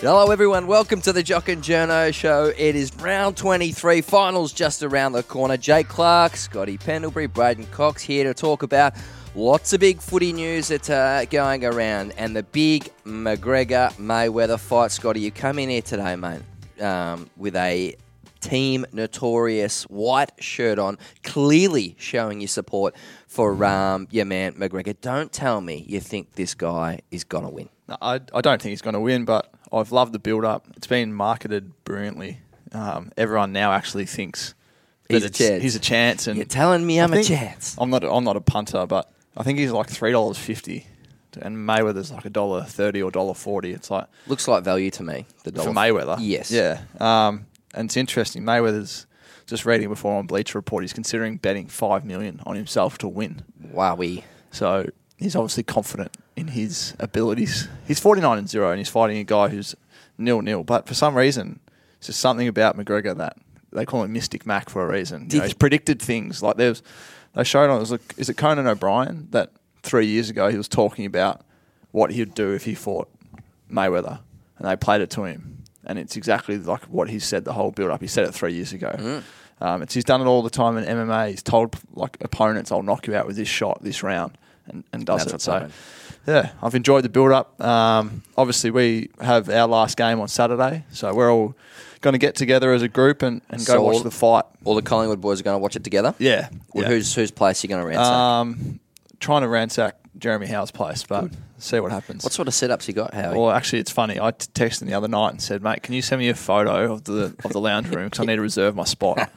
Hello, 0.00 0.32
everyone. 0.32 0.66
Welcome 0.66 1.00
to 1.02 1.12
the 1.12 1.22
Jock 1.22 1.48
and 1.48 1.62
Journo 1.62 2.12
show. 2.12 2.52
It 2.58 2.74
is 2.74 2.94
round 2.96 3.36
23, 3.36 4.00
finals 4.00 4.52
just 4.52 4.82
around 4.82 5.12
the 5.12 5.22
corner. 5.22 5.56
Jay 5.56 5.84
Clark, 5.84 6.36
Scotty 6.36 6.76
Pendlebury, 6.76 7.26
Braden 7.26 7.66
Cox 7.66 8.02
here 8.02 8.24
to 8.24 8.34
talk 8.34 8.64
about 8.64 8.94
lots 9.36 9.72
of 9.72 9.78
big 9.78 10.00
footy 10.00 10.32
news 10.32 10.68
that's 10.68 10.90
uh, 10.90 11.24
going 11.30 11.64
around 11.64 12.12
and 12.18 12.34
the 12.34 12.42
big 12.42 12.90
McGregor 13.06 13.92
Mayweather 13.92 14.58
fight. 14.58 14.90
Scotty, 14.90 15.20
you 15.20 15.30
come 15.30 15.60
in 15.60 15.70
here 15.70 15.80
today, 15.80 16.16
mate, 16.16 16.42
um, 16.82 17.30
with 17.36 17.54
a 17.54 17.94
Team 18.40 18.84
Notorious 18.92 19.84
white 19.84 20.32
shirt 20.40 20.80
on, 20.80 20.98
clearly 21.22 21.94
showing 22.00 22.40
your 22.40 22.48
support 22.48 22.96
for 23.28 23.64
um, 23.64 24.08
your 24.10 24.24
man 24.24 24.54
McGregor. 24.54 24.96
Don't 25.00 25.32
tell 25.32 25.60
me 25.60 25.84
you 25.88 26.00
think 26.00 26.32
this 26.32 26.52
guy 26.52 27.00
is 27.12 27.22
going 27.22 27.44
to 27.44 27.50
win. 27.50 27.68
No, 27.88 27.96
I, 28.02 28.14
I 28.34 28.40
don't 28.40 28.60
think 28.60 28.70
he's 28.70 28.82
going 28.82 28.94
to 28.94 29.00
win, 29.00 29.24
but 29.24 29.53
I've 29.80 29.92
loved 29.92 30.12
the 30.12 30.18
build 30.18 30.44
up. 30.44 30.66
It's 30.76 30.86
been 30.86 31.12
marketed 31.12 31.72
brilliantly. 31.84 32.40
Um, 32.72 33.12
everyone 33.16 33.52
now 33.52 33.72
actually 33.72 34.06
thinks 34.06 34.54
that 35.08 35.14
He's 35.14 35.24
a 35.24 35.30
chance. 35.30 35.62
He's 35.62 35.76
a 35.76 35.80
chance, 35.80 36.26
and 36.26 36.36
You're 36.36 36.46
telling 36.46 36.84
me 36.86 37.00
I 37.00 37.04
I'm 37.04 37.12
a 37.12 37.16
think- 37.16 37.28
chance. 37.28 37.76
I'm 37.78 37.90
not. 37.90 38.04
I'm 38.04 38.24
not 38.24 38.36
a 38.36 38.40
punter, 38.40 38.86
but 38.86 39.10
I 39.36 39.42
think 39.42 39.58
he's 39.58 39.70
like 39.72 39.88
three 39.88 40.12
dollars 40.12 40.38
fifty, 40.38 40.86
and 41.40 41.56
Mayweather's 41.56 42.10
like 42.10 42.24
a 42.24 42.30
dollar 42.30 42.64
thirty 42.64 43.02
or 43.02 43.10
dollar 43.10 43.34
forty. 43.34 43.72
It's 43.72 43.90
like 43.90 44.06
Looks 44.26 44.48
like 44.48 44.64
value 44.64 44.90
to 44.92 45.02
me. 45.02 45.26
The 45.44 45.50
for 45.52 45.56
dollar 45.58 45.70
Mayweather. 45.72 46.16
Yes. 46.20 46.50
Yeah. 46.50 46.80
Um, 46.98 47.46
and 47.74 47.86
it's 47.88 47.96
interesting. 47.96 48.42
Mayweather's 48.44 49.06
just 49.46 49.66
reading 49.66 49.88
before 49.88 50.18
on 50.18 50.26
Bleacher 50.26 50.58
Report. 50.58 50.82
He's 50.84 50.92
considering 50.92 51.36
betting 51.36 51.66
five 51.68 52.04
million 52.04 52.40
on 52.46 52.56
himself 52.56 52.98
to 52.98 53.08
win. 53.08 53.42
Wowie. 53.72 54.24
So 54.52 54.88
he's 55.16 55.36
obviously 55.36 55.62
confident 55.62 56.16
in 56.36 56.48
his 56.48 56.94
abilities. 56.98 57.68
He's 57.86 58.00
49 58.00 58.38
and 58.38 58.48
0 58.48 58.70
and 58.70 58.78
he's 58.78 58.88
fighting 58.88 59.18
a 59.18 59.24
guy 59.24 59.48
who's 59.48 59.74
nil 60.18 60.42
nil. 60.42 60.64
But 60.64 60.86
for 60.86 60.94
some 60.94 61.16
reason, 61.16 61.60
it's 61.98 62.08
just 62.08 62.20
something 62.20 62.48
about 62.48 62.76
McGregor 62.76 63.16
that 63.16 63.36
they 63.72 63.84
call 63.84 64.04
him 64.04 64.12
Mystic 64.12 64.46
Mac 64.46 64.70
for 64.70 64.84
a 64.84 64.92
reason. 64.92 65.28
You 65.30 65.38
know, 65.38 65.44
he's 65.44 65.54
predicted 65.54 66.00
things. 66.00 66.42
Like 66.42 66.56
there's, 66.56 66.82
they 67.34 67.44
showed 67.44 67.70
on, 67.70 67.76
it 67.76 67.80
was 67.80 67.92
like, 67.92 68.14
is 68.16 68.28
it 68.28 68.34
Conan 68.34 68.66
O'Brien 68.66 69.28
that 69.30 69.50
three 69.82 70.06
years 70.06 70.30
ago 70.30 70.48
he 70.48 70.56
was 70.56 70.68
talking 70.68 71.06
about 71.06 71.42
what 71.90 72.10
he'd 72.10 72.34
do 72.34 72.52
if 72.52 72.64
he 72.64 72.74
fought 72.74 73.08
Mayweather 73.70 74.20
and 74.58 74.68
they 74.68 74.76
played 74.76 75.00
it 75.00 75.10
to 75.10 75.24
him. 75.24 75.62
And 75.84 75.98
it's 75.98 76.16
exactly 76.16 76.56
like 76.58 76.84
what 76.84 77.10
he 77.10 77.18
said 77.18 77.44
the 77.44 77.52
whole 77.52 77.70
build 77.70 77.90
up. 77.90 78.00
He 78.00 78.06
said 78.06 78.26
it 78.26 78.32
three 78.32 78.54
years 78.54 78.72
ago. 78.72 78.94
Mm. 78.98 79.22
Um, 79.60 79.82
it's, 79.82 79.94
he's 79.94 80.04
done 80.04 80.20
it 80.20 80.26
all 80.26 80.42
the 80.42 80.50
time 80.50 80.76
in 80.76 80.84
MMA. 80.84 81.30
He's 81.30 81.42
told 81.42 81.76
like 81.92 82.16
opponents, 82.22 82.72
"I'll 82.72 82.82
knock 82.82 83.06
you 83.06 83.14
out 83.14 83.26
with 83.26 83.36
this 83.36 83.48
shot, 83.48 83.82
this 83.82 84.02
round," 84.02 84.36
and, 84.66 84.84
and 84.92 85.04
does 85.06 85.22
That's 85.24 85.34
it. 85.34 85.40
So, 85.42 85.52
happened. 85.52 85.72
yeah, 86.26 86.50
I've 86.62 86.74
enjoyed 86.74 87.04
the 87.04 87.08
build 87.08 87.32
up. 87.32 87.60
Um, 87.62 88.22
obviously, 88.36 88.70
we 88.70 89.10
have 89.20 89.48
our 89.50 89.68
last 89.68 89.96
game 89.96 90.20
on 90.20 90.28
Saturday, 90.28 90.84
so 90.90 91.14
we're 91.14 91.32
all 91.32 91.54
going 92.00 92.12
to 92.12 92.18
get 92.18 92.34
together 92.34 92.72
as 92.72 92.82
a 92.82 92.88
group 92.88 93.22
and, 93.22 93.40
and 93.50 93.64
go 93.64 93.82
watch 93.82 93.96
all- 93.96 94.02
the 94.02 94.10
fight. 94.10 94.44
All 94.64 94.74
the 94.74 94.82
Collingwood 94.82 95.20
boys 95.20 95.40
are 95.40 95.44
going 95.44 95.54
to 95.54 95.58
watch 95.58 95.76
it 95.76 95.84
together. 95.84 96.14
Yeah, 96.18 96.48
Well, 96.72 96.84
yeah. 96.84 96.90
Whose 96.90 97.14
whose 97.14 97.30
place 97.30 97.62
are 97.62 97.66
you 97.66 97.68
going 97.70 97.82
to 97.82 97.86
ransack? 97.88 98.12
um, 98.12 98.80
trying 99.20 99.42
to 99.42 99.48
ransack 99.48 99.96
Jeremy 100.18 100.46
Howe's 100.46 100.70
place, 100.70 101.02
but 101.04 101.30
see 101.58 101.80
what 101.80 101.92
happens. 101.92 102.24
what 102.24 102.32
sort 102.32 102.48
of 102.48 102.54
setups 102.54 102.88
you 102.88 102.94
got, 102.94 103.14
Howie? 103.14 103.36
Well, 103.38 103.50
actually, 103.50 103.80
it's 103.80 103.90
funny. 103.90 104.18
I 104.20 104.30
t- 104.32 104.46
texted 104.54 104.82
him 104.82 104.88
the 104.88 104.94
other 104.94 105.08
night 105.08 105.30
and 105.30 105.42
said, 105.42 105.62
"Mate, 105.62 105.82
can 105.82 105.94
you 105.94 106.02
send 106.02 106.20
me 106.20 106.28
a 106.28 106.34
photo 106.34 106.92
of 106.92 107.04
the 107.04 107.34
of 107.44 107.52
the 107.52 107.60
lounge 107.60 107.88
room 107.88 108.04
because 108.06 108.20
I 108.20 108.24
need 108.24 108.36
to 108.36 108.42
reserve 108.42 108.74
my 108.74 108.84
spot." 108.84 109.30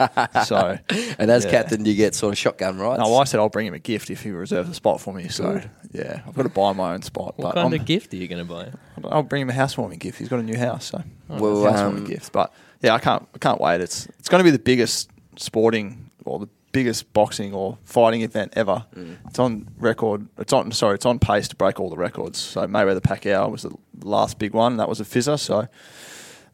So, 0.46 0.78
and 1.20 1.32
as 1.32 1.46
yeah. 1.46 1.52
captain, 1.52 1.86
you 1.86 1.96
get 1.96 2.16
sort 2.16 2.34
of 2.34 2.38
shotgun 2.38 2.78
rights. 2.78 3.00
no, 3.00 3.10
well, 3.10 3.20
I 3.20 3.24
said 3.24 3.40
I'll 3.40 3.50
bring 3.50 3.68
him 3.68 3.74
a 3.74 3.80
gift 3.80 4.10
if 4.10 4.24
he 4.24 4.32
reserves 4.32 4.70
a 4.70 4.74
spot 4.74 5.00
for 5.02 5.14
me. 5.14 5.28
So, 5.30 5.62
yeah, 5.92 6.22
I've 6.28 6.36
got 6.36 6.44
to 6.44 6.50
buy 6.50 6.74
my 6.74 6.94
own 6.94 7.02
spot. 7.02 7.38
What 7.38 7.56
but 7.56 7.62
kind 7.62 7.74
I'm- 7.74 7.82
of 7.82 7.86
gift 7.86 8.14
are 8.14 8.18
you 8.18 8.28
going 8.28 8.46
to 8.46 8.54
buy? 8.54 8.72
I'll 9.10 9.24
bring 9.24 9.44
him 9.44 9.50
a 9.50 9.54
housewarming 9.54 10.00
gift. 10.00 10.18
He's 10.20 10.28
got 10.30 10.40
a 10.40 10.44
new 10.44 10.58
house, 10.58 10.86
so 10.86 11.04
Well, 11.30 11.64
housewarming 11.64 12.04
um, 12.04 12.08
gift. 12.08 12.32
But 12.32 12.52
yeah, 12.82 12.94
I 12.94 13.00
can't 13.00 13.28
I 13.34 13.38
can't 13.38 13.62
wait. 13.62 13.82
It's 13.82 14.08
it's 14.20 14.28
going 14.30 14.40
to 14.40 14.44
be 14.44 14.52
the 14.52 14.60
biggest 14.60 15.10
sporting 15.38 16.10
or 16.26 16.40
the 16.40 16.50
biggest 16.78 17.12
boxing 17.14 17.54
or 17.54 17.78
fighting 17.84 18.22
event 18.22 18.54
ever. 18.56 18.86
Mm. 18.96 19.18
It's 19.28 19.40
on 19.40 19.68
record. 19.80 20.28
It's 20.38 20.54
on 20.54 20.72
sorry. 20.72 20.96
It's 20.96 21.06
on 21.06 21.18
pace 21.18 21.48
to 21.48 21.56
break 21.56 21.80
all 21.80 21.90
the 21.90 21.98
records. 21.98 22.38
So 22.40 22.68
Mayweather 22.68 23.02
Pacquiao 23.02 23.50
was 23.50 23.64
the 23.64 23.72
last 24.04 24.38
big 24.38 24.54
one. 24.54 24.74
And 24.74 24.80
that 24.80 24.90
was 24.90 25.00
a 25.00 25.06
fizzer. 25.06 25.40
So. 25.40 25.68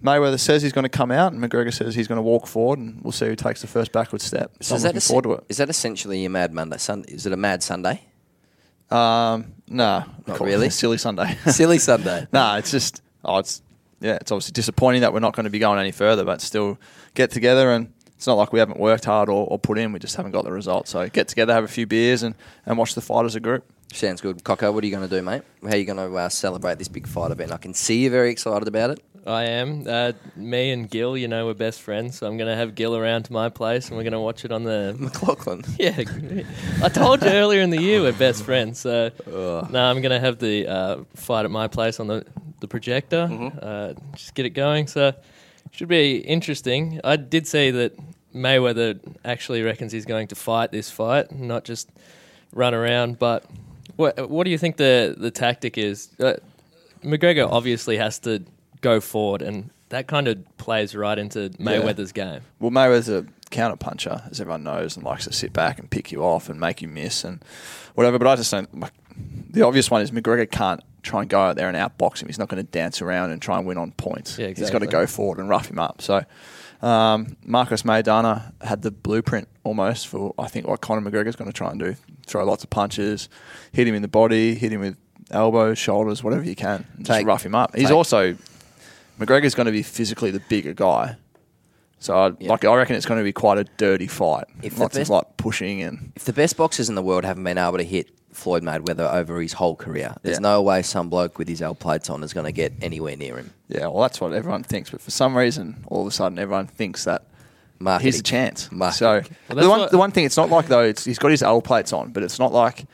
Mayweather 0.04 0.38
says 0.40 0.62
he's 0.62 0.74
going 0.74 0.84
to 0.84 0.90
come 0.90 1.12
out, 1.12 1.32
and 1.32 1.42
McGregor 1.42 1.74
says 1.74 1.96
he's 1.96 2.10
going 2.10 2.18
to 2.18 2.22
walk 2.34 2.46
forward, 2.46 2.78
and 2.78 3.02
we'll 3.02 3.14
see 3.14 3.26
who 3.26 3.38
takes 3.38 3.62
the 3.62 3.68
first 3.68 3.94
backward 3.94 4.22
step. 4.22 4.52
So, 4.60 4.68
So 4.68 4.74
I'm 4.74 4.78
is 4.78 4.84
that, 4.84 4.88
looking 4.90 4.98
es- 4.98 5.08
forward 5.08 5.24
to 5.24 5.32
it. 5.36 5.44
is 5.48 5.58
that 5.58 5.70
essentially 5.70 6.26
a 6.26 6.30
Mad 6.30 6.52
Monday? 6.54 6.76
Is 7.08 7.26
it 7.26 7.32
a 7.32 7.38
Mad 7.38 7.64
Sunday? 7.64 8.02
Um, 8.92 9.54
no, 9.68 10.04
Not 10.28 10.40
really? 10.42 10.70
Silly 10.82 10.98
Sunday. 10.98 11.38
Silly 11.48 11.80
Sunday. 11.80 12.28
no, 12.34 12.56
it's 12.58 12.70
just 12.72 13.02
oh, 13.24 13.38
it's 13.38 13.62
yeah, 14.02 14.18
it's 14.20 14.30
obviously 14.32 14.52
disappointing 14.52 15.02
that 15.04 15.14
we're 15.14 15.22
not 15.22 15.34
going 15.38 15.46
to 15.46 15.50
be 15.50 15.60
going 15.60 15.80
any 15.80 15.92
further, 15.94 16.26
but 16.26 16.42
still 16.42 16.78
get 17.14 17.32
together 17.32 17.72
and 17.72 17.94
it's 18.24 18.28
not 18.30 18.36
like 18.36 18.54
we 18.54 18.60
haven't 18.60 18.80
worked 18.80 19.04
hard 19.04 19.28
or, 19.28 19.46
or 19.50 19.60
put 19.60 19.78
in, 19.78 19.92
we 19.92 20.00
just 20.00 20.16
haven't 20.16 20.32
got 20.32 20.46
the 20.46 20.52
results. 20.54 20.92
So 20.92 21.10
get 21.10 21.28
together, 21.28 21.52
have 21.52 21.66
a 21.66 21.68
few 21.68 21.86
beers, 21.86 22.24
and, 22.24 22.36
and 22.66 22.78
watch 22.78 22.96
the 22.96 23.02
fight 23.02 23.26
as 23.26 23.36
a 23.36 23.42
group. 23.42 23.70
Sounds 23.92 24.22
good. 24.22 24.46
Coco, 24.46 24.72
what 24.72 24.82
are 24.82 24.88
you 24.88 24.96
going 24.96 25.10
to 25.10 25.14
do, 25.14 25.22
mate? 25.22 25.42
How 25.62 25.72
are 25.72 25.76
you 25.76 25.84
going 25.84 25.98
to 25.98 26.16
uh, 26.16 26.30
celebrate 26.30 26.78
this 26.78 26.88
big 26.88 27.06
fight 27.06 27.32
event? 27.32 27.52
I 27.52 27.58
can 27.58 27.74
see 27.74 28.04
you're 28.04 28.12
very 28.12 28.32
excited 28.32 28.70
about 28.70 28.92
it. 28.92 29.04
I 29.28 29.44
am. 29.44 29.86
Uh, 29.86 30.14
me 30.38 30.72
and 30.72 30.90
Gil, 30.90 31.18
you 31.18 31.28
know, 31.28 31.48
we're 31.48 31.54
best 31.54 31.82
friends, 31.82 32.18
so 32.18 32.26
I'm 32.26 32.38
going 32.38 32.50
to 32.50 32.56
have 32.56 32.76
Gil 32.76 32.96
around 32.96 33.24
to 33.24 33.34
my 33.34 33.50
place 33.50 33.90
and 33.90 33.98
we're 33.98 34.04
going 34.04 34.14
to 34.14 34.22
watch 34.22 34.46
it 34.46 34.54
on 34.54 34.64
the. 34.64 34.96
McLachlan. 35.02 35.68
Yeah, 35.78 36.86
I 36.86 36.88
told 36.88 37.24
you 37.24 37.30
earlier 37.30 37.60
in 37.60 37.72
the 37.72 37.82
year 37.82 38.02
we're 38.02 38.14
best 38.14 38.46
friends, 38.46 38.80
so. 38.80 39.12
No, 39.28 39.84
I'm 39.84 40.02
going 40.02 40.12
to 40.12 40.20
have 40.22 40.40
the 40.40 40.66
uh, 40.66 41.04
fight 41.16 41.44
at 41.44 41.52
my 41.52 41.68
place 41.68 42.00
on 42.00 42.08
the, 42.08 42.26
the 42.62 42.70
projector, 42.70 43.28
uh, 43.62 43.94
just 44.16 44.34
get 44.34 44.46
it 44.46 44.52
going, 44.52 44.88
so. 44.88 45.14
Should 45.74 45.88
be 45.88 46.18
interesting. 46.18 47.02
I 47.04 47.16
did 47.16 47.48
say 47.48 47.72
that 47.72 47.98
Mayweather 48.34 49.00
actually 49.26 49.64
reckons 49.64 49.92
he's 49.92 50.06
going 50.06 50.28
to 50.28 50.36
fight 50.36 50.72
this 50.72 50.92
fight, 50.92 51.32
not 51.32 51.64
just 51.64 51.90
run 52.54 52.76
around. 52.76 53.18
But 53.18 53.44
what 53.96 54.30
what 54.30 54.44
do 54.46 54.52
you 54.52 54.60
think 54.60 54.78
the 54.78 55.16
the 55.18 55.32
tactic 55.32 55.78
is? 55.78 56.10
Uh, 56.20 56.36
McGregor 57.04 57.52
obviously 57.52 57.98
has 57.98 58.20
to 58.20 58.44
go 58.82 59.00
forward, 59.00 59.42
and 59.42 59.72
that 59.90 60.06
kind 60.06 60.28
of 60.28 60.38
plays 60.58 60.96
right 60.96 61.18
into 61.18 61.50
Mayweather's 61.60 62.12
game. 62.12 62.42
Well, 62.60 62.72
Mayweather's 62.72 63.10
a 63.10 63.26
counter 63.54 63.78
puncher, 63.78 64.24
as 64.30 64.42
everyone 64.42 64.64
knows, 64.64 64.98
and 64.98 65.06
likes 65.06 65.24
to 65.26 65.32
sit 65.32 65.54
back 65.54 65.80
and 65.80 65.90
pick 65.90 66.12
you 66.12 66.24
off 66.24 66.50
and 66.50 66.60
make 66.60 66.82
you 66.82 66.88
miss 66.88 67.24
and 67.24 67.44
whatever. 67.96 68.20
But 68.20 68.28
I 68.28 68.36
just 68.36 68.52
don't. 68.52 68.80
Like, 68.80 68.94
the 69.50 69.62
obvious 69.62 69.90
one 69.90 70.02
is 70.02 70.12
McGregor 70.12 70.50
can't 70.50 70.82
try 71.04 71.22
and 71.22 71.30
go 71.30 71.40
out 71.40 71.56
there 71.56 71.70
and 71.70 71.78
outbox 71.78 72.22
him. 72.22 72.28
He's 72.28 72.40
not 72.40 72.50
going 72.50 72.64
to 72.64 72.70
dance 72.70 73.02
around 73.02 73.32
and 73.32 73.42
try 73.42 73.58
and 73.58 73.66
win 73.66 73.78
on 73.78 73.92
points. 73.92 74.38
Yeah, 74.38 74.48
He's 74.48 74.70
got 74.70 74.80
to 74.80 74.88
go 74.88 75.06
forward 75.08 75.40
and 75.40 75.48
rough 75.48 75.70
him 75.70 75.80
up. 75.80 76.02
So. 76.02 76.24
Um, 76.82 77.38
Marcos 77.46 77.84
Maidana 77.84 78.52
had 78.62 78.82
the 78.82 78.92
blueprint 78.92 79.48
almost 79.64 80.10
for 80.10 80.36
I 80.38 80.50
think 80.50 80.68
what 80.68 80.82
Conor 80.82 81.10
McGregor's 81.10 81.38
going 81.38 81.50
to 81.50 81.56
try 81.56 81.72
and 81.72 81.80
do: 81.80 81.96
throw 82.28 82.44
lots 82.44 82.66
of 82.66 82.70
punches, 82.72 83.30
hit 83.72 83.88
him 83.88 83.96
in 83.96 84.02
the 84.02 84.10
body, 84.10 84.54
hit 84.54 84.74
him 84.74 84.82
with 84.82 84.98
elbows, 85.32 85.78
shoulders, 85.78 86.26
whatever 86.26 86.44
you 86.44 86.56
can, 86.56 86.86
and 86.98 87.06
just 87.06 87.26
rough 87.26 87.46
him 87.46 87.56
up. 87.56 87.74
He's 87.74 87.86
take- 87.86 87.96
also 87.96 88.36
McGregor's 89.20 89.56
going 89.56 89.68
to 89.68 89.72
be 89.72 89.84
physically 89.84 90.32
the 90.32 90.42
bigger 90.42 90.74
guy, 90.74 91.16
so 92.04 92.14
I, 92.18 92.32
Yeah. 92.40 92.50
like 92.50 92.66
I 92.66 92.76
reckon 92.76 92.96
it's 92.96 93.06
going 93.06 93.20
to 93.20 93.24
be 93.24 93.32
quite 93.34 93.58
a 93.58 93.64
dirty 93.78 94.08
fight. 94.08 94.46
If 94.62 94.76
the 94.76 94.82
Lots 94.82 94.98
best- 94.98 95.10
of 95.10 95.16
like 95.16 95.38
pushing 95.38 95.82
and 95.82 96.12
If 96.16 96.26
the 96.26 96.34
best 96.34 96.58
boxers 96.58 96.90
in 96.90 96.96
the 96.96 97.02
world 97.02 97.24
haven't 97.26 97.44
been 97.44 97.58
able 97.58 97.78
to 97.78 97.84
hit 97.84 98.10
Floyd 98.32 98.64
Mayweather 98.64 99.14
over 99.14 99.40
his 99.42 99.54
whole 99.54 99.76
career, 99.76 100.16
there's 100.24 100.38
Yeah. 100.38 100.42
no 100.42 100.62
way 100.62 100.82
some 100.82 101.10
bloke 101.10 101.38
with 101.38 101.48
his 101.48 101.62
L 101.62 101.76
plates 101.76 102.10
on 102.10 102.24
is 102.24 102.34
going 102.34 102.46
to 102.46 102.52
get 102.52 102.74
anywhere 102.82 103.16
near 103.16 103.38
him. 103.38 103.52
yeah, 103.70 103.88
well 103.88 104.02
that's 104.02 104.20
what 104.20 104.34
everyone 104.34 104.64
thinks. 104.64 104.90
But 104.90 105.02
for 105.02 105.12
some 105.12 105.38
reason, 105.38 105.84
all 105.88 106.02
of 106.02 106.08
a 106.08 106.12
sudden, 106.12 106.38
everyone 106.40 106.68
thinks 106.68 107.04
that 107.06 107.24
Marketing. 107.80 108.04
here's 108.06 108.20
a 108.20 108.24
chance. 108.24 108.70
Marketing. 108.72 108.98
So 108.98 109.30
Well, 109.56 109.64
the 109.64 109.70
one 109.70 109.80
what- 109.82 109.92
the 109.92 109.98
one 109.98 110.12
thing, 110.12 110.26
it's 110.26 110.38
not 110.38 110.50
like 110.50 110.68
though 110.68 110.84
it's, 110.84 111.06
he's 111.06 111.20
got 111.20 111.32
his 111.32 111.42
L 111.44 111.62
plates 111.62 111.94
on, 111.94 112.12
but 112.12 112.24
it's 112.24 112.40
not 112.40 112.52
like 112.54 112.86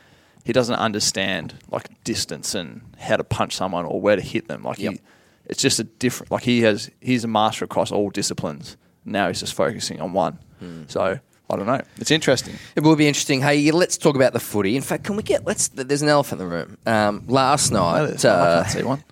he 0.44 0.54
doesn't 0.54 0.76
understand 0.76 1.54
like 1.72 1.90
distance 2.04 2.54
and 2.56 2.82
how 3.00 3.18
to 3.18 3.24
punch 3.24 3.56
someone 3.56 3.86
or 3.86 4.00
where 4.02 4.16
to 4.16 4.22
hit 4.22 4.48
them. 4.48 4.64
Like 4.64 4.80
Yep. 4.80 4.94
he, 4.94 5.00
it's 5.46 5.62
just 5.62 5.80
a 5.80 5.84
different. 5.84 6.32
Like 6.32 6.44
he 6.44 6.62
has, 6.62 6.90
he's 7.02 7.24
a 7.24 7.28
master 7.28 7.66
across 7.66 7.92
all 7.92 8.10
disciplines. 8.10 8.76
Now 9.10 9.28
he's 9.28 9.40
just 9.40 9.54
focusing 9.54 10.00
on 10.02 10.14
one. 10.14 10.40
Hmm. 10.60 10.84
So 10.88 11.20
I 11.52 11.56
don't 11.56 11.66
know. 11.66 11.82
It's 11.98 12.12
interesting. 12.12 12.56
It 12.76 12.82
will 12.84 12.96
be 12.96 13.08
interesting. 13.08 13.42
Hey, 13.42 13.72
let's 13.72 13.98
talk 13.98 14.16
about 14.16 14.34
the 14.34 14.40
footy. 14.40 14.76
In 14.76 14.82
fact, 14.84 15.04
can 15.04 15.16
we 15.16 15.24
get? 15.24 15.46
Let's. 15.46 15.68
There's 15.70 16.02
an 16.04 16.10
elephant 16.10 16.42
in 16.42 16.48
the 16.50 16.56
room. 16.56 16.78
Um, 16.86 17.24
last 17.28 17.72
No, 17.72 17.80
night, 17.92 18.06
there's- 18.06 18.26
I 18.26 18.30
uh, 18.30 18.64
can't 18.64 18.74
see 18.78 18.84
one. 18.84 19.04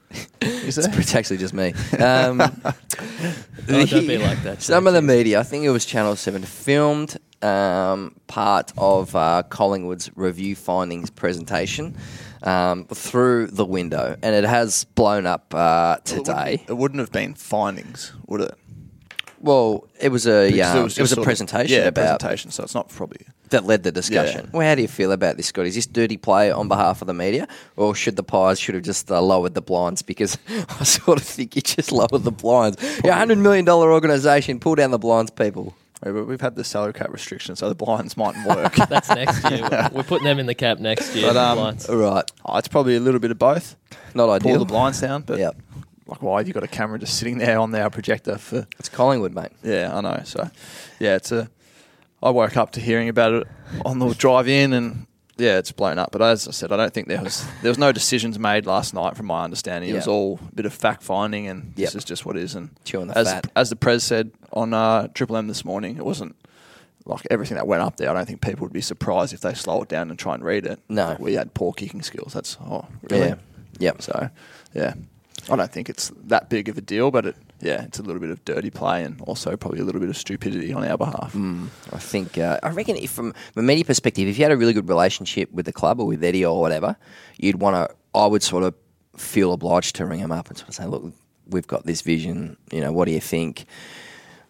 Is 0.41 0.75
there? 0.77 0.99
it's 0.99 1.15
actually 1.15 1.37
just 1.37 1.53
me. 1.53 1.73
Um, 1.99 2.41
Oh, 3.69 3.85
don't 3.85 4.07
be 4.07 4.17
like 4.17 4.41
that, 4.43 4.61
Some 4.61 4.87
of 4.87 4.93
the 4.93 5.01
media, 5.01 5.39
I 5.41 5.43
think 5.43 5.65
it 5.65 5.69
was 5.71 5.85
Channel 5.85 6.15
Seven, 6.15 6.41
filmed 6.43 7.17
um, 7.41 8.15
part 8.27 8.71
of 8.77 9.13
uh, 9.13 9.43
Collingwood's 9.49 10.09
review 10.15 10.55
findings 10.55 11.09
presentation 11.09 11.97
um, 12.43 12.85
through 12.85 13.47
the 13.47 13.65
window, 13.65 14.15
and 14.23 14.33
it 14.35 14.45
has 14.45 14.85
blown 14.85 15.25
up 15.25 15.53
uh, 15.53 15.97
It 15.97 16.09
wouldn't- 16.11 16.25
today. 16.27 16.63
It 16.69 16.77
wouldn't 16.77 16.99
have 17.01 17.11
been 17.11 17.33
findings, 17.33 18.13
would 18.27 18.39
it? 18.41 18.53
Well, 19.39 19.87
it 19.99 20.09
was 20.09 20.25
a 20.27 20.51
Because 20.51 20.71
um, 20.73 20.79
it 20.79 20.83
was, 20.83 20.95
just 20.95 21.11
a 21.11 21.15
sort 21.15 21.19
of- 21.19 21.23
presentation 21.25 21.77
yeah, 21.81 21.87
about 21.87 22.19
presentation. 22.19 22.51
So 22.51 22.63
it's 22.63 22.75
not 22.75 22.89
probably 22.89 23.25
that 23.49 23.65
led 23.65 23.83
the 23.83 23.91
discussion. 23.91 24.41
Yeah. 24.45 24.49
Well, 24.51 24.67
how 24.67 24.75
do 24.75 24.81
you 24.81 24.87
feel 24.87 25.11
about 25.11 25.37
this, 25.37 25.47
Scott? 25.47 25.65
Is 25.65 25.75
this 25.75 25.85
dirty 25.85 26.17
play 26.17 26.51
on 26.51 26.67
behalf 26.67 27.01
of 27.01 27.07
the 27.07 27.13
media, 27.13 27.47
or 27.75 27.95
should 27.95 28.15
the 28.15 28.23
Pies 28.23 28.59
should 28.59 28.75
have 28.75 28.83
just 28.83 29.09
uh, 29.11 29.21
lowered 29.21 29.53
the 29.53 29.61
blinds? 29.61 30.01
Because 30.01 30.37
I 30.79 30.83
sort 30.83 31.19
of 31.19 31.25
think 31.25 31.55
you 31.55 31.61
just 31.61 31.91
lowered 31.91 32.23
the 32.23 32.31
blinds. 32.31 32.81
You're 33.03 33.13
a 33.13 33.17
hundred 33.17 33.37
million 33.37 33.65
dollar 33.65 33.91
organisation. 33.91 34.59
Pull 34.59 34.75
down 34.75 34.91
the 34.91 34.99
blinds, 34.99 35.31
people. 35.31 35.75
Yeah, 36.05 36.11
but 36.11 36.25
we've 36.25 36.41
had 36.41 36.55
the 36.55 36.63
salary 36.63 36.93
cap 36.93 37.09
restriction, 37.09 37.55
so 37.55 37.69
the 37.69 37.75
blinds 37.75 38.15
mightn't 38.17 38.45
work. 38.45 38.75
That's 38.89 39.09
next 39.09 39.49
year. 39.49 39.61
We're 39.93 40.03
putting 40.03 40.25
them 40.25 40.37
in 40.39 40.45
the 40.45 40.53
cap 40.53 40.77
next 40.79 41.15
year. 41.15 41.27
But, 41.27 41.33
the 41.33 41.41
um, 41.41 41.57
Lions. 41.57 41.89
All 41.89 41.95
right, 41.95 42.29
oh, 42.45 42.57
it's 42.57 42.67
probably 42.67 42.95
a 42.95 42.99
little 42.99 43.19
bit 43.19 43.31
of 43.31 43.39
both. 43.39 43.75
not 44.13 44.25
Pull 44.25 44.31
ideal. 44.33 44.59
the 44.59 44.65
blinds 44.65 45.01
down, 45.01 45.23
but 45.23 45.39
Yep. 45.39 45.55
Like, 46.07 46.21
why 46.21 46.39
have 46.39 46.47
you 46.47 46.53
got 46.53 46.63
a 46.63 46.67
camera 46.67 46.97
just 46.99 47.17
sitting 47.17 47.37
there 47.37 47.59
on 47.59 47.73
our 47.75 47.89
projector 47.89 48.37
for? 48.37 48.67
It's 48.79 48.89
Collingwood, 48.89 49.33
mate. 49.33 49.51
Yeah, 49.63 49.95
I 49.95 50.01
know. 50.01 50.21
So, 50.25 50.49
yeah, 50.99 51.15
it's 51.15 51.31
a. 51.31 51.49
I 52.23 52.31
woke 52.31 52.57
up 52.57 52.71
to 52.71 52.79
hearing 52.79 53.09
about 53.09 53.33
it 53.33 53.47
on 53.85 53.99
the 53.99 54.11
drive 54.15 54.47
in, 54.47 54.73
and 54.73 55.05
yeah, 55.37 55.57
it's 55.59 55.71
blown 55.71 55.99
up. 55.99 56.11
But 56.11 56.21
as 56.23 56.47
I 56.47 56.51
said, 56.51 56.71
I 56.71 56.77
don't 56.77 56.91
think 56.93 57.07
there 57.07 57.21
was 57.21 57.45
there 57.61 57.69
was 57.69 57.77
no 57.77 57.91
decisions 57.91 58.39
made 58.39 58.65
last 58.65 58.93
night, 58.93 59.15
from 59.15 59.27
my 59.27 59.43
understanding. 59.43 59.89
It 59.89 59.93
was 59.93 60.07
all 60.07 60.39
a 60.51 60.55
bit 60.55 60.65
of 60.65 60.73
fact 60.73 61.03
finding, 61.03 61.47
and 61.47 61.73
Yep. 61.75 61.87
this 61.87 61.95
is 61.95 62.03
just 62.03 62.25
what 62.25 62.35
it 62.35 62.43
is. 62.43 62.55
And 62.55 62.71
Chewing 62.85 63.07
the 63.07 63.17
as 63.17 63.31
fat. 63.31 63.51
as 63.55 63.69
the 63.69 63.75
pres 63.75 64.03
said 64.03 64.31
on 64.51 64.73
uh, 64.73 65.09
Triple 65.13 65.37
M 65.37 65.47
this 65.47 65.63
morning, 65.63 65.97
it 65.97 66.05
wasn't 66.05 66.35
like 67.05 67.25
everything 67.29 67.55
that 67.55 67.67
went 67.67 67.83
up 67.83 67.97
there. 67.97 68.09
I 68.09 68.13
don't 68.13 68.25
think 68.25 68.41
people 68.41 68.63
would 68.65 68.73
be 68.73 68.81
surprised 68.81 69.31
if 69.33 69.41
they 69.41 69.53
slow 69.53 69.83
it 69.83 69.89
down 69.89 70.09
and 70.09 70.17
try 70.17 70.33
and 70.33 70.43
read 70.43 70.65
it. 70.65 70.79
No. 70.89 71.09
Like, 71.09 71.19
we 71.19 71.33
had 71.35 71.53
poor 71.53 71.71
kicking 71.71 72.01
skills. 72.01 72.33
That's 72.33 72.57
oh 72.61 72.85
really? 73.11 73.27
Yeah. 73.27 73.35
Yep. 73.79 74.01
So, 74.01 74.29
yeah, 74.73 74.95
I 75.49 75.55
don't 75.55 75.71
think 75.71 75.89
it's 75.89 76.11
that 76.25 76.49
big 76.49 76.69
of 76.69 76.77
a 76.77 76.81
deal, 76.81 77.11
but 77.11 77.25
it, 77.27 77.35
yeah, 77.61 77.83
it's 77.83 77.99
a 77.99 78.03
little 78.03 78.19
bit 78.19 78.29
of 78.29 78.43
dirty 78.45 78.69
play 78.69 79.03
and 79.03 79.19
also 79.21 79.55
probably 79.55 79.79
a 79.79 79.83
little 79.83 80.01
bit 80.01 80.09
of 80.09 80.17
stupidity 80.17 80.73
on 80.73 80.85
our 80.85 80.97
behalf. 80.97 81.33
Mm, 81.33 81.67
I 81.91 81.97
think 81.97 82.37
uh, 82.37 82.59
I 82.63 82.69
reckon 82.69 82.97
if 82.97 83.11
from 83.11 83.33
a 83.55 83.61
media 83.61 83.85
perspective, 83.85 84.27
if 84.27 84.37
you 84.37 84.43
had 84.43 84.51
a 84.51 84.57
really 84.57 84.73
good 84.73 84.89
relationship 84.89 85.51
with 85.51 85.65
the 85.65 85.73
club 85.73 85.99
or 85.99 86.07
with 86.07 86.23
Eddie 86.23 86.45
or 86.45 86.59
whatever, 86.59 86.97
you'd 87.37 87.59
want 87.59 87.75
to. 87.75 87.95
I 88.13 88.25
would 88.25 88.43
sort 88.43 88.63
of 88.63 88.73
feel 89.15 89.53
obliged 89.53 89.95
to 89.97 90.05
ring 90.05 90.19
him 90.19 90.31
up 90.31 90.49
and 90.49 90.57
sort 90.57 90.69
of 90.69 90.75
say, 90.75 90.85
"Look, 90.85 91.13
we've 91.47 91.67
got 91.67 91.85
this 91.85 92.01
vision. 92.01 92.57
You 92.71 92.81
know, 92.81 92.91
what 92.91 93.05
do 93.05 93.11
you 93.11 93.21
think?" 93.21 93.65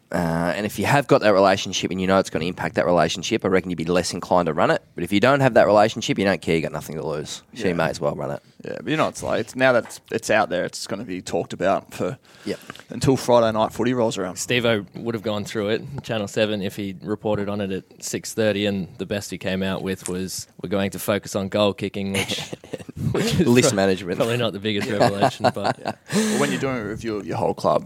Uh, 0.09 0.53
and 0.55 0.65
if 0.65 0.79
you 0.79 0.85
have 0.85 1.05
got 1.07 1.19
that 1.21 1.33
relationship 1.33 1.91
and 1.91 1.99
you 1.99 2.07
know 2.07 2.17
it's 2.17 2.29
going 2.29 2.39
to 2.41 2.47
impact 2.47 2.75
that 2.75 2.85
relationship, 2.85 3.43
I 3.43 3.49
reckon 3.49 3.69
you'd 3.69 3.75
be 3.75 3.83
less 3.83 4.13
inclined 4.13 4.45
to 4.45 4.53
run 4.53 4.71
it. 4.71 4.81
But 4.95 5.03
if 5.03 5.11
you 5.11 5.19
don't 5.19 5.41
have 5.41 5.55
that 5.55 5.67
relationship, 5.67 6.17
you 6.17 6.23
don't 6.23 6.41
care, 6.41 6.55
you 6.55 6.61
got 6.61 6.71
nothing 6.71 6.95
to 6.95 7.05
lose. 7.05 7.43
So 7.55 7.63
Yeah. 7.63 7.67
you 7.69 7.75
may 7.75 7.89
as 7.89 7.99
well 7.99 8.15
run 8.15 8.31
it. 8.31 8.41
Yeah, 8.63 8.77
but 8.81 8.87
you 8.87 8.95
know, 8.97 9.09
it's 9.09 9.21
like 9.21 9.41
it's 9.41 9.55
now 9.55 9.73
that 9.73 9.83
it's, 9.85 10.01
it's 10.11 10.29
out 10.29 10.49
there, 10.49 10.63
it's 10.63 10.87
going 10.87 10.99
to 10.99 11.05
be 11.05 11.21
talked 11.21 11.51
about 11.51 11.93
for 11.93 12.17
Yep. 12.45 12.59
until 12.89 13.17
Friday 13.17 13.51
night 13.51 13.73
footy 13.73 13.93
rolls 13.93 14.17
around. 14.17 14.37
Steve 14.37 14.65
O 14.65 14.85
would 14.95 15.13
have 15.13 15.23
gone 15.23 15.43
through 15.43 15.69
it, 15.69 15.83
Channel 16.03 16.27
7, 16.29 16.61
if 16.61 16.77
he 16.77 16.95
reported 17.01 17.49
on 17.49 17.59
it 17.59 17.71
at 17.71 17.89
6.30, 17.99 18.67
and 18.67 18.87
the 18.99 19.05
best 19.05 19.29
he 19.29 19.37
came 19.37 19.61
out 19.61 19.83
with 19.83 20.07
was, 20.07 20.47
we're 20.63 20.69
going 20.69 20.89
to 20.91 20.99
focus 20.99 21.35
on 21.35 21.49
goal 21.49 21.73
kicking, 21.73 22.13
which, 22.13 22.39
which 23.11 23.25
is 23.41 23.47
List 23.47 23.69
pro- 23.69 23.75
management. 23.75 24.17
Probably 24.17 24.37
not 24.37 24.53
the 24.53 24.59
biggest 24.59 24.89
revelation, 24.89 25.51
but 25.53 25.77
Well, 26.13 26.39
when 26.39 26.51
you're 26.51 26.61
doing 26.61 26.77
a 26.77 26.85
review 26.85 27.17
of 27.17 27.27
your 27.27 27.37
whole 27.37 27.53
club, 27.53 27.85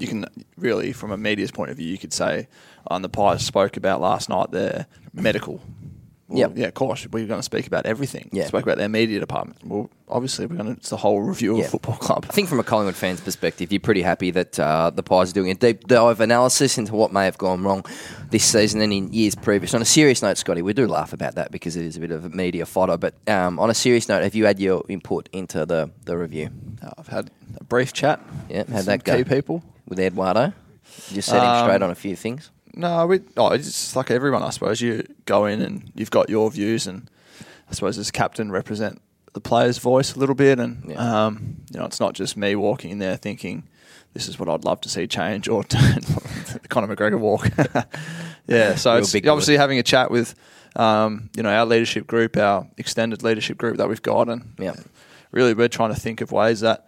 you 0.00 0.08
can 0.08 0.24
really, 0.56 0.92
from 0.92 1.10
a 1.12 1.16
media's 1.16 1.50
point 1.50 1.70
of 1.70 1.76
view, 1.76 1.88
you 1.88 1.98
could 1.98 2.12
say, 2.12 2.48
on 2.86 3.02
the 3.02 3.08
Pies 3.08 3.44
spoke 3.44 3.76
about 3.76 4.00
last 4.00 4.28
night 4.28 4.50
their 4.50 4.86
medical. 5.12 5.60
Well, 6.28 6.38
Yep. 6.38 6.52
Yeah, 6.54 6.66
of 6.68 6.74
course. 6.74 7.08
We're 7.10 7.26
going 7.26 7.40
to 7.40 7.42
speak 7.42 7.66
about 7.66 7.86
everything. 7.86 8.30
Yeah. 8.32 8.46
Spoke 8.46 8.62
about 8.62 8.78
their 8.78 8.88
media 8.88 9.18
department. 9.18 9.58
Well, 9.66 9.90
obviously, 10.08 10.46
we're 10.46 10.54
going 10.54 10.66
to. 10.68 10.72
It's 10.78 10.90
the 10.90 10.96
whole 10.96 11.20
review 11.22 11.54
of 11.54 11.58
Yeah. 11.58 11.66
football 11.66 11.96
club. 11.96 12.24
I 12.28 12.32
think 12.32 12.48
from 12.48 12.60
a 12.60 12.62
Collingwood 12.62 12.94
fan's 12.94 13.20
perspective, 13.20 13.72
you're 13.72 13.80
pretty 13.80 14.02
happy 14.02 14.30
that 14.30 14.56
uh, 14.60 14.90
the 14.90 15.02
Pies 15.02 15.30
are 15.32 15.34
doing 15.34 15.50
a 15.50 15.54
deep 15.56 15.88
dive 15.88 16.20
analysis 16.20 16.78
into 16.78 16.94
what 16.94 17.12
may 17.12 17.24
have 17.24 17.36
gone 17.36 17.64
wrong 17.64 17.84
this 18.30 18.44
season 18.44 18.80
and 18.80 18.92
in 18.92 19.12
years 19.12 19.34
previous. 19.34 19.74
On 19.74 19.82
a 19.82 19.84
serious 19.84 20.22
note, 20.22 20.38
Scotty, 20.38 20.62
we 20.62 20.72
do 20.72 20.86
laugh 20.86 21.12
about 21.12 21.34
that 21.34 21.50
because 21.50 21.74
it 21.74 21.84
is 21.84 21.96
a 21.96 22.00
bit 22.00 22.12
of 22.12 22.24
a 22.24 22.28
media 22.28 22.64
fodder. 22.64 22.96
But 22.96 23.14
um, 23.28 23.58
on 23.58 23.68
a 23.68 23.74
serious 23.74 24.08
note, 24.08 24.22
have 24.22 24.36
you 24.36 24.46
had 24.46 24.60
your 24.60 24.84
input 24.88 25.28
into 25.32 25.66
the, 25.66 25.90
the 26.04 26.16
review? 26.16 26.50
Uh, 26.80 26.90
I've 26.96 27.08
had 27.08 27.32
a 27.56 27.64
brief 27.64 27.92
chat. 27.92 28.20
Yeah, 28.48 28.62
how'd 28.70 28.84
that 28.84 29.02
go? 29.02 29.16
Key 29.16 29.24
people. 29.24 29.64
With 29.90 29.98
Eduardo? 30.00 30.54
Just 31.12 31.28
set 31.28 31.42
him 31.42 31.50
Um, 31.50 31.64
straight 31.64 31.82
on 31.82 31.90
a 31.90 31.94
few 31.94 32.16
things. 32.16 32.50
No, 32.74 33.06
we. 33.06 33.20
Oh, 33.36 33.48
it's 33.48 33.66
just 33.66 33.96
like 33.96 34.10
everyone, 34.10 34.42
I 34.42 34.50
suppose. 34.50 34.80
You 34.80 35.04
go 35.26 35.44
in 35.44 35.60
and 35.60 35.90
you've 35.94 36.10
got 36.10 36.30
your 36.30 36.50
views, 36.50 36.86
and 36.86 37.10
I 37.68 37.74
suppose 37.74 37.98
as 37.98 38.10
captain, 38.10 38.50
represent 38.50 39.02
the 39.34 39.40
player's 39.40 39.78
voice 39.78 40.14
a 40.14 40.18
little 40.18 40.34
bit. 40.34 40.58
And 40.58 40.84
Yeah. 40.88 41.26
um, 41.26 41.56
you 41.72 41.78
know, 41.78 41.84
it's 41.86 42.00
not 42.00 42.14
just 42.14 42.36
me 42.36 42.54
walking 42.56 42.90
in 42.92 42.98
there 43.00 43.16
thinking 43.16 43.64
this 44.14 44.26
is 44.28 44.38
what 44.38 44.48
I'd 44.48 44.64
love 44.64 44.80
to 44.82 44.88
see 44.88 45.06
change, 45.06 45.48
or 45.48 45.62
the 45.64 46.60
Conor 46.68 46.94
McGregor 46.94 47.18
walk. 47.18 47.48
yeah, 48.46 48.74
so 48.76 48.92
Real 48.94 49.00
it's 49.02 49.12
big 49.12 49.26
obviously 49.28 49.56
having 49.56 49.78
a 49.78 49.82
chat 49.82 50.10
with 50.10 50.34
um, 50.76 51.30
you 51.36 51.42
know 51.42 51.50
our 51.50 51.66
leadership 51.66 52.06
group, 52.06 52.36
our 52.36 52.66
extended 52.78 53.22
leadership 53.24 53.58
group 53.58 53.76
that 53.78 53.88
we've 53.88 54.02
got, 54.02 54.28
and 54.28 54.54
Yeah. 54.58 54.74
really 55.32 55.54
we're 55.54 55.68
trying 55.68 55.92
to 55.94 56.00
think 56.00 56.20
of 56.20 56.30
ways 56.32 56.60
that 56.60 56.86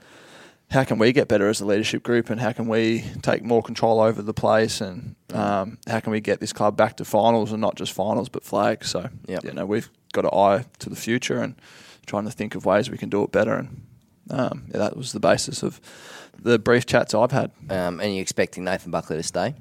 how 0.72 0.84
can 0.84 0.98
we 0.98 1.12
get 1.12 1.28
better 1.28 1.48
as 1.48 1.60
a 1.60 1.66
leadership 1.66 2.02
group 2.02 2.30
and 2.30 2.40
how 2.40 2.50
can 2.52 2.66
we 2.66 3.04
take 3.22 3.42
more 3.44 3.62
control 3.62 4.00
over 4.00 4.22
the 4.22 4.32
place 4.34 4.80
and 4.80 5.14
um, 5.34 5.78
how 5.86 6.00
can 6.00 6.12
we 6.12 6.20
get 6.20 6.40
this 6.40 6.52
club 6.52 6.76
back 6.76 6.96
to 6.96 7.04
finals 7.04 7.52
and 7.52 7.60
not 7.60 7.74
just 7.76 7.92
finals 7.92 8.28
but 8.28 8.42
flags 8.42 8.88
so 8.90 9.08
Yep. 9.28 9.44
you 9.44 9.52
know 9.52 9.66
we've 9.66 9.90
got 10.12 10.24
an 10.24 10.30
eye 10.32 10.64
to 10.80 10.88
the 10.90 10.96
future 10.96 11.40
and 11.42 11.54
trying 12.06 12.24
to 12.24 12.30
think 12.30 12.54
of 12.54 12.64
ways 12.64 12.90
we 12.90 12.98
can 12.98 13.08
do 13.10 13.22
it 13.22 13.30
better 13.32 13.54
and 13.54 13.82
um, 14.30 14.64
yeah, 14.70 14.78
that 14.78 14.96
was 14.96 15.12
the 15.12 15.20
basis 15.20 15.62
of 15.62 15.80
the 16.40 16.58
brief 16.58 16.86
chats 16.86 17.12
I've 17.14 17.32
had 17.32 17.50
Um, 17.68 18.00
and 18.00 18.12
you're 18.14 18.22
expecting 18.22 18.64
Nathan 18.64 18.90
Buckley 18.90 19.16
to 19.18 19.22
stay? 19.22 19.54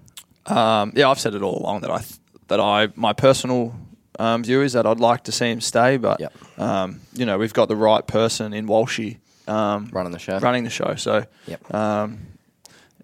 um, 0.46 0.94
yeah 0.96 1.10
I've 1.10 1.20
said 1.20 1.36
it 1.36 1.42
all 1.42 1.58
along 1.60 1.82
that 1.82 1.92
I 1.92 2.00
th- 2.00 2.20
that 2.48 2.60
I 2.60 2.90
my 2.96 3.14
personal 3.14 3.76
um, 4.20 4.44
view 4.44 4.62
is 4.62 4.74
that 4.74 4.86
I'd 4.86 5.00
like 5.00 5.24
to 5.26 5.32
see 5.32 5.50
him 5.52 5.62
stay 5.62 5.98
but 5.98 6.20
Yep. 6.20 6.34
um, 6.60 7.02
you 7.14 7.26
know 7.26 7.38
we've 7.38 7.54
got 7.54 7.68
the 7.70 7.76
right 7.76 8.06
person 8.06 8.54
in 8.54 8.68
Walshy 8.68 9.18
um, 9.48 9.90
Running 9.92 10.12
the 10.12 10.20
show? 10.20 10.40
running 10.40 10.64
the 10.64 10.70
show. 10.70 10.96
So, 10.96 11.26
Yep. 11.48 11.74
um, 11.74 12.20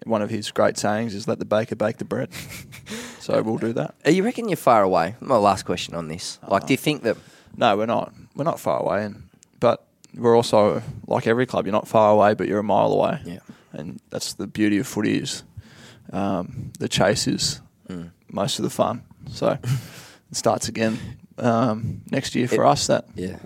one 0.04 0.22
of 0.22 0.30
his 0.30 0.50
great 0.50 0.78
sayings 0.78 1.14
is 1.14 1.26
"Let 1.28 1.38
the 1.38 1.44
baker 1.44 1.76
bake 1.76 1.98
the 1.98 2.04
bread." 2.04 2.30
so 3.20 3.42
we'll 3.42 3.58
do 3.58 3.72
that. 3.74 3.94
Are 4.04 4.10
You 4.10 4.22
reckon 4.24 4.48
you're 4.48 4.56
far 4.56 4.82
away? 4.82 5.16
My 5.20 5.36
last 5.36 5.64
question 5.64 5.94
on 5.94 6.08
this. 6.08 6.38
Like, 6.46 6.66
do 6.66 6.72
you 6.72 6.78
think 6.78 7.02
that 7.02 7.16
No, 7.56 7.76
we're 7.76 7.86
not. 7.86 8.12
We're 8.36 8.44
not 8.44 8.60
far 8.60 8.80
away, 8.80 9.04
and 9.04 9.24
but 9.60 9.84
we're 10.14 10.36
also 10.36 10.82
like 11.06 11.26
every 11.26 11.46
club. 11.46 11.66
You're 11.66 11.72
not 11.72 11.88
far 11.88 12.12
away, 12.12 12.34
but 12.34 12.46
you're 12.48 12.60
a 12.60 12.62
mile 12.64 12.92
away. 12.92 13.20
Yeah. 13.24 13.40
and 13.72 14.00
that's 14.10 14.32
the 14.34 14.46
beauty 14.46 14.78
of 14.78 14.86
footy. 14.86 15.18
Is 15.18 15.42
um, 16.12 16.72
the 16.78 16.88
chase 16.88 17.26
is 17.26 17.60
Mm. 17.88 18.10
most 18.30 18.58
of 18.58 18.62
the 18.64 18.70
fun. 18.70 19.02
So 19.30 19.58
it 20.30 20.36
starts 20.36 20.68
again 20.68 20.98
um, 21.38 22.02
next 22.10 22.34
year 22.34 22.46
for 22.48 22.64
It- 22.64 22.68
us. 22.72 22.86
That 22.86 23.06
Yeah. 23.14 23.36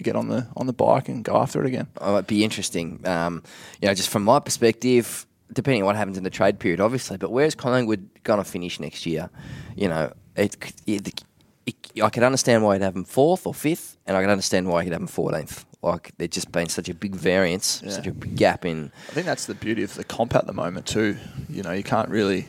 We 0.00 0.02
get 0.02 0.16
on 0.16 0.28
the 0.28 0.46
on 0.56 0.66
the 0.66 0.72
bike 0.72 1.08
and 1.08 1.22
go 1.22 1.36
after 1.36 1.60
it 1.62 1.66
again. 1.66 1.86
Oh, 2.00 2.14
it'd 2.14 2.26
be 2.26 2.42
interesting. 2.42 3.06
Um, 3.06 3.42
you 3.80 3.88
know, 3.88 3.94
just 3.94 4.08
from 4.08 4.24
my 4.24 4.38
perspective, 4.40 5.26
depending 5.52 5.82
on 5.82 5.86
what 5.86 5.96
happens 5.96 6.16
in 6.16 6.24
the 6.24 6.30
trade 6.30 6.58
period, 6.58 6.80
obviously. 6.80 7.16
But 7.18 7.30
where's 7.30 7.54
Collingwood 7.54 8.08
going 8.24 8.38
to 8.42 8.44
finish 8.50 8.80
next 8.80 9.04
year? 9.04 9.28
You 9.76 9.88
know, 9.88 10.12
it, 10.36 10.56
it, 10.86 11.22
it, 11.66 11.74
I 12.02 12.08
could 12.08 12.22
understand 12.22 12.64
why 12.64 12.74
you'd 12.74 12.82
have 12.82 12.94
them 12.94 13.04
fourth 13.04 13.46
or 13.46 13.52
fifth, 13.54 13.98
and 14.06 14.16
I 14.16 14.22
can 14.22 14.30
understand 14.30 14.68
why 14.68 14.82
you'd 14.82 14.92
have 14.92 15.00
them 15.00 15.06
fourteenth. 15.08 15.66
Like 15.82 16.12
there's 16.18 16.30
just 16.30 16.50
been 16.52 16.68
such 16.68 16.88
a 16.88 16.94
big 16.94 17.14
variance, 17.14 17.82
Yeah. 17.84 17.90
such 17.92 18.06
a 18.06 18.12
big 18.12 18.36
gap 18.36 18.64
in. 18.64 18.90
I 19.08 19.12
think 19.12 19.26
that's 19.26 19.46
the 19.46 19.54
beauty 19.54 19.82
of 19.82 19.94
the 19.94 20.04
comp 20.04 20.34
at 20.34 20.46
the 20.46 20.52
moment 20.54 20.86
too. 20.86 21.16
You 21.48 21.62
know, 21.62 21.72
you 21.72 21.82
can't 21.82 22.08
really 22.08 22.48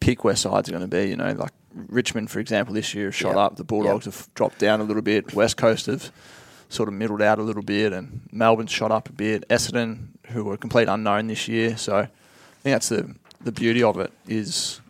pick 0.00 0.22
where 0.24 0.36
sides 0.36 0.68
are 0.68 0.72
going 0.72 0.88
to 0.88 0.88
be. 0.88 1.08
You 1.08 1.16
know, 1.16 1.32
like 1.32 1.52
Richmond, 1.74 2.30
for 2.30 2.40
example, 2.40 2.74
this 2.74 2.94
year 2.94 3.12
shot 3.12 3.28
Yep. 3.30 3.36
up. 3.36 3.56
The 3.56 3.64
Bulldogs 3.64 4.06
Yep. 4.06 4.14
have 4.14 4.34
dropped 4.34 4.58
down 4.58 4.80
a 4.80 4.84
little 4.84 5.02
bit. 5.02 5.34
West 5.34 5.56
Coast 5.56 5.86
have 5.86 6.10
sort 6.72 6.88
of 6.88 6.94
middled 6.94 7.22
out 7.22 7.38
a 7.38 7.42
little 7.42 7.62
bit, 7.62 7.92
and 7.92 8.20
Melbourne 8.32 8.66
shot 8.66 8.90
up 8.90 9.08
a 9.08 9.12
bit. 9.12 9.46
Essendon, 9.48 10.08
who 10.28 10.44
were 10.44 10.54
a 10.54 10.58
complete 10.58 10.88
unknown 10.88 11.26
this 11.26 11.46
year, 11.48 11.76
so 11.76 11.98
I 11.98 12.06
think 12.62 12.74
that's 12.74 12.88
the 12.88 13.14
the 13.42 13.52
beauty 13.52 13.82
of 13.82 13.98
it 13.98 14.12
is, 14.28 14.80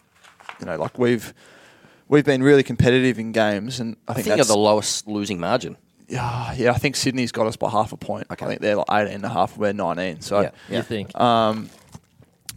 you 0.61 0.67
know, 0.67 0.77
like 0.77 0.99
we've 0.99 1.33
we've 2.09 2.25
been 2.25 2.43
really 2.43 2.63
competitive 2.63 3.19
in 3.19 3.33
games, 3.33 3.81
and 3.81 3.97
I 4.07 4.13
I 4.13 4.15
think, 4.15 4.27
think, 4.27 4.37
that's 4.37 4.51
of 4.51 4.55
the 4.55 4.61
lowest 4.61 5.07
losing 5.07 5.41
margin. 5.41 5.77
yeah, 6.09 6.53
yeah. 6.55 6.71
I 6.71 6.75
think 6.79 6.97
Sydney's 6.97 7.33
got 7.33 7.47
us 7.47 7.57
by 7.57 7.71
half 7.71 7.93
a 7.93 7.97
point. 7.97 8.27
Okay. 8.31 8.45
I 8.45 8.49
think 8.49 8.61
they're 8.61 8.77
like 8.77 8.87
18 8.91 9.15
and 9.15 9.25
a 9.25 9.29
half, 9.31 9.57
we're 9.57 9.73
19. 9.73 10.21
So. 10.21 10.43
Yeah. 10.43 10.51
you 10.69 10.83
think. 10.83 11.19
Um, 11.19 11.71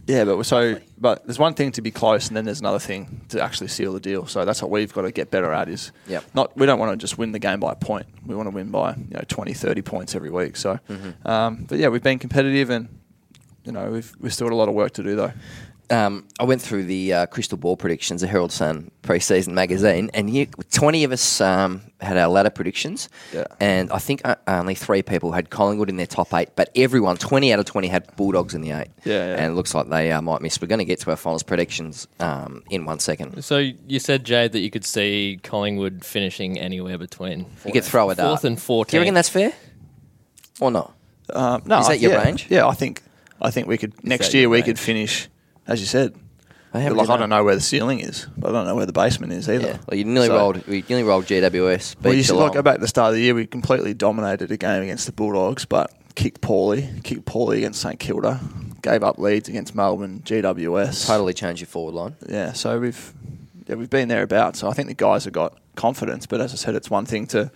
yeah, 0.06 0.24
but 0.24 0.42
so 0.44 0.78
but 0.98 1.24
there's 1.26 1.38
one 1.38 1.54
thing 1.54 1.72
to 1.72 1.82
be 1.82 1.90
close, 1.90 2.28
and 2.28 2.36
then 2.36 2.44
there's 2.44 2.60
another 2.60 2.78
thing 2.78 3.22
to 3.30 3.40
actually 3.40 3.68
seal 3.68 3.92
the 3.92 4.00
deal. 4.00 4.26
So 4.26 4.44
that's 4.44 4.62
what 4.62 4.70
we've 4.70 4.92
got 4.92 5.02
to 5.02 5.10
get 5.12 5.30
better 5.30 5.52
at. 5.52 5.68
Is 5.68 5.92
Yep. 6.06 6.24
not 6.34 6.56
we 6.56 6.66
don't 6.66 6.78
want 6.78 6.92
to 6.92 6.96
just 6.96 7.18
win 7.18 7.32
the 7.32 7.38
game 7.38 7.60
by 7.60 7.72
a 7.72 7.76
point. 7.76 8.06
We 8.24 8.34
want 8.34 8.46
to 8.48 8.54
win 8.54 8.70
by 8.70 8.94
you 8.94 9.14
know 9.14 9.22
20, 9.28 9.52
30 9.52 9.82
points 9.82 10.14
every 10.14 10.30
week. 10.30 10.56
So, 10.56 10.78
Mm-hmm. 10.88 11.28
um, 11.28 11.66
but 11.68 11.78
yeah, 11.78 11.88
we've 11.88 12.02
been 12.02 12.18
competitive, 12.18 12.70
and 12.70 12.88
you 13.64 13.72
know 13.72 13.90
we've 13.90 14.12
we've 14.20 14.32
still 14.32 14.48
got 14.48 14.54
a 14.54 14.56
lot 14.56 14.68
of 14.68 14.74
work 14.74 14.92
to 14.92 15.02
do 15.02 15.16
though. 15.16 15.32
Um, 15.90 16.26
I 16.40 16.44
went 16.44 16.60
through 16.62 16.84
the 16.84 17.12
uh, 17.12 17.26
crystal 17.26 17.56
ball 17.58 17.76
predictions, 17.76 18.20
the 18.20 18.26
Herald 18.26 18.52
Sun 18.52 18.90
preseason 19.02 19.52
magazine, 19.52 20.10
and 20.14 20.28
you, 20.28 20.46
20 20.46 21.04
of 21.04 21.12
us 21.12 21.40
um, 21.40 21.80
had 22.00 22.16
our 22.16 22.28
ladder 22.28 22.50
predictions. 22.50 23.08
Yeah. 23.32 23.44
And 23.60 23.90
I 23.92 23.98
think 23.98 24.20
uh, 24.24 24.34
only 24.48 24.74
three 24.74 25.02
people 25.02 25.32
had 25.32 25.50
Collingwood 25.50 25.88
in 25.88 25.96
their 25.96 26.06
top 26.06 26.34
eight, 26.34 26.50
but 26.56 26.70
everyone, 26.74 27.16
20 27.16 27.52
out 27.52 27.58
of 27.60 27.64
20, 27.66 27.88
had 27.88 28.16
Bulldogs 28.16 28.54
in 28.54 28.62
the 28.62 28.72
eight. 28.72 28.88
Yeah, 29.04 29.26
yeah. 29.28 29.34
And 29.36 29.52
it 29.52 29.54
looks 29.54 29.74
like 29.74 29.88
they 29.88 30.10
uh, 30.10 30.20
might 30.22 30.42
miss. 30.42 30.60
We're 30.60 30.66
going 30.66 30.80
to 30.80 30.84
get 30.84 31.00
to 31.00 31.10
our 31.10 31.16
finals 31.16 31.42
predictions 31.42 32.08
um, 32.20 32.62
in 32.70 32.84
one 32.84 32.98
second. 32.98 33.42
So 33.44 33.58
you 33.58 33.98
said, 33.98 34.24
Jade, 34.24 34.52
that 34.52 34.60
you 34.60 34.70
could 34.70 34.84
see 34.84 35.38
Collingwood 35.42 36.04
finishing 36.04 36.58
anywhere 36.58 36.98
between 36.98 37.46
You 37.64 37.72
could 37.72 37.84
throw 37.84 38.10
it 38.10 38.16
fourth 38.16 38.38
up. 38.40 38.44
and 38.44 38.56
14th. 38.56 38.88
Do 38.88 38.96
you 38.96 39.00
reckon 39.00 39.14
that's 39.14 39.28
fair? 39.28 39.52
Or 40.60 40.70
not? 40.70 40.94
Um, 41.30 41.62
no, 41.66 41.78
Is 41.80 41.86
that 41.88 41.92
I- 41.92 41.96
your 41.96 42.12
yeah, 42.12 42.24
range? 42.24 42.46
Yeah, 42.48 42.66
I 42.66 42.74
think 42.74 43.02
I 43.40 43.50
think 43.50 43.66
we 43.66 43.76
could 43.76 43.92
next 44.04 44.32
year 44.32 44.48
we 44.48 44.58
range? 44.58 44.66
could 44.66 44.78
finish, 44.78 45.28
as 45.66 45.80
you 45.80 45.86
said. 45.86 46.14
I 46.74 46.88
Like 46.88 47.06
done 47.06 47.10
I 47.16 47.16
don't 47.20 47.28
know 47.30 47.42
where 47.44 47.54
the 47.54 47.60
ceiling 47.62 48.00
is, 48.00 48.26
but 48.36 48.50
I 48.50 48.52
don't 48.52 48.66
know 48.66 48.74
where 48.74 48.84
the 48.84 48.92
basement 48.92 49.32
is 49.32 49.48
either. 49.48 49.66
Yeah, 49.68 49.78
well, 49.88 49.96
you 49.98 50.04
nearly 50.04 50.26
So- 50.26 50.36
rolled. 50.36 50.68
You 50.68 50.82
nearly 50.88 51.04
rolled 51.04 51.24
GWS. 51.24 51.96
Well, 52.02 52.12
beat 52.12 52.18
you 52.18 52.22
should 52.22 52.32
Geelong. 52.32 52.48
like 52.48 52.54
go 52.54 52.62
back 52.62 52.74
to 52.76 52.80
the 52.82 52.88
start 52.88 53.10
of 53.10 53.14
the 53.14 53.22
year. 53.22 53.34
We 53.34 53.46
completely 53.46 53.94
dominated 53.94 54.50
a 54.50 54.56
game 54.58 54.82
against 54.82 55.06
the 55.06 55.12
Bulldogs, 55.12 55.64
but 55.64 55.90
kicked 56.16 56.42
poorly. 56.42 56.86
Kicked 57.02 57.24
poorly 57.24 57.58
against 57.58 57.80
St 57.80 57.98
Kilda. 57.98 58.40
Gave 58.82 59.02
up 59.02 59.18
leads 59.18 59.48
against 59.48 59.74
Melbourne, 59.74 60.20
GWS. 60.24 61.06
Totally 61.06 61.32
change 61.32 61.60
your 61.60 61.66
forward 61.66 61.94
line. 61.94 62.16
Yeah, 62.28 62.52
so 62.52 62.78
we've 62.78 63.14
yeah 63.66 63.76
we've 63.76 63.88
been 63.90 64.08
there 64.08 64.22
about. 64.22 64.56
So 64.56 64.68
I 64.68 64.72
think 64.74 64.88
the 64.88 64.94
guys 64.94 65.24
have 65.24 65.32
got 65.32 65.56
confidence. 65.76 66.26
But 66.26 66.40
as 66.42 66.52
I 66.52 66.56
said, 66.56 66.74
it's 66.74 66.90
one 66.90 67.06
thing 67.06 67.26
to 67.28 67.50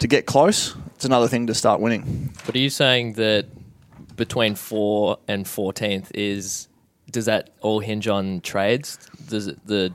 to 0.00 0.08
get 0.08 0.26
close. 0.26 0.74
It's 0.96 1.04
another 1.04 1.28
thing 1.28 1.46
to 1.46 1.54
start 1.54 1.80
winning. 1.80 2.32
But 2.44 2.56
are 2.56 2.58
you 2.58 2.70
saying 2.70 3.12
that 3.14 3.46
between 4.16 4.56
four 4.56 5.18
and 5.28 5.46
fourteenth 5.46 6.10
is 6.14 6.66
does 7.10 7.26
that 7.26 7.50
all 7.60 7.80
hinge 7.80 8.08
on 8.08 8.40
trades? 8.40 8.98
Does 9.28 9.48
it 9.48 9.66
the 9.66 9.92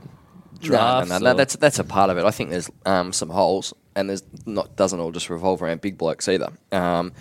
drafts? 0.60 1.10
No, 1.10 1.18
no, 1.18 1.24
no, 1.24 1.30
or- 1.32 1.34
that's 1.34 1.56
that's 1.56 1.78
a 1.78 1.84
part 1.84 2.10
of 2.10 2.18
it. 2.18 2.24
I 2.24 2.30
think 2.30 2.50
there's 2.50 2.70
um, 2.86 3.12
some 3.12 3.30
holes, 3.30 3.74
and 3.94 4.08
there's 4.08 4.22
not 4.46 4.76
doesn't 4.76 4.98
all 4.98 5.12
just 5.12 5.30
revolve 5.30 5.62
around 5.62 5.80
big 5.80 5.98
blokes 5.98 6.28
either. 6.28 6.50
Um, 6.70 7.12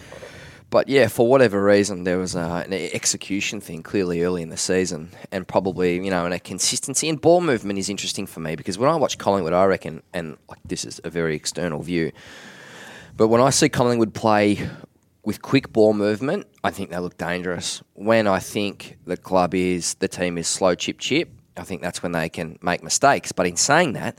but 0.70 0.88
yeah, 0.88 1.08
for 1.08 1.28
whatever 1.28 1.62
reason, 1.62 2.06
there 2.06 2.18
was 2.18 2.34
uh, 2.34 2.64
an 2.66 2.72
execution 2.72 3.60
thing 3.60 3.84
clearly 3.84 4.24
early 4.24 4.42
in 4.42 4.48
the 4.50 4.58
season, 4.58 5.12
and 5.32 5.46
probably 5.46 5.96
you 5.96 6.10
know, 6.10 6.24
and 6.26 6.34
a 6.34 6.40
consistency 6.40 7.10
and 7.10 7.20
ball 7.20 7.42
movement 7.42 7.78
is 7.78 7.90
interesting 7.90 8.26
for 8.26 8.40
me 8.40 8.56
because 8.56 8.78
when 8.78 8.90
I 8.90 8.96
watch 8.96 9.18
Collingwood, 9.18 9.54
I 9.54 9.66
reckon, 9.66 10.02
and 10.14 10.38
like 10.48 10.60
this 10.64 10.86
is 10.86 11.02
a 11.04 11.10
very 11.10 11.36
external 11.36 11.82
view, 11.82 12.14
but 13.18 13.28
when 13.28 13.42
I 13.42 13.50
see 13.50 13.68
Collingwood 13.68 14.14
play 14.14 14.70
with 15.24 15.42
quick 15.42 15.72
ball 15.72 15.94
movement, 15.94 16.48
I 16.64 16.72
think 16.72 16.90
they 16.90 16.98
look 16.98 17.18
dangerous. 17.18 17.82
When 17.94 18.28
I 18.28 18.40
think 18.40 18.98
the 19.06 19.18
club 19.18 19.54
is 19.54 19.96
the 19.96 20.08
team 20.08 20.38
is 20.38 20.48
slow 20.48 20.76
chip 20.76 21.00
chip, 21.00 21.30
I 21.58 21.64
think 21.64 21.82
that's 21.82 22.02
when 22.02 22.12
they 22.12 22.30
can 22.30 22.58
make 22.62 22.84
mistakes. 22.84 23.32
But 23.32 23.48
in 23.48 23.56
saying 23.56 23.94
that, 23.94 24.18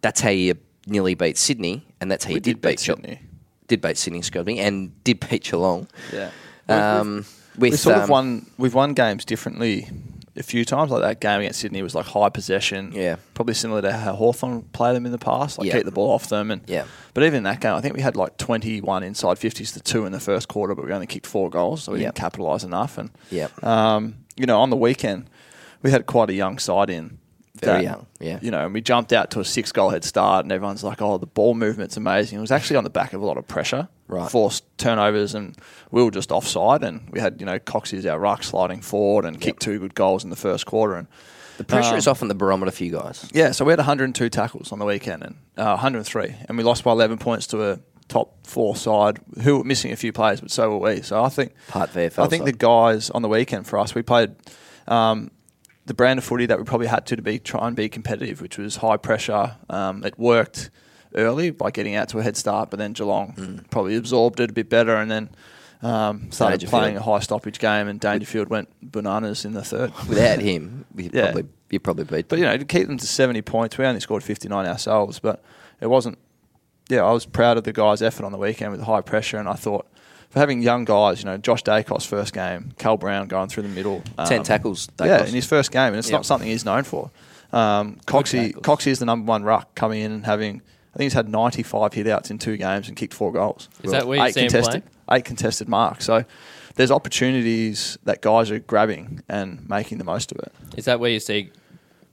that's 0.00 0.20
how 0.20 0.30
you 0.30 0.56
nearly 0.86 1.14
beat 1.14 1.38
Sydney, 1.38 1.86
and 2.00 2.10
that's 2.10 2.24
how 2.24 2.30
you 2.30 2.40
did, 2.40 2.60
did 2.60 2.60
beat. 2.60 2.80
Sydney. 2.80 3.20
Did 3.66 3.80
beat 3.80 3.96
Sydney, 3.96 4.18
excuse 4.18 4.44
me, 4.44 4.60
and 4.60 5.02
did 5.04 5.20
beat 5.20 5.44
Geelong. 5.44 5.88
Yeah. 6.12 6.30
Um, 6.68 7.24
with 7.56 7.72
We've 7.72 7.78
sort 7.78 7.96
um, 7.96 8.02
of 8.02 8.08
won. 8.10 8.46
We've 8.58 8.74
won 8.74 8.92
games 8.92 9.24
differently 9.24 9.88
a 10.36 10.42
few 10.42 10.64
times. 10.64 10.90
Like 10.90 11.02
that 11.02 11.20
game 11.20 11.40
against 11.40 11.60
Sydney 11.60 11.82
was 11.82 11.94
like 11.94 12.06
high 12.06 12.28
possession. 12.28 12.92
Yeah. 12.92 13.16
probably 13.34 13.54
similar 13.54 13.82
to 13.82 13.92
how 13.92 14.14
Hawthorn 14.14 14.62
played 14.72 14.96
them 14.96 15.06
in 15.06 15.12
the 15.12 15.18
past. 15.18 15.58
Like 15.58 15.68
Yeah. 15.68 15.74
keep 15.74 15.84
the 15.84 15.90
ball 15.92 16.10
off 16.10 16.28
them. 16.28 16.50
And 16.50 16.62
Yeah. 16.66 16.84
But 17.14 17.24
even 17.24 17.38
in 17.38 17.42
that 17.44 17.60
game, 17.60 17.74
I 17.74 17.80
think 17.80 17.94
we 17.94 18.02
had 18.02 18.16
like 18.16 18.36
twenty-one 18.36 19.02
inside 19.02 19.38
fifties 19.38 19.72
to 19.72 19.80
two 19.80 20.06
in 20.06 20.12
the 20.12 20.20
first 20.20 20.48
quarter, 20.48 20.74
but 20.74 20.84
we 20.84 20.92
only 20.92 21.06
kicked 21.06 21.26
four 21.26 21.50
goals, 21.50 21.84
so 21.84 21.92
we 21.92 21.98
Yeah. 22.00 22.06
didn't 22.06 22.16
capitalise 22.16 22.64
enough. 22.64 22.98
And 22.98 23.10
Yep. 23.30 23.64
um, 23.64 24.14
you 24.36 24.46
know, 24.46 24.60
on 24.60 24.70
the 24.70 24.76
weekend, 24.76 25.28
we 25.82 25.90
had 25.90 26.06
quite 26.06 26.30
a 26.30 26.34
young 26.34 26.58
side 26.58 26.90
in. 26.90 27.18
Very 27.60 27.84
young, 27.84 28.06
yeah. 28.18 28.40
You 28.42 28.50
know, 28.50 28.64
and 28.64 28.74
we 28.74 28.80
jumped 28.80 29.12
out 29.12 29.30
to 29.30 29.40
a 29.40 29.44
six-goal 29.44 29.90
head 29.90 30.02
start, 30.02 30.44
and 30.44 30.50
everyone's 30.50 30.82
like, 30.82 31.00
"Oh, 31.00 31.18
the 31.18 31.26
ball 31.26 31.54
movement's 31.54 31.96
amazing." 31.96 32.38
It 32.38 32.40
was 32.40 32.50
actually 32.50 32.76
on 32.76 32.84
the 32.84 32.90
back 32.90 33.12
of 33.12 33.22
a 33.22 33.24
lot 33.24 33.36
of 33.38 33.46
pressure, 33.46 33.86
Right. 34.06 34.30
Forced 34.30 34.64
turnovers, 34.76 35.34
and 35.34 35.56
we 35.90 36.02
were 36.02 36.10
just 36.10 36.30
offside, 36.30 36.84
and 36.84 37.08
we 37.10 37.20
had 37.20 37.40
you 37.40 37.46
know 37.46 37.58
Coxie 37.58 37.98
as 37.98 38.06
our 38.06 38.18
ruck 38.18 38.44
sliding 38.44 38.82
forward 38.82 39.24
and 39.24 39.40
kicked 39.40 39.62
two 39.62 39.78
good 39.78 39.94
goals 39.94 40.24
in 40.24 40.30
the 40.30 40.36
first 40.36 40.66
quarter, 40.66 40.94
and 40.94 41.08
the 41.56 41.64
pressure 41.64 41.92
um, 41.92 41.96
is 41.96 42.06
often 42.06 42.28
the 42.28 42.34
barometer 42.34 42.70
for 42.70 42.84
you 42.84 42.92
guys. 42.92 43.30
yeah, 43.32 43.52
so 43.52 43.64
we 43.64 43.72
had 43.72 43.78
102 43.78 44.28
tackles 44.28 44.72
on 44.72 44.78
the 44.78 44.84
weekend 44.84 45.22
and 45.22 45.36
uh, 45.56 45.76
103, 45.76 46.34
and 46.48 46.58
we 46.58 46.64
lost 46.64 46.84
by 46.84 46.92
11 46.92 47.16
points 47.18 47.46
to 47.48 47.62
a 47.62 47.78
top 48.08 48.46
four 48.46 48.76
side 48.76 49.20
who 49.42 49.58
were 49.58 49.64
missing 49.64 49.92
a 49.92 49.96
few 49.96 50.12
players, 50.12 50.40
but 50.40 50.50
so 50.50 50.70
were 50.70 50.78
we. 50.94 51.02
So 51.02 51.22
I 51.22 51.28
think 51.28 51.54
Part 51.68 51.90
VFL 51.90 52.24
I 52.24 52.28
think 52.28 52.44
the 52.44 52.52
guys 52.52 53.10
on 53.10 53.22
the 53.22 53.28
weekend 53.28 53.66
for 53.66 53.78
us, 53.78 53.94
we 53.94 54.02
played 54.02 54.34
um, 54.86 55.30
the 55.86 55.94
brand 55.94 56.18
of 56.18 56.24
footy 56.24 56.46
that 56.46 56.58
we 56.58 56.64
probably 56.64 56.86
had 56.88 57.06
to 57.06 57.16
to 57.16 57.22
be 57.22 57.38
try 57.38 57.66
and 57.66 57.76
be 57.76 57.88
competitive, 57.88 58.40
which 58.40 58.58
was 58.58 58.76
high 58.76 58.96
pressure. 58.96 59.56
Um, 59.70 60.04
it 60.04 60.18
worked 60.18 60.70
early 61.14 61.50
by 61.50 61.70
getting 61.70 61.94
out 61.94 62.08
to 62.10 62.18
a 62.18 62.22
head 62.22 62.36
start, 62.36 62.70
but 62.70 62.78
then 62.78 62.92
Geelong 62.92 63.34
Mm. 63.36 63.70
probably 63.70 63.96
absorbed 63.96 64.40
it 64.40 64.50
a 64.50 64.52
bit 64.52 64.68
better, 64.68 64.94
and 64.96 65.10
then. 65.10 65.30
Um, 65.82 66.30
started 66.32 66.66
playing 66.70 66.96
a 66.96 67.02
high 67.02 67.18
stoppage 67.18 67.58
game, 67.58 67.88
and 67.88 68.00
Dangerfield 68.00 68.48
went 68.48 68.70
bananas 68.80 69.44
in 69.44 69.52
the 69.52 69.62
third. 69.62 69.92
Without 70.08 70.38
him, 70.40 70.86
you 70.96 71.10
Yeah. 71.12 71.24
probably 71.32 71.44
you 71.68 71.78
probably 71.80 72.04
beat. 72.04 72.28
But 72.28 72.38
you 72.38 72.46
know, 72.46 72.56
to 72.56 72.64
keep 72.64 72.86
them 72.86 72.96
to 72.96 73.06
seventy 73.06 73.42
points, 73.42 73.76
we 73.76 73.84
only 73.84 74.00
scored 74.00 74.22
fifty 74.22 74.48
nine 74.48 74.64
ourselves. 74.66 75.18
But 75.18 75.42
it 75.82 75.88
wasn't. 75.88 76.16
Yeah, 76.88 77.02
I 77.04 77.12
was 77.12 77.26
proud 77.26 77.58
of 77.58 77.64
the 77.64 77.72
guys' 77.74 78.00
effort 78.00 78.24
on 78.24 78.32
the 78.32 78.38
weekend 78.38 78.70
with 78.70 78.80
the 78.80 78.86
high 78.86 79.02
pressure, 79.02 79.36
and 79.36 79.46
I 79.46 79.54
thought 79.54 79.86
for 80.30 80.38
having 80.38 80.62
young 80.62 80.86
guys, 80.86 81.18
you 81.20 81.26
know, 81.26 81.36
Josh 81.36 81.62
Daicos 81.62 82.06
first 82.06 82.32
game, 82.32 82.72
Cal 82.78 82.96
Brown 82.96 83.26
going 83.28 83.48
through 83.50 83.64
the 83.64 83.68
middle, 83.68 84.02
ten 84.26 84.38
um, 84.38 84.44
tackles. 84.44 84.88
yeah, 84.98 85.26
in 85.26 85.34
his 85.34 85.44
first 85.46 85.70
game, 85.70 85.88
and 85.88 85.96
it's 85.96 86.08
Yeah. 86.08 86.16
not 86.16 86.24
something 86.24 86.48
he's 86.48 86.64
known 86.64 86.84
for. 86.84 87.10
Um, 87.52 87.98
Coxie. 88.06 88.54
Coxie 88.54 88.86
is 88.90 89.00
the 89.00 89.04
number 89.04 89.28
one 89.28 89.42
ruck 89.42 89.74
coming 89.74 90.00
in 90.00 90.12
and 90.12 90.24
having. 90.24 90.62
I 90.94 90.96
think 90.96 91.06
he's 91.06 91.12
had 91.14 91.28
95 91.28 91.90
hitouts 91.90 92.30
in 92.30 92.38
two 92.38 92.56
games 92.56 92.86
and 92.86 92.96
kicked 92.96 93.14
four 93.14 93.32
goals. 93.32 93.68
Is 93.82 93.90
that 93.90 94.06
where 94.06 94.18
you 94.18 94.24
eight 94.24 94.34
see 94.34 94.42
him 94.42 94.48
contested, 94.48 94.82
eight 95.10 95.24
contested 95.24 95.68
marks. 95.68 96.04
So 96.04 96.24
there's 96.76 96.92
opportunities 96.92 97.98
that 98.04 98.22
guys 98.22 98.50
are 98.52 98.60
grabbing 98.60 99.22
and 99.28 99.68
making 99.68 99.98
the 99.98 100.04
most 100.04 100.30
of 100.30 100.38
it. 100.38 100.52
Is 100.76 100.84
that 100.84 101.00
where 101.00 101.10
you 101.10 101.18
see 101.18 101.50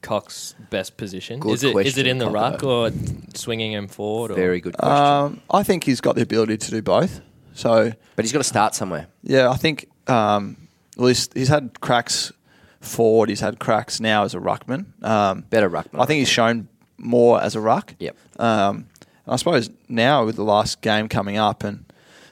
Cox's 0.01 0.55
best 0.71 0.97
position? 0.97 1.39
Good 1.39 1.53
is 1.53 1.63
it 1.63 1.67
is 1.67 1.73
question, 1.73 1.99
it 1.99 2.09
in 2.09 2.17
the 2.17 2.25
Coco. 2.25 2.33
ruck 2.33 2.63
or 2.63 2.91
swinging 3.35 3.71
him 3.73 3.87
forward? 3.87 4.31
Or? 4.31 4.33
Very 4.35 4.59
good 4.59 4.75
question. 4.75 4.97
Um, 4.97 5.41
I 5.51 5.61
think 5.61 5.83
he's 5.83 6.01
got 6.01 6.15
the 6.15 6.23
ability 6.23 6.57
to 6.57 6.71
do 6.71 6.81
both. 6.81 7.21
So 7.53 7.91
but 8.15 8.25
he's 8.25 8.31
got 8.31 8.39
to 8.39 8.43
start 8.43 8.73
somewhere. 8.73 9.07
yeah, 9.21 9.49
I 9.49 9.57
think 9.57 9.89
um, 10.07 10.57
at 10.97 11.03
least 11.03 11.35
he's 11.35 11.49
had 11.49 11.79
cracks 11.81 12.31
forward. 12.79 13.29
He's 13.29 13.41
had 13.41 13.59
cracks 13.59 13.99
now 13.99 14.23
as 14.23 14.33
a 14.33 14.39
ruckman. 14.39 15.03
Um, 15.03 15.41
Better 15.49 15.69
ruckman. 15.69 16.01
I 16.01 16.05
think 16.05 16.19
he's 16.19 16.29
shown 16.29 16.67
more 17.01 17.41
as 17.41 17.55
a 17.55 17.59
ruck. 17.61 17.93
Yep. 17.99 18.15
Um, 18.39 18.87
and 19.25 19.33
I 19.33 19.35
suppose 19.35 19.69
now 19.89 20.25
with 20.25 20.35
the 20.35 20.43
last 20.43 20.81
game 20.81 21.07
coming 21.09 21.37
up 21.37 21.63
and 21.63 21.85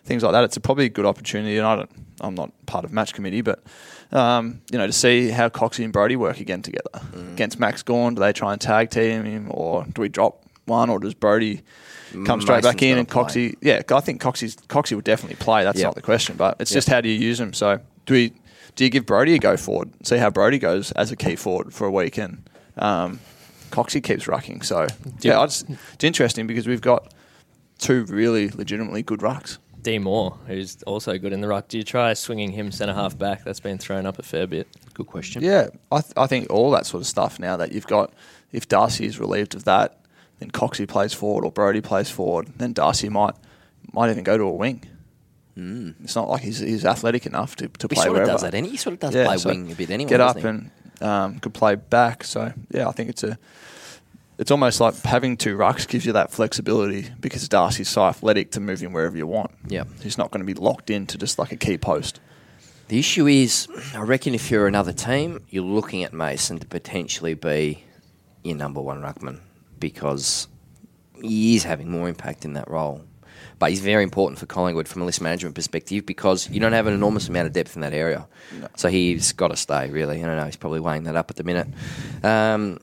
things 0.06 0.24
like 0.24 0.32
that, 0.34 0.44
it's 0.44 0.58
a 0.58 0.60
probably 0.62 0.86
a 0.86 0.90
good 0.90 1.06
opportunity. 1.06 1.58
And 1.58 1.68
I 1.68 1.76
don't, 1.76 1.92
I'm 2.22 2.36
not 2.36 2.52
part 2.66 2.86
of 2.86 2.92
match 2.94 3.14
committee, 3.14 3.42
but 3.42 3.64
um, 4.12 4.62
you 4.72 4.78
know, 4.78 4.88
to 4.88 4.94
see 4.94 5.30
how 5.30 5.50
Coxie 5.50 5.84
and 5.84 5.94
Brody 5.94 6.16
work 6.16 6.40
again 6.40 6.62
together 6.62 6.90
Mm. 7.14 7.34
against 7.34 7.60
Max 7.60 7.84
Gawn. 7.84 8.16
Do 8.16 8.20
they 8.22 8.34
try 8.34 8.52
and 8.54 8.60
tag 8.62 8.90
team 8.90 9.24
him, 9.24 9.48
or 9.52 9.86
do 9.94 10.02
we 10.02 10.10
drop 10.10 10.44
one, 10.66 10.90
or 10.90 11.00
does 11.00 11.14
Brody 11.14 11.62
come 12.26 12.42
straight 12.42 12.64
back 12.64 12.82
in 12.82 12.98
and 12.98 13.08
Coxie? 13.08 13.56
Yeah, 13.62 13.82
I 13.92 14.00
think 14.02 14.22
Coxie's, 14.22 14.56
Coxie 14.68 14.94
will 14.96 15.02
definitely 15.02 15.38
play. 15.38 15.64
That's 15.64 15.80
Yep. 15.80 15.86
not 15.88 15.96
the 15.96 16.02
question, 16.02 16.36
but 16.38 16.58
it's 16.60 16.72
Yep. 16.72 16.76
just 16.78 16.90
how 16.90 17.02
do 17.02 17.10
you 17.10 17.20
use 17.20 17.40
him? 17.40 17.54
So 17.54 17.80
do 18.06 18.14
we? 18.16 18.34
Do 18.76 18.84
you 18.84 18.90
give 18.90 19.06
Brody 19.06 19.36
a 19.36 19.40
go 19.40 19.58
forward? 19.58 19.92
See 20.04 20.18
how 20.18 20.30
Brody 20.30 20.58
goes 20.58 20.92
as 20.94 21.12
a 21.12 21.16
key 21.16 21.36
forward 21.36 21.74
for 21.74 21.86
a 21.86 21.92
week, 21.92 22.18
and 22.18 22.44
um, 22.78 23.20
Coxie 23.72 24.02
keeps 24.04 24.26
rucking. 24.26 24.64
So 24.66 24.84
you- 24.84 24.88
yeah, 25.32 25.40
I 25.40 25.46
just, 25.46 25.70
it's 25.94 26.04
interesting 26.04 26.48
because 26.48 26.68
we've 26.68 26.82
got 26.82 27.14
two 27.78 28.06
really 28.06 28.50
legitimately 28.50 29.04
good 29.04 29.20
rucks. 29.20 29.58
D 29.82 29.98
Moore, 29.98 30.38
who's 30.48 30.82
also 30.84 31.18
good 31.18 31.32
in 31.32 31.40
the 31.40 31.48
ruck. 31.48 31.70
Do 31.70 31.78
you 31.78 31.84
try 31.84 32.14
swinging 32.14 32.52
him 32.52 32.70
centre 32.72 32.94
half 32.94 33.18
back? 33.18 33.46
That's 33.46 33.62
been 33.62 33.78
thrown 33.78 34.06
up 34.06 34.20
a 34.20 34.24
fair 34.24 34.46
bit. 34.46 34.68
Good 34.94 35.08
question. 35.08 35.42
Yeah, 35.42 35.68
I, 35.90 36.02
th- 36.02 36.14
I 36.18 36.28
think 36.28 36.50
all 36.50 36.70
that 36.72 36.86
sort 36.86 37.00
of 37.02 37.08
stuff 37.08 37.40
now 37.40 37.56
that 37.56 37.72
you've 37.72 37.88
got, 37.88 38.12
if 38.52 38.68
Darcy 38.68 39.06
is 39.06 39.20
relieved 39.20 39.56
of 39.56 39.64
that, 39.64 40.02
then 40.40 40.52
Coxie 40.52 40.86
plays 40.88 41.14
forward 41.14 41.46
or 41.46 41.52
Brody 41.52 41.80
plays 41.80 42.10
forward, 42.10 42.48
then 42.58 42.74
Darcy 42.74 43.08
might 43.08 43.36
might 43.94 44.10
even 44.12 44.24
go 44.26 44.38
to 44.38 44.44
a 44.44 44.52
wing. 44.54 44.84
Mm. 45.58 45.96
It's 46.04 46.16
not 46.16 46.30
like 46.30 46.42
he's, 46.42 46.60
he's 46.60 46.86
athletic 46.86 47.26
enough 47.26 47.56
to, 47.58 47.68
to 47.70 47.88
He 47.90 47.96
play 47.96 48.04
sort 48.04 48.08
of 48.08 48.14
wherever. 48.14 48.32
does 48.32 48.42
that, 48.42 48.54
and 48.54 48.66
he 48.68 48.78
sort 48.78 48.94
of 48.94 49.00
does 49.00 49.16
Yeah, 49.16 49.26
play 49.26 49.38
so 49.38 49.50
wing 49.50 49.72
a 49.72 49.76
bit 49.76 49.90
anyway. 49.90 50.10
Get 50.10 50.22
up 50.22 50.38
he? 50.38 50.48
and 50.48 50.72
um, 51.02 51.40
could 51.40 51.54
play 51.54 51.76
back. 51.76 52.24
So 52.24 52.54
yeah, 52.72 52.88
I 52.88 52.92
think 52.92 53.10
it's 53.10 53.24
a. 53.24 53.38
It's 54.38 54.52
almost 54.52 54.80
like 54.80 54.96
having 55.02 55.36
two 55.36 55.58
rucks 55.58 55.86
gives 55.86 56.06
you 56.06 56.14
that 56.14 56.32
flexibility 56.32 57.10
because 57.20 57.46
Darcy's 57.50 57.90
so 57.90 58.06
athletic 58.06 58.52
to 58.52 58.62
move 58.62 58.80
him 58.80 58.94
wherever 58.94 59.18
you 59.18 59.28
want. 59.28 59.52
Yeah. 59.68 59.84
he's 60.02 60.18
not 60.18 60.32
going 60.32 60.40
to 60.40 60.46
be 60.46 60.54
locked 60.54 60.90
into 60.90 61.18
just 61.18 61.38
like 61.38 61.52
a 61.52 61.58
key 61.58 61.78
post. 61.78 62.22
The 62.88 62.98
issue 62.98 63.28
is, 63.28 63.68
I 63.94 64.00
reckon 64.00 64.34
if 64.34 64.50
you're 64.50 64.66
another 64.66 64.94
team, 64.94 65.44
you're 65.50 65.62
looking 65.66 66.06
at 66.06 66.14
Mason 66.14 66.58
to 66.58 66.66
potentially 66.66 67.34
be 67.34 67.84
your 68.44 68.56
number 68.56 68.80
one 68.80 69.02
ruckman 69.02 69.42
because 69.78 70.48
he 71.22 71.56
is 71.56 71.64
having 71.64 71.92
more 71.92 72.08
impact 72.08 72.46
in 72.46 72.54
that 72.54 72.70
role. 72.70 73.02
But 73.60 73.70
he's 73.70 73.82
very 73.82 74.04
important 74.04 74.40
for 74.40 74.46
Collingwood 74.46 74.88
from 74.88 75.02
a 75.02 75.06
list 75.06 75.22
management 75.22 75.54
perspective 75.54 76.06
because 76.06 76.50
you 76.50 76.60
don't 76.60 76.72
have 76.72 76.88
an 76.88 76.94
enormous 76.94 77.28
amount 77.28 77.48
of 77.48 77.54
depth 77.54 77.76
in 77.76 77.82
that 77.82 77.94
area. 77.94 78.26
So 78.78 78.88
he's 78.90 79.34
got 79.34 79.50
to 79.50 79.58
stay, 79.58 79.90
really. 79.90 80.24
I 80.24 80.26
don't 80.26 80.38
know, 80.38 80.46
he's 80.46 80.56
probably 80.56 80.80
weighing 80.80 81.04
that 81.04 81.16
up 81.16 81.30
at 81.30 81.36
the 81.36 81.44
minute. 81.44 81.68
Um, 82.24 82.80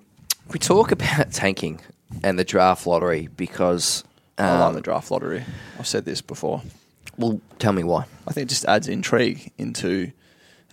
we 0.53 0.59
talk 0.59 0.93
about 0.93 1.33
tanking 1.33 1.81
and 2.23 2.39
the 2.39 2.45
draft 2.45 2.87
lottery 2.87 3.29
because. 3.37 4.05
Um, 4.39 4.47
I 4.47 4.67
like 4.67 4.75
the 4.75 4.81
draft 4.83 5.11
lottery. 5.11 5.45
I've 5.79 5.87
said 5.87 6.05
this 6.05 6.21
before. 6.21 6.63
Well, 7.17 7.41
tell 7.59 7.73
me 7.73 7.83
why. 7.83 8.05
I 8.29 8.33
think 8.33 8.45
it 8.45 8.51
just 8.51 8.67
adds 8.67 8.87
intrigue 8.87 9.51
into 9.57 10.13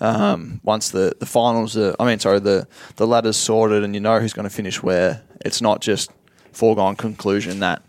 um, 0.02 0.60
once 0.64 0.90
the, 0.90 1.16
the 1.20 1.26
finals 1.26 1.78
are, 1.78 1.96
I 1.98 2.06
mean, 2.06 2.20
sorry, 2.20 2.40
the, 2.40 2.68
the 2.98 3.08
ladder's 3.08 3.38
sorted 3.38 3.84
and 3.84 3.94
you 3.94 4.02
know 4.02 4.20
who's 4.20 4.34
going 4.34 4.48
to 4.48 4.54
finish 4.54 4.84
where. 4.84 5.22
It's 5.46 5.62
not 5.62 5.82
just 5.82 6.12
foregone 6.52 6.96
conclusion 6.96 7.60
that, 7.60 7.82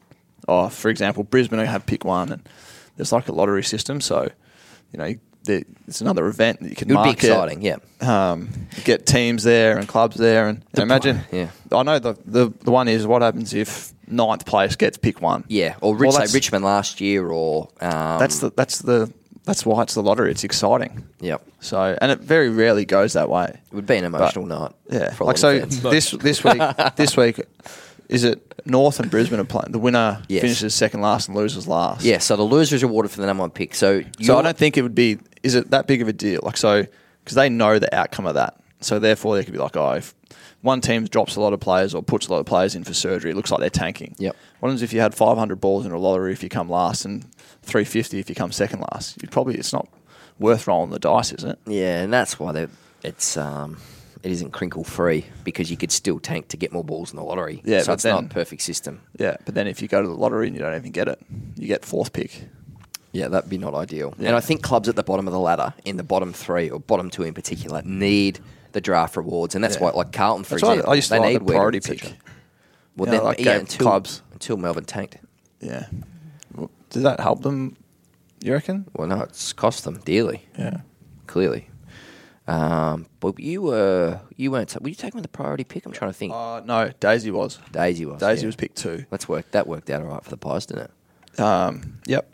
oh, 0.48 0.68
for 0.68 0.88
example, 0.88 1.24
Brisbane 1.24 1.58
have 1.64 1.86
pick 1.86 2.04
one 2.04 2.32
and 2.32 2.48
there's 2.96 3.12
like 3.12 3.28
a 3.28 3.32
lottery 3.32 3.62
system. 3.64 4.00
So, 4.00 4.28
you 4.92 4.98
know, 4.98 5.14
there, 5.44 5.62
it's 5.86 6.00
another 6.00 6.26
event 6.26 6.60
that 6.60 6.70
you 6.70 6.76
can 6.76 6.90
It 6.90 6.96
would 6.96 7.04
be 7.04 7.10
exciting, 7.10 7.60
yeah. 7.62 7.76
Um, 8.00 8.48
get 8.84 9.04
teams 9.06 9.42
there 9.42 9.76
and 9.78 9.86
clubs 9.86 10.16
there. 10.16 10.48
And 10.48 10.62
The 10.72 10.82
imagine, 10.82 11.20
pl- 11.28 11.38
yeah. 11.38 11.48
I 11.72 11.82
know 11.82 11.98
the, 11.98 12.14
the, 12.24 12.52
the 12.62 12.70
one 12.70 12.88
is 12.88 13.06
what 13.06 13.20
happens 13.22 13.52
if 13.52 13.92
ninth 14.08 14.46
place 14.46 14.76
gets 14.76 14.96
pick 14.96 15.20
one. 15.20 15.44
Yeah, 15.48 15.76
or 15.80 15.92
Well, 15.94 16.12
Rich, 16.12 16.28
say 16.30 16.34
Richmond 16.36 16.64
last 16.64 17.00
year, 17.00 17.28
or 17.28 17.68
um, 17.80 18.18
That's 18.18 18.38
the, 18.38 18.50
that's 18.56 18.78
the, 18.78 19.12
that's 19.44 19.66
why 19.66 19.82
it's 19.82 19.92
the 19.92 20.02
lottery. 20.02 20.30
It's 20.30 20.44
exciting. 20.44 21.06
Yep, 21.20 21.46
So, 21.60 21.98
and 22.00 22.10
it 22.10 22.20
very 22.20 22.48
rarely 22.48 22.86
goes 22.86 23.12
that 23.12 23.28
way. 23.28 23.44
it 23.70 23.74
would 23.74 23.86
be 23.86 23.96
an 23.96 24.04
emotional 24.04 24.46
night. 24.46 24.72
Yeah, 24.90 25.14
like 25.20 25.36
so. 25.36 25.58
This 25.60 26.12
this 26.12 26.42
week, 26.42 26.62
this 26.96 27.14
week, 27.14 27.42
is 28.08 28.24
it 28.24 28.54
North 28.66 29.00
and 29.00 29.10
Brisbane 29.10 29.40
are 29.40 29.44
playing? 29.44 29.72
The 29.72 29.78
winner 29.78 30.22
Yes. 30.28 30.42
finishes 30.42 30.74
second 30.74 31.00
last 31.00 31.28
and 31.28 31.36
loses 31.36 31.66
last. 31.66 32.04
Yeah, 32.04 32.18
so 32.18 32.36
the 32.36 32.42
loser 32.42 32.76
is 32.76 32.82
rewarded 32.82 33.10
for 33.10 33.20
the 33.20 33.26
number 33.26 33.42
one 33.42 33.50
pick. 33.50 33.74
So, 33.74 34.02
So 34.20 34.38
I 34.38 34.42
don't 34.42 34.56
think 34.56 34.76
it 34.76 34.82
would 34.82 34.94
be. 34.94 35.18
Is 35.42 35.54
it 35.54 35.70
that 35.70 35.86
big 35.86 36.02
of 36.02 36.08
a 36.08 36.12
deal? 36.12 36.40
Like 36.42 36.56
so, 36.56 36.86
because 37.22 37.34
they 37.34 37.48
know 37.48 37.78
the 37.78 37.94
outcome 37.94 38.26
of 38.26 38.34
that. 38.34 38.56
So 38.80 38.98
therefore, 38.98 39.36
they 39.36 39.44
could 39.44 39.52
be 39.52 39.58
like, 39.58 39.76
oh, 39.76 39.92
if 39.92 40.14
one 40.60 40.80
team 40.80 41.04
drops 41.04 41.36
a 41.36 41.40
lot 41.40 41.52
of 41.52 41.60
players 41.60 41.94
or 41.94 42.02
puts 42.02 42.26
a 42.28 42.30
lot 42.32 42.38
of 42.40 42.46
players 42.46 42.74
in 42.74 42.84
for 42.84 42.92
surgery, 42.94 43.30
it 43.30 43.34
looks 43.36 43.50
like 43.50 43.60
they're 43.60 43.70
tanking. 43.70 44.14
Yep. 44.18 44.36
What 44.60 44.68
happens 44.68 44.82
if 44.82 44.92
you 44.92 45.00
had 45.00 45.14
500 45.14 45.56
balls 45.60 45.84
in 45.86 45.92
a 45.92 45.98
lottery 45.98 46.32
if 46.32 46.42
you 46.42 46.48
come 46.48 46.68
last 46.68 47.04
and 47.04 47.24
350 47.62 48.18
if 48.18 48.28
you 48.28 48.34
come 48.34 48.52
second 48.52 48.80
last? 48.92 49.20
You'd 49.22 49.30
probably 49.30 49.56
it's 49.56 49.72
not 49.72 49.88
worth 50.38 50.66
rolling 50.66 50.90
the 50.90 50.98
dice, 50.98 51.32
is 51.32 51.44
it? 51.44 51.58
Yeah, 51.66 52.02
and 52.02 52.12
that's 52.12 52.38
why 52.38 52.66
it's 53.02 53.36
um, 53.36 53.78
it 54.24 54.32
isn't 54.32 54.52
crinkle 54.52 54.82
free 54.82 55.26
because 55.44 55.70
you 55.70 55.76
could 55.76 55.92
still 55.92 56.18
tank 56.18 56.48
to 56.48 56.56
get 56.56 56.72
more 56.72 56.82
balls 56.82 57.10
in 57.12 57.16
the 57.16 57.22
lottery. 57.22 57.60
Yeah, 57.64 57.82
so 57.82 57.92
it's 57.92 58.04
not 58.04 58.24
a 58.24 58.28
perfect 58.28 58.62
system. 58.62 59.02
Yeah. 59.18 59.36
But 59.44 59.54
then 59.54 59.66
if 59.68 59.82
you 59.82 59.86
go 59.88 60.00
to 60.02 60.08
the 60.08 60.14
lottery 60.14 60.46
and 60.48 60.56
you 60.56 60.62
don't 60.62 60.74
even 60.74 60.90
get 60.92 61.08
it, 61.08 61.20
you 61.56 61.66
get 61.68 61.84
fourth 61.84 62.12
pick. 62.12 62.44
Yeah, 63.12 63.28
that'd 63.28 63.48
be 63.50 63.58
not 63.58 63.74
ideal. 63.74 64.14
Yeah. 64.18 64.28
And 64.28 64.36
I 64.36 64.40
think 64.40 64.62
clubs 64.62 64.88
at 64.88 64.96
the 64.96 65.02
bottom 65.04 65.28
of 65.28 65.32
the 65.32 65.38
ladder, 65.38 65.74
in 65.84 65.96
the 65.98 66.02
bottom 66.02 66.32
three 66.32 66.68
or 66.70 66.80
bottom 66.80 67.10
two 67.10 67.22
in 67.22 67.34
particular, 67.34 67.82
need 67.84 68.40
the 68.72 68.80
draft 68.80 69.16
rewards, 69.16 69.54
and 69.54 69.62
that's 69.62 69.76
Yeah. 69.76 69.82
why, 69.84 69.90
like 69.90 70.10
Carlton, 70.12 70.42
for 70.44 70.54
That's 70.54 70.62
example, 70.64 70.90
I 70.90 70.94
used 70.94 71.08
to 71.08 71.14
they 71.14 71.20
like 71.20 71.32
need 71.34 71.40
the 71.42 71.52
priority 71.52 71.80
pick. 71.80 72.02
Well, 72.96 73.06
You 73.08 73.12
know, 73.12 73.18
then, 73.18 73.24
like 73.24 73.40
yeah, 73.40 73.52
until 73.58 73.86
clubs. 73.86 74.22
until 74.32 74.56
Melbourne 74.56 74.84
tanked. 74.84 75.18
Yeah. 75.60 75.86
Well, 76.56 76.70
Did 76.90 77.02
that 77.02 77.20
help 77.20 77.42
them? 77.42 77.76
You 78.40 78.52
reckon? 78.52 78.86
Well, 78.96 79.06
no, 79.06 79.20
it's 79.20 79.52
cost 79.52 79.84
them 79.84 80.00
dearly. 80.04 80.46
Yeah. 80.58 80.78
clearly. 81.26 81.68
Um, 82.46 83.06
but 83.20 83.38
you 83.40 83.62
were 83.62 84.20
you 84.36 84.50
weren't. 84.50 84.76
Were 84.80 84.88
you 84.88 84.94
taking 84.94 85.22
the 85.22 85.28
priority 85.28 85.64
pick? 85.64 85.86
I'm 85.86 85.92
trying 85.92 86.10
to 86.10 86.16
think. 86.16 86.32
Uh, 86.32 86.60
no, 86.64 86.90
Daisy 87.00 87.30
was. 87.30 87.58
Daisy 87.72 88.04
was. 88.04 88.20
Daisy 88.20 88.42
yeah. 88.42 88.46
was 88.46 88.56
picked 88.56 88.76
two. 88.76 89.06
That's 89.10 89.28
worked. 89.28 89.52
That 89.52 89.66
worked 89.66 89.88
out 89.90 90.02
all 90.02 90.08
right 90.08 90.22
for 90.22 90.30
the 90.30 90.36
Pies, 90.36 90.66
didn't 90.66 90.84
it? 90.84 91.40
Um, 91.40 91.98
yep. 92.06 92.32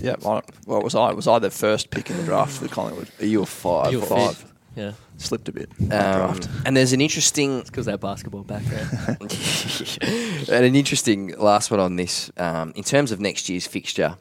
yep. 0.00 0.26
I, 0.26 0.42
well, 0.66 0.82
was 0.82 0.94
I? 0.94 1.12
Was 1.12 1.28
I 1.28 1.38
the 1.38 1.50
first 1.50 1.90
pick 1.90 2.10
in 2.10 2.16
the 2.16 2.24
draft 2.24 2.52
for 2.52 2.64
the 2.64 2.70
Collingwood? 2.70 3.08
You 3.20 3.40
were 3.40 3.46
five. 3.46 3.92
You 3.92 4.00
were 4.00 4.06
five. 4.06 4.36
fifth. 4.36 4.52
Yeah, 4.74 4.92
Slipped 5.16 5.48
a 5.48 5.52
bit. 5.52 5.70
Um, 5.80 5.88
draft. 5.88 6.48
and 6.66 6.76
there's 6.76 6.92
an 6.92 7.00
interesting 7.00 7.62
because 7.62 7.86
that 7.86 7.98
basketball 7.98 8.42
background. 8.42 8.90
and 10.50 10.64
an 10.64 10.76
interesting 10.76 11.28
last 11.38 11.70
one 11.70 11.80
on 11.80 11.96
this. 11.96 12.30
Um, 12.36 12.72
in 12.76 12.84
terms 12.84 13.10
of 13.10 13.18
next 13.18 13.48
year's 13.48 13.66
fixture, 13.66 14.16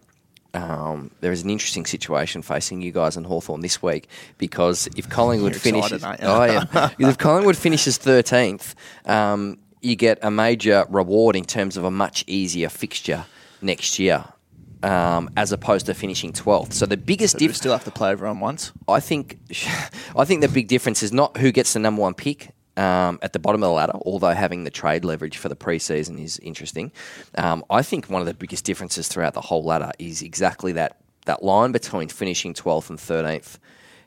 um, 0.56 1.12
there 1.20 1.32
is 1.32 1.44
an 1.44 1.50
interesting 1.50 1.86
situation 1.86 2.42
facing 2.42 2.82
you 2.82 2.92
guys 2.92 3.18
and 3.18 3.26
Hawthorn 3.26 3.62
this 3.62 3.82
week 3.82 4.08
because 4.38 4.88
if 4.96 5.10
Collingwood 5.10 5.56
finishes, 5.56 6.04
excited, 6.04 6.26
aren't 6.26 6.52
you? 6.52 6.70
oh 6.74 6.90
yeah, 7.00 7.10
if 7.10 7.18
Collingwood 7.18 7.58
finishes 7.58 7.98
thirteenth, 7.98 8.74
um, 9.06 9.58
you 9.82 9.96
get 9.96 10.18
a 10.22 10.32
major 10.32 10.86
reward 10.90 11.36
in 11.36 11.44
terms 11.44 11.78
of 11.78 11.84
a 11.84 11.92
much 11.92 12.24
easier 12.28 12.70
fixture 12.70 13.26
next 13.62 14.00
year. 14.00 14.26
Um, 14.84 15.32
as 15.36 15.52
opposed 15.52 15.88
to 15.88 15.96
finishing 15.96 16.32
12th. 16.32 16.74
So 16.74 16.86
the 16.86 16.98
biggest 16.98 17.40
difference, 17.40 17.58
still 17.58 17.72
have 17.72 17.86
to 17.86 17.92
play 17.92 18.12
everyone 18.12 18.40
once. 18.40 18.72
I 18.88 19.00
think, 19.00 19.40
I 20.16 20.26
think 20.26 20.42
the 20.42 20.48
big 20.48 20.68
difference 20.68 21.02
is 21.02 21.12
not 21.12 21.38
who 21.38 21.52
gets 21.52 21.74
the 21.74 21.80
number 21.80 22.04
one 22.04 22.14
pick 22.14 22.54
um, 22.78 23.20
at 23.22 23.34
the 23.34 23.40
bottom 23.40 23.64
of 23.64 23.68
the 23.70 23.74
ladder, 23.74 23.94
although 24.06 24.34
having 24.34 24.64
the 24.64 24.70
trade 24.70 25.06
leverage 25.06 25.38
for 25.38 25.50
the 25.50 25.56
preseason 25.56 26.22
is 26.22 26.40
interesting. 26.40 26.92
Um, 27.38 27.64
I 27.70 27.82
think 27.82 28.10
one 28.10 28.22
of 28.22 28.28
the 28.28 28.34
biggest 28.34 28.66
differences 28.66 29.08
throughout 29.08 29.34
the 29.34 29.42
whole 29.42 29.64
ladder 29.64 29.92
is 30.00 30.22
exactly 30.22 30.72
that 30.74 30.98
that 31.26 31.42
line 31.44 31.72
between 31.72 32.08
finishing 32.10 32.54
12th 32.54 32.90
and 32.90 33.00
13th. 33.00 33.58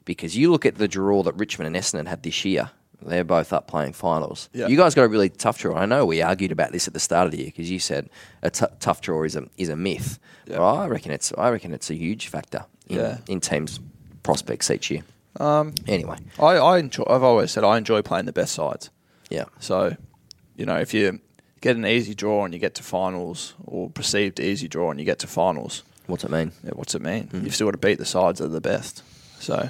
Because 0.04 0.36
you 0.36 0.50
look 0.50 0.64
at 0.64 0.76
the 0.76 0.86
draw 0.88 1.22
that 1.24 1.34
Richmond 1.34 1.74
and 1.74 1.84
Essendon 1.84 2.06
had 2.08 2.22
this 2.22 2.44
year. 2.44 2.70
They're 3.02 3.24
both 3.24 3.52
up 3.52 3.68
playing 3.68 3.92
finals. 3.92 4.48
Yeah. 4.52 4.66
You 4.66 4.76
guys 4.76 4.94
got 4.94 5.02
a 5.04 5.08
really 5.08 5.28
tough 5.28 5.58
draw. 5.58 5.76
I 5.76 5.86
know 5.86 6.04
we 6.06 6.20
argued 6.22 6.50
about 6.50 6.72
this 6.72 6.88
at 6.88 6.94
the 6.94 7.00
start 7.00 7.26
of 7.26 7.30
the 7.32 7.38
year 7.38 7.46
because 7.46 7.70
you 7.70 7.78
said 7.78 8.08
a 8.42 8.50
t- 8.50 8.66
tough 8.80 9.00
draw 9.00 9.22
is 9.22 9.36
a 9.36 9.46
is 9.56 9.68
a 9.68 9.76
myth. 9.76 10.18
Yeah. 10.46 10.56
But 10.58 10.74
I 10.74 10.86
reckon 10.88 11.12
it's 11.12 11.32
I 11.38 11.50
reckon 11.50 11.72
it's 11.72 11.90
a 11.90 11.94
huge 11.94 12.26
factor 12.28 12.64
in, 12.88 12.96
Yeah. 12.96 13.18
in 13.28 13.40
teams' 13.40 13.78
prospects 14.24 14.70
each 14.70 14.90
year. 14.90 15.02
Um, 15.38 15.74
Anyway, 15.86 16.18
I, 16.38 16.56
I 16.56 16.78
enjoy. 16.78 17.04
I've 17.08 17.22
always 17.22 17.50
said 17.50 17.64
I 17.64 17.76
enjoy 17.78 18.02
playing 18.02 18.26
the 18.26 18.32
best 18.32 18.54
sides. 18.54 18.90
yeah, 19.30 19.44
So, 19.60 19.96
you 20.56 20.66
know, 20.66 20.76
if 20.76 20.92
you 20.94 21.20
get 21.60 21.76
an 21.76 21.86
easy 21.86 22.14
draw 22.14 22.44
and 22.44 22.52
you 22.54 22.60
get 22.60 22.74
to 22.76 22.82
finals, 22.82 23.54
or 23.66 23.90
perceived 23.90 24.40
easy 24.40 24.68
draw 24.68 24.90
and 24.90 24.98
you 24.98 25.06
get 25.06 25.18
to 25.20 25.26
finals, 25.26 25.82
what's 26.06 26.24
it 26.24 26.30
mean? 26.30 26.52
yeah, 26.64 26.70
what's 26.74 26.94
it 26.94 27.02
mean? 27.02 27.28
Mm. 27.28 27.44
You've 27.44 27.54
still 27.54 27.66
got 27.68 27.72
to 27.80 27.86
beat 27.86 27.98
the 27.98 28.04
sides 28.06 28.38
that 28.40 28.46
are 28.46 28.48
the 28.48 28.60
best. 28.60 29.02
So, 29.40 29.68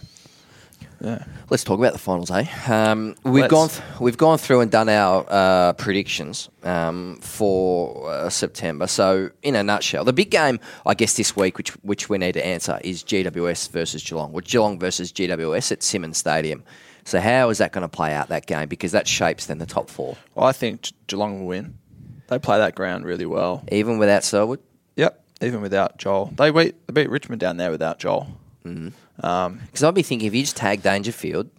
yeah. 1.00 1.24
Let's 1.50 1.64
talk 1.64 1.78
about 1.78 1.92
the 1.92 1.98
finals, 1.98 2.30
eh? 2.30 2.44
Um, 2.66 3.14
we've 3.24 3.42
Let's. 3.42 3.50
gone 3.50 3.68
th- 3.68 3.82
we've 4.00 4.16
gone 4.16 4.38
through 4.38 4.60
and 4.60 4.70
done 4.70 4.88
our 4.88 5.24
uh, 5.28 5.72
predictions 5.74 6.48
um, 6.64 7.18
for 7.22 8.10
uh, 8.10 8.28
September. 8.30 8.86
So, 8.86 9.30
in 9.42 9.54
a 9.54 9.62
nutshell, 9.62 10.04
the 10.04 10.12
big 10.12 10.30
game, 10.30 10.58
I 10.84 10.94
guess, 10.94 11.14
this 11.14 11.36
week, 11.36 11.56
which 11.56 11.70
which 11.82 12.08
we 12.08 12.18
need 12.18 12.32
to 12.32 12.44
answer, 12.44 12.80
is 12.82 13.02
GWS 13.04 13.70
versus 13.70 14.02
Geelong, 14.02 14.32
or 14.34 14.40
Geelong 14.40 14.78
versus 14.78 15.12
GWS 15.12 15.72
at 15.72 15.82
Simonds 15.82 16.18
Stadium. 16.18 16.64
So, 17.04 17.20
how 17.20 17.48
is 17.50 17.58
that 17.58 17.72
going 17.72 17.82
to 17.82 17.88
play 17.88 18.12
out 18.14 18.28
that 18.28 18.46
game? 18.46 18.68
Because 18.68 18.92
that 18.92 19.06
shapes 19.08 19.46
then 19.46 19.58
the 19.58 19.66
top 19.66 19.88
four, 19.88 20.16
Well, 20.34 20.46
I 20.46 20.52
think 20.52 20.82
Ge- 20.82 20.92
Geelong 21.06 21.40
will 21.40 21.46
win. 21.46 21.78
They 22.26 22.38
play 22.38 22.58
that 22.58 22.74
ground 22.74 23.06
really 23.06 23.24
well. 23.24 23.64
even 23.72 23.96
without 23.98 24.24
Selwood. 24.24 24.60
Yep. 24.96 25.24
Even 25.40 25.62
without 25.62 25.96
Joel, 25.98 26.32
they 26.36 26.50
beat 26.50 26.74
they 26.88 26.92
beat 26.92 27.08
Richmond 27.10 27.40
down 27.40 27.56
there 27.56 27.70
without 27.70 27.98
Joel. 28.00 28.26
Um, 28.64 28.92
Because 29.18 29.82
I'd 29.82 29.94
be 29.94 30.02
thinking 30.02 30.28
if 30.28 30.34
you 30.34 30.42
just 30.42 30.56
tag 30.56 30.82
Dangerfield, 30.82 31.50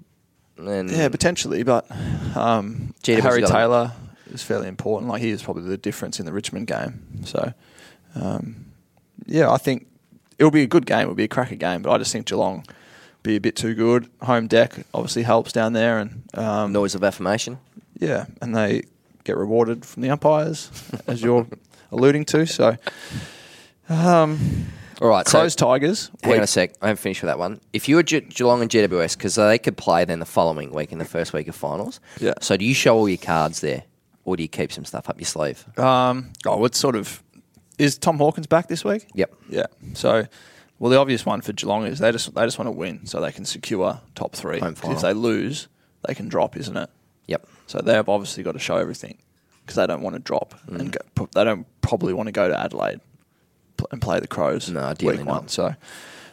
then 0.58 0.89
yeah, 0.89 1.10
potentially, 1.10 1.63
but 1.63 1.86
um, 2.36 2.93
Harry 3.06 3.43
Taylor 3.43 3.91
is 4.34 4.43
fairly 4.43 4.67
important. 4.67 5.10
Like 5.10 5.22
he 5.22 5.30
is 5.30 5.41
probably 5.43 5.63
the 5.63 5.78
difference 5.78 6.19
in 6.19 6.26
the 6.26 6.34
Richmond 6.34 6.67
game. 6.67 7.24
So, 7.26 7.54
um, 8.15 8.65
yeah, 9.26 9.50
I 9.52 9.58
think 9.58 9.88
it'll 10.38 10.52
be 10.52 10.63
a 10.63 10.67
good 10.67 10.86
game. 10.86 11.02
It'll 11.02 11.15
be 11.15 11.24
a 11.26 11.30
cracker 11.30 11.56
game, 11.56 11.82
but 11.82 11.91
I 11.91 11.98
just 11.98 12.12
think 12.12 12.26
Geelong 12.28 12.65
be 13.24 13.36
a 13.36 13.41
bit 13.41 13.56
too 13.56 13.76
good. 13.76 14.10
Home 14.22 14.48
deck 14.48 14.86
obviously 14.93 15.24
helps 15.24 15.52
down 15.52 15.74
there, 15.74 16.00
and 16.00 16.24
um, 16.34 16.72
noise 16.72 16.95
of 16.95 17.04
affirmation. 17.04 17.60
yeah, 18.00 18.26
and 18.41 18.56
they 18.56 18.84
get 19.24 19.38
rewarded 19.38 19.86
from 19.86 20.02
the 20.04 20.10
umpires, 20.10 20.72
as 21.08 21.22
you're 21.22 21.45
alluding 21.91 22.26
to. 22.26 22.45
So, 22.45 22.78
um, 23.89 24.67
All 25.02 25.08
right, 25.08 25.26
so 25.28 25.40
Crows 25.40 25.56
Tigers. 25.56 26.12
Hang 26.24 26.34
on 26.38 26.44
a 26.44 26.48
sec. 26.48 26.74
I 26.82 26.88
haven't 26.88 27.02
finished 27.02 27.22
with 27.22 27.30
that 27.30 27.40
one. 27.40 27.62
If 27.72 27.88
you 27.88 27.96
were 27.96 28.04
Ge- 28.04 28.28
Geelong 28.30 28.62
and 28.62 28.70
GWS, 28.70 29.18
because 29.18 29.36
they 29.36 29.58
could 29.58 29.78
play 29.78 30.04
then 30.04 30.20
the 30.20 30.26
following 30.26 30.74
week 30.74 30.92
in 30.92 30.98
the 30.98 31.06
first 31.06 31.32
week 31.32 31.48
of 31.48 31.56
finals. 31.56 32.00
Yeah. 32.20 32.34
So 32.42 32.58
do 32.58 32.66
you 32.66 32.74
show 32.74 32.98
all 32.98 33.08
your 33.08 33.18
cards 33.18 33.62
there, 33.62 33.84
or 34.26 34.36
do 34.36 34.44
you 34.44 34.50
keep 34.50 34.72
some 34.74 34.84
stuff 34.84 35.10
up 35.10 35.18
your 35.18 35.26
sleeve? 35.26 35.66
Um, 35.80 36.32
oh, 36.46 36.66
it's 36.66 36.78
sort 36.78 36.96
of 36.98 37.24
is 37.78 37.98
Tom 37.98 38.18
Hawkins 38.18 38.48
back 38.48 38.68
this 38.68 38.84
week? 38.84 39.08
Yep. 39.14 39.34
Yeah. 39.50 39.68
So, 39.94 40.28
well, 40.80 40.92
the 40.92 40.98
obvious 40.98 41.26
one 41.26 41.40
for 41.40 41.54
Geelong 41.54 41.86
is 41.86 42.00
they 42.00 42.12
just 42.12 42.36
they 42.36 42.44
just 42.44 42.60
want 42.60 42.68
to 42.68 42.72
win 42.74 43.06
so 43.06 43.22
they 43.22 43.32
can 43.32 43.46
secure 43.46 44.02
top 44.16 44.34
three. 44.36 44.60
Home 44.60 44.74
'Cause 44.74 44.82
final. 44.82 44.96
if 44.98 45.02
they 45.02 45.14
lose, 45.14 45.70
they 46.06 46.14
can 46.14 46.28
drop, 46.28 46.58
isn't 46.58 46.76
it? 46.76 46.90
Yep. 47.28 47.48
So 47.68 47.80
they've 47.80 48.10
obviously 48.10 48.44
got 48.44 48.52
to 48.54 48.60
show 48.60 48.76
everything 48.76 49.18
because 49.62 49.76
they 49.76 49.88
don't 49.88 50.02
want 50.02 50.16
to 50.16 50.20
drop 50.20 50.56
Mm. 50.68 50.80
and 50.80 50.92
go, 50.92 51.00
pro- 51.16 51.30
they 51.34 51.44
don't 51.46 51.66
probably 51.82 52.12
want 52.14 52.28
to 52.28 52.32
go 52.34 52.50
to 52.50 52.60
Adelaide 52.60 53.00
and 53.92 54.02
play 54.02 54.20
the 54.20 54.28
Crows. 54.28 54.70
No, 54.70 54.94
week 55.02 55.18
not. 55.20 55.26
one. 55.26 55.48
So, 55.48 55.76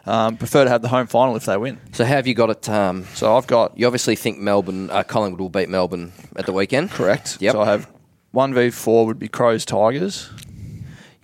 um, 0.06 0.36
prefer 0.36 0.64
to 0.64 0.70
have 0.70 0.82
the 0.82 0.88
home 0.88 1.06
final 1.06 1.34
if 1.36 1.44
they 1.46 1.56
win. 1.56 1.78
So 1.92 2.04
how 2.04 2.14
have 2.14 2.26
you 2.26 2.34
got 2.34 2.50
it? 2.50 2.68
Um, 2.68 3.04
So 3.14 3.36
I've 3.36 3.46
got 3.46 3.76
you 3.78 3.86
obviously 3.86 4.14
think 4.16 4.38
Melbourne, 4.38 4.90
uh, 4.90 5.02
Collingwood 5.02 5.40
will 5.40 5.48
beat 5.48 5.68
Melbourne 5.68 6.12
at 6.36 6.46
the 6.46 6.52
weekend. 6.52 6.90
correct. 6.90 7.38
Yep. 7.40 7.52
So 7.52 7.60
I 7.62 7.66
have 7.66 7.88
one 8.32 8.54
v 8.54 8.70
four 8.70 9.06
would 9.06 9.18
be 9.18 9.28
Crows 9.28 9.64
Tigers. 9.64 10.30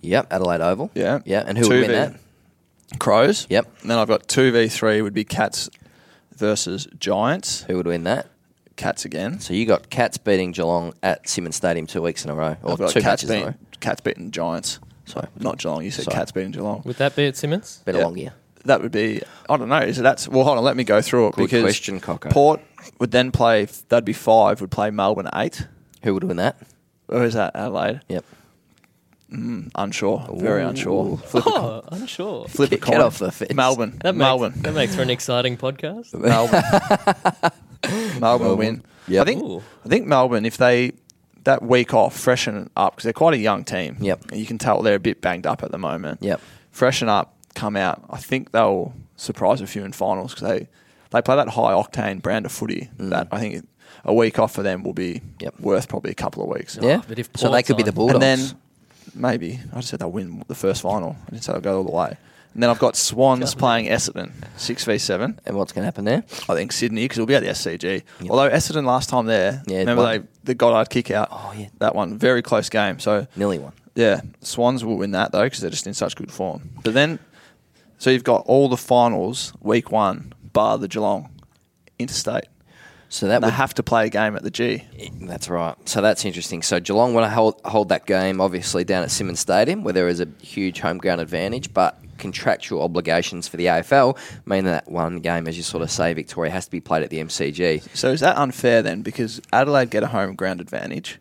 Yep, 0.01 0.27
Adelaide 0.31 0.59
Oval. 0.61 0.91
Yeah. 0.95 1.19
Yeah, 1.25 1.43
and 1.47 1.57
who 1.57 1.69
would 1.69 1.79
win 1.81 1.89
2v 1.91 1.93
that? 1.93 2.99
Crows. 2.99 3.47
Yep. 3.49 3.67
And 3.81 3.91
then 3.91 3.97
I've 3.97 4.07
got 4.09 4.27
two 4.27 4.51
v 4.51 4.67
three 4.67 5.01
would 5.01 5.13
be 5.13 5.23
Cats 5.23 5.69
versus 6.35 6.87
Giants. 6.99 7.63
Who 7.63 7.77
would 7.77 7.87
win 7.87 8.03
that? 8.03 8.27
Cats 8.75 9.05
again. 9.05 9.39
So 9.39 9.53
you 9.53 9.65
got 9.65 9.89
Cats 9.89 10.17
beating 10.17 10.51
Geelong 10.51 10.93
at 11.03 11.29
Simonds 11.29 11.55
Stadium 11.55 11.85
two 11.87 12.01
weeks 12.01 12.25
in 12.25 12.31
a 12.31 12.35
row, 12.35 12.57
or 12.63 12.71
I've 12.73 12.79
got 12.79 12.89
two 12.89 13.01
Cats 13.01 13.23
matches 13.23 13.29
in 13.29 13.35
a 13.35 13.45
row. 13.45 13.51
beating 13.51 13.67
Cats 13.79 14.01
beating 14.01 14.31
Giants. 14.31 14.79
Sorry. 15.13 15.27
not 15.39 15.57
Geelong. 15.59 15.83
You 15.83 15.91
said 15.91 16.05
Sorry. 16.05 16.15
Cats 16.17 16.31
beating 16.31 16.51
Geelong. 16.51 16.81
Would 16.85 16.97
that 16.97 17.15
be 17.15 17.27
at 17.27 17.37
Simonds? 17.37 17.81
Better 17.85 17.99
Yeah. 17.99 18.03
long 18.05 18.17
year. 18.17 18.33
That 18.65 18.81
would 18.81 18.91
be. 18.91 19.21
I 19.49 19.57
don't 19.57 19.69
know. 19.69 19.79
Is 19.79 19.99
it 19.99 20.03
that's 20.03 20.27
well? 20.27 20.45
Hold 20.45 20.57
on. 20.57 20.63
Let 20.63 20.77
me 20.77 20.83
go 20.83 21.01
through 21.01 21.27
it 21.27 21.35
Good 21.35 21.43
because 21.43 21.63
question, 21.63 21.99
Cocker. 21.99 22.29
Port 22.29 22.61
would 22.99 23.11
then 23.11 23.31
play. 23.31 23.67
That'd 23.89 24.05
be 24.05 24.13
five. 24.13 24.61
Would 24.61 24.71
play 24.71 24.89
Melbourne 24.89 25.29
eight. 25.35 25.67
Who 26.03 26.13
would 26.13 26.23
win 26.23 26.37
that? 26.37 26.55
Or 27.09 27.23
is 27.25 27.33
that 27.33 27.55
Adelaide? 27.55 28.01
Yep. 28.07 28.23
Hmm, 29.29 29.67
unsure. 29.75 30.25
Very 30.35 30.63
Ooh. 30.63 30.67
unsure. 30.67 31.17
Flip 31.17 31.45
a 31.45 31.49
coin. 31.49 31.59
Oh, 31.61 31.83
I'm 31.91 32.05
sure. 32.05 32.45
Flip 32.47 32.71
a 32.71 32.75
Get- 32.77 32.85
get 32.85 32.93
coin. 32.93 33.01
off 33.01 33.17
the 33.19 33.31
fence. 33.31 33.53
Melbourne. 33.53 33.99
That 34.03 34.13
makes, 34.15 34.19
Melbourne. 34.19 34.53
That 34.57 34.73
makes 34.73 34.95
for 34.95 35.01
an 35.01 35.09
exciting 35.09 35.57
podcast. 35.57 36.13
Melbourne. 36.13 37.51
Melbourne 38.21 38.57
win. 38.57 38.83
Yep. 39.07 39.21
I 39.21 39.25
think. 39.25 39.43
Ooh. 39.43 39.63
I 39.85 39.89
think 39.89 40.07
Melbourne, 40.07 40.45
if 40.45 40.57
they 40.57 40.93
that 41.43 41.61
week 41.63 41.93
off, 41.93 42.17
freshen 42.17 42.69
up 42.75 42.93
because 42.95 43.03
they're 43.03 43.13
quite 43.13 43.33
a 43.33 43.37
young 43.37 43.63
team. 43.63 43.97
Yep. 43.99 44.31
And 44.31 44.39
you 44.39 44.45
can 44.45 44.57
tell 44.57 44.81
they're 44.81 44.95
a 44.95 44.99
bit 44.99 45.21
banged 45.21 45.45
up 45.45 45.63
at 45.63 45.71
the 45.71 45.77
moment. 45.77 46.19
Yep. 46.21 46.39
Freshen 46.71 47.09
up, 47.09 47.35
come 47.55 47.75
out. 47.75 48.03
I 48.09 48.17
think 48.17 48.51
they'll 48.51 48.93
surprise 49.17 49.61
a 49.61 49.67
few 49.67 49.83
in 49.83 49.91
finals 49.91 50.33
because 50.33 50.47
they 50.49 50.67
they 51.11 51.21
play 51.21 51.35
that 51.35 51.49
high 51.49 51.71
octane 51.73 52.21
brand 52.21 52.45
of 52.45 52.51
footy 52.51 52.89
that 52.97 53.27
I 53.31 53.39
think 53.39 53.67
a 54.03 54.13
week 54.13 54.39
off 54.39 54.53
for 54.53 54.63
them 54.63 54.83
will 54.83 54.93
be 54.93 55.15
Mm. 55.15 55.21
Yep. 55.41 55.59
worth 55.59 55.87
probably 55.87 56.11
a 56.11 56.15
couple 56.15 56.41
of 56.43 56.49
weeks. 56.49 56.77
Yeah. 56.81 57.01
but 57.07 57.19
if 57.19 57.29
so 57.35 57.47
they 57.47 57.51
Port's 57.57 57.67
could 57.67 57.77
be 57.77 57.83
the 57.83 57.91
on- 57.91 57.95
Bulldogs. 57.95 58.13
And 58.15 58.21
then 58.23 58.57
maybe 59.13 59.59
I 59.71 59.75
just 59.77 59.89
said 59.89 59.99
they'll 59.99 60.11
win 60.11 60.43
the 60.47 60.55
first 60.55 60.81
final. 60.81 61.15
I 61.27 61.29
didn't 61.31 61.43
say 61.43 61.51
they'll 61.53 61.61
go 61.61 61.77
all 61.77 61.83
the 61.83 61.91
way. 61.91 62.17
And 62.53 62.61
then 62.61 62.69
I've 62.69 62.79
got 62.79 62.95
Swans 62.95 63.55
playing 63.55 63.87
Essendon, 63.87 64.31
six 64.57 64.83
v 64.85 64.97
seven. 64.99 65.39
and 65.45 65.57
what's 65.57 65.71
going 65.71 65.81
to 65.81 65.85
happen 65.85 66.05
there? 66.05 66.23
I 66.47 66.53
think 66.53 66.71
Sydney 66.71 67.03
because 67.05 67.17
it'll 67.17 67.25
be 67.27 67.35
at 67.35 67.41
the 67.43 67.49
SCG. 67.49 68.03
Although 68.29 68.49
Essendon 68.49 68.85
last 68.85 69.09
time 69.09 69.25
there, 69.25 69.63
Yeah, 69.65 69.79
remember 69.79 70.03
one. 70.03 70.21
they 70.21 70.27
the 70.51 70.53
Goddard 70.55 70.89
kick 70.91 71.09
out. 71.11 71.29
Oh, 71.31 71.53
yeah. 71.57 71.69
that 71.79 71.95
one 71.95 72.17
very 72.17 72.41
close 72.43 72.69
game. 72.69 72.99
So 72.99 73.25
Nearly 73.35 73.57
one. 73.59 73.73
yeah, 73.95 74.21
Swans 74.41 74.85
will 74.85 74.97
win 74.97 75.11
that 75.11 75.31
though 75.31 75.43
because 75.45 75.61
they're 75.61 75.69
just 75.71 75.87
in 75.87 75.93
such 75.95 76.15
good 76.15 76.31
form. 76.31 76.69
But 76.83 76.93
then, 76.93 77.17
so 77.97 78.09
you've 78.11 78.23
got 78.23 78.43
all 78.45 78.69
the 78.69 78.77
finals 78.77 79.53
week 79.61 79.91
one, 79.91 80.33
bar 80.53 80.77
the 80.77 80.87
Geelong 80.87 81.31
interstate. 81.97 82.45
So 83.09 83.27
that 83.27 83.41
They 83.41 83.47
would 83.47 83.53
have 83.53 83.73
to 83.75 83.83
play 83.83 84.07
a 84.07 84.09
game 84.09 84.35
at 84.35 84.41
the 84.43 84.49
G. 84.49 84.83
That's 85.21 85.47
right. 85.47 85.75
So 85.87 86.01
that's 86.01 86.25
interesting. 86.25 86.63
So 86.63 86.79
Geelong 86.79 87.13
want 87.13 87.25
to 87.25 87.29
hold, 87.29 87.61
hold 87.63 87.89
that 87.89 88.07
game, 88.07 88.41
obviously, 88.41 88.83
down 88.83 89.03
at 89.03 89.11
Simonds 89.11 89.39
Stadium, 89.39 89.83
where 89.83 89.93
there 89.93 90.07
is 90.07 90.19
a 90.19 90.27
huge 90.41 90.79
home 90.79 90.97
ground 90.97 91.21
advantage, 91.21 91.71
but 91.75 91.99
contractual 92.17 92.81
obligations 92.81 93.47
for 93.47 93.57
the 93.57 93.65
AFL 93.65 94.17
mean 94.45 94.65
that 94.65 94.89
one 94.89 95.19
game, 95.19 95.47
as 95.47 95.57
you 95.57 95.63
sort 95.63 95.83
of 95.83 95.91
say, 95.91 96.13
Victoria, 96.13 96.51
has 96.51 96.65
to 96.65 96.71
be 96.71 96.79
played 96.79 97.03
at 97.03 97.09
the 97.09 97.19
MCG. 97.19 97.95
So 97.95 98.09
is 98.09 98.21
that 98.21 98.37
unfair 98.37 98.81
then? 98.81 99.01
Because 99.01 99.41
Adelaide 99.51 99.89
get 99.89 100.03
a 100.03 100.07
home 100.07 100.35
ground 100.35 100.61
advantage, 100.61 101.19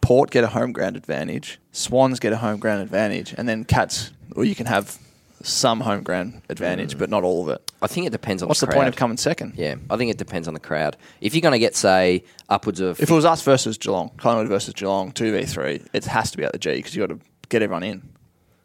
Port 0.00 0.30
get 0.30 0.44
a 0.44 0.48
home 0.48 0.72
ground 0.72 0.96
advantage, 0.96 1.58
Swans 1.72 2.20
get 2.20 2.32
a 2.32 2.38
home 2.38 2.58
ground 2.58 2.82
advantage, 2.82 3.34
and 3.36 3.48
then 3.48 3.64
Cats, 3.64 4.12
or 4.36 4.44
you 4.44 4.54
can 4.54 4.66
have 4.66 4.98
some 5.42 5.80
home 5.80 6.02
ground 6.02 6.42
advantage, 6.48 6.94
mm. 6.94 6.98
but 6.98 7.10
not 7.10 7.24
all 7.24 7.42
of 7.42 7.48
it. 7.54 7.72
I 7.80 7.86
think 7.86 8.06
it 8.06 8.10
depends 8.10 8.42
on 8.42 8.48
What's 8.48 8.60
the 8.60 8.66
the 8.66 8.72
point 8.72 8.88
of 8.88 8.96
coming 8.96 9.16
second? 9.16 9.54
Yeah, 9.56 9.76
I 9.90 9.96
think 9.96 10.10
it 10.10 10.18
depends 10.18 10.48
on 10.48 10.54
the 10.54 10.60
crowd. 10.60 10.96
If 11.20 11.34
you're 11.34 11.42
going 11.42 11.52
to 11.52 11.58
get, 11.58 11.76
say, 11.76 12.24
upwards 12.48 12.80
of. 12.80 13.00
If 13.00 13.10
it 13.10 13.14
was 13.14 13.24
us 13.24 13.42
versus 13.42 13.78
Geelong, 13.78 14.10
Collingwood 14.16 14.48
versus 14.48 14.74
Geelong, 14.74 15.12
two 15.12 15.32
v 15.32 15.44
three, 15.44 15.82
it 15.92 16.04
has 16.06 16.30
to 16.32 16.36
be 16.36 16.44
at 16.44 16.52
the 16.52 16.58
G 16.58 16.74
because 16.74 16.94
you 16.94 17.06
got 17.06 17.14
to 17.14 17.20
get 17.48 17.62
everyone 17.62 17.82
in. 17.82 18.02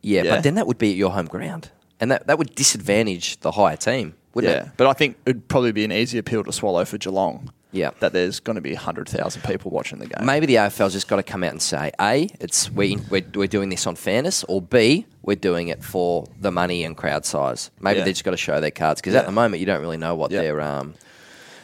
Yeah, 0.03 0.21
yeah. 0.23 0.35
but 0.35 0.43
then 0.43 0.55
that 0.55 0.67
would 0.67 0.77
be 0.77 0.91
at 0.91 0.97
your 0.97 1.09
home 1.11 1.25
ground. 1.25 1.71
And 1.99 2.11
that, 2.11 2.27
that 2.27 2.37
would 2.37 2.53
disadvantage 2.55 3.39
the 3.39 3.51
higher 3.51 3.77
team, 3.77 4.13
wouldn't 4.33 4.53
yeah, 4.53 4.63
it? 4.65 4.71
but 4.77 4.87
I 4.87 4.93
think 4.93 5.17
it'd 5.25 5.47
probably 5.47 5.71
be 5.71 5.85
an 5.85 5.91
easier 5.91 6.21
pill 6.21 6.43
to 6.43 6.51
swallow 6.51 6.85
for 6.85 6.97
Geelong. 6.97 7.51
Yeah. 7.71 7.89
that 8.01 8.13
there's 8.13 8.39
going 8.39 8.55
to 8.55 8.61
be 8.61 8.75
hundred 8.75 9.09
thousand 9.09 9.41
people 9.43 9.71
watching 9.71 9.97
the 9.97 10.05
game. 10.05 10.23
Maybe 10.23 10.45
the 10.45 10.55
AFL's 10.55 10.93
just 10.93 11.07
got 11.07 11.15
to 11.15 11.23
come 11.23 11.43
out 11.43 11.51
and 11.51 11.61
say, 11.61 11.91
A, 11.99 12.29
it's 12.39 12.69
we, 12.69 12.97
we're, 13.09 13.25
we're 13.33 13.47
doing 13.47 13.69
this 13.69 13.87
on 13.87 13.95
fairness, 13.95 14.43
or 14.43 14.61
B, 14.61 15.07
we're 15.23 15.35
doing 15.37 15.69
it 15.69 15.83
for 15.83 16.27
the 16.39 16.51
money 16.51 16.83
and 16.83 16.95
crowd 16.95 17.25
size. 17.25 17.71
Maybe 17.79 17.97
Yeah. 17.99 18.05
they 18.05 18.11
just 18.11 18.23
got 18.25 18.31
to 18.31 18.37
show 18.37 18.59
their 18.59 18.69
cards 18.69 19.01
because 19.01 19.15
at 19.15 19.25
the 19.25 19.31
moment 19.31 19.59
you 19.59 19.65
don't 19.65 19.81
really 19.81 19.97
know 19.97 20.13
what 20.13 20.29
Yeah. 20.29 20.41
their 20.41 20.61
um, 20.61 20.93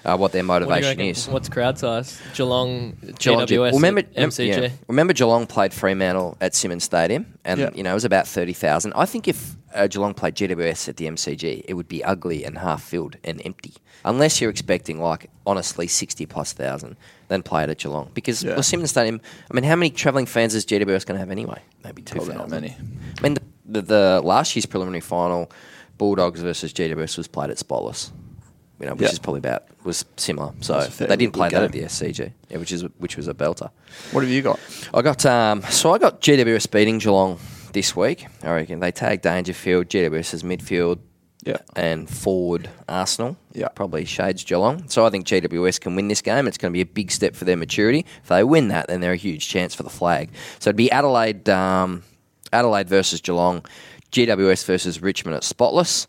uh, 0.06 0.18
what 0.18 0.32
their 0.32 0.44
What 0.46 0.60
do 0.60 0.66
you 0.66 0.70
motivation 0.70 0.90
reckon? 0.98 1.06
is. 1.12 1.28
What's 1.28 1.50
crowd 1.50 1.78
size? 1.78 2.20
Geelong, 2.34 2.98
Geelong, 3.20 3.46
GWS, 3.48 3.60
well, 3.60 3.72
remember, 3.74 4.02
MCG. 4.04 4.48
yeah. 4.62 4.70
remember 4.88 5.14
Geelong 5.14 5.46
played 5.48 5.74
Fremantle 5.74 6.38
at 6.42 6.56
Simonds 6.56 6.84
Stadium, 6.86 7.26
and 7.46 7.60
Yeah. 7.60 7.70
you 7.74 7.84
know 7.84 7.92
it 7.92 7.96
was 7.96 8.06
about 8.06 8.28
thirty 8.28 8.54
thousand. 8.54 8.94
I 8.96 9.06
think 9.06 9.28
if 9.28 9.56
uh, 9.74 9.88
Geelong 9.88 10.14
played 10.14 10.36
GWS 10.36 10.90
at 10.90 10.98
the 10.98 11.06
MCG, 11.08 11.64
it 11.68 11.74
would 11.76 11.88
be 11.88 12.04
ugly 12.04 12.44
and 12.44 12.58
half 12.58 12.84
filled 12.84 13.18
and 13.24 13.42
empty. 13.46 13.74
Unless 14.06 14.40
you're 14.40 14.50
expecting 14.50 15.02
like 15.02 15.30
honestly 15.46 15.86
sixty 15.88 16.26
plus 16.26 16.54
thousand, 16.54 16.96
then 17.28 17.44
play 17.44 17.64
it 17.64 17.70
at 17.70 17.78
Geelong 17.80 18.10
because 18.14 18.44
Yeah. 18.44 18.54
well, 18.54 18.64
Simonds 18.64 18.92
Stadium. 18.92 19.20
I 19.52 19.54
mean, 19.54 19.66
how 19.66 19.76
many 19.76 19.90
travelling 19.90 20.26
fans 20.26 20.56
is 20.56 20.66
GWS 20.66 21.06
going 21.06 21.16
to 21.16 21.20
have 21.20 21.30
anyway? 21.32 21.62
Maybe 21.84 22.02
two 22.02 22.16
Probably 22.16 22.36
not 22.36 22.50
many. 22.50 22.76
I 23.18 23.22
mean, 23.22 23.34
the, 23.34 23.42
the, 23.66 23.82
the 23.82 24.22
last 24.24 24.56
year's 24.56 24.66
preliminary 24.66 25.02
final, 25.02 25.52
Bulldogs 25.98 26.40
versus 26.42 26.72
GWS 26.74 27.18
was 27.18 27.28
played 27.28 27.50
at 27.50 27.58
Spotless. 27.58 28.12
You 28.80 28.86
know, 28.86 28.94
which 28.94 29.02
Yeah. 29.04 29.10
is 29.12 29.20
probably 29.20 29.40
about 29.40 29.64
was 29.84 30.06
similar. 30.18 30.54
So 30.62 30.74
That's 30.74 30.88
a 30.88 30.92
fairly 30.92 31.10
they 31.10 31.18
didn't 31.18 31.34
play 31.34 31.50
that 31.50 31.64
at 31.64 31.72
the 31.72 31.82
SCG, 31.84 32.32
yeah, 32.50 32.58
which 32.58 32.72
is 32.72 32.84
which 32.98 33.18
was 33.18 33.28
a 33.28 33.34
belter. 33.34 33.70
What 34.12 34.22
have 34.22 34.32
you 34.32 34.42
got? 34.42 34.60
I 34.94 35.02
got 35.02 35.26
um, 35.26 35.64
so 35.70 35.94
I 35.94 35.98
got 35.98 36.22
GWS 36.22 36.70
beating 36.72 36.98
Geelong 37.00 37.40
this 37.74 37.96
week. 37.96 38.26
I 38.44 38.52
reckon 38.52 38.80
they 38.80 38.92
tag 38.92 39.22
Dangerfield, 39.22 39.90
GWS's 39.90 40.44
midfield, 40.44 41.00
Yeah. 41.46 41.58
and 41.76 42.10
forward 42.10 42.70
Arsenal. 42.88 43.36
Yeah. 43.54 43.68
probably 43.70 44.06
shades 44.06 44.44
Geelong. 44.46 44.88
So 44.88 45.06
I 45.06 45.10
think 45.10 45.26
GWS 45.28 45.80
can 45.82 45.96
win 45.96 46.08
this 46.08 46.22
game. 46.22 46.48
It's 46.48 46.58
going 46.58 46.72
to 46.72 46.74
be 46.78 46.82
a 46.82 46.86
big 46.86 47.12
step 47.12 47.36
for 47.36 47.44
their 47.46 47.58
maturity. 47.58 48.06
If 48.24 48.30
they 48.30 48.44
win 48.44 48.70
that, 48.70 48.88
then 48.88 49.02
they're 49.02 49.12
a 49.14 49.18
huge 49.18 49.48
chance 49.50 49.76
for 49.76 49.84
the 49.84 49.90
flag. 49.90 50.30
So 50.60 50.70
it'd 50.70 50.78
be 50.78 50.90
Adelaide, 50.92 51.48
um, 51.50 52.04
Adelaide 52.54 52.88
versus 52.90 53.20
Geelong, 53.22 53.66
GWS 54.12 54.64
versus 54.66 55.02
Richmond 55.02 55.36
at 55.36 55.44
Spotless. 55.44 56.08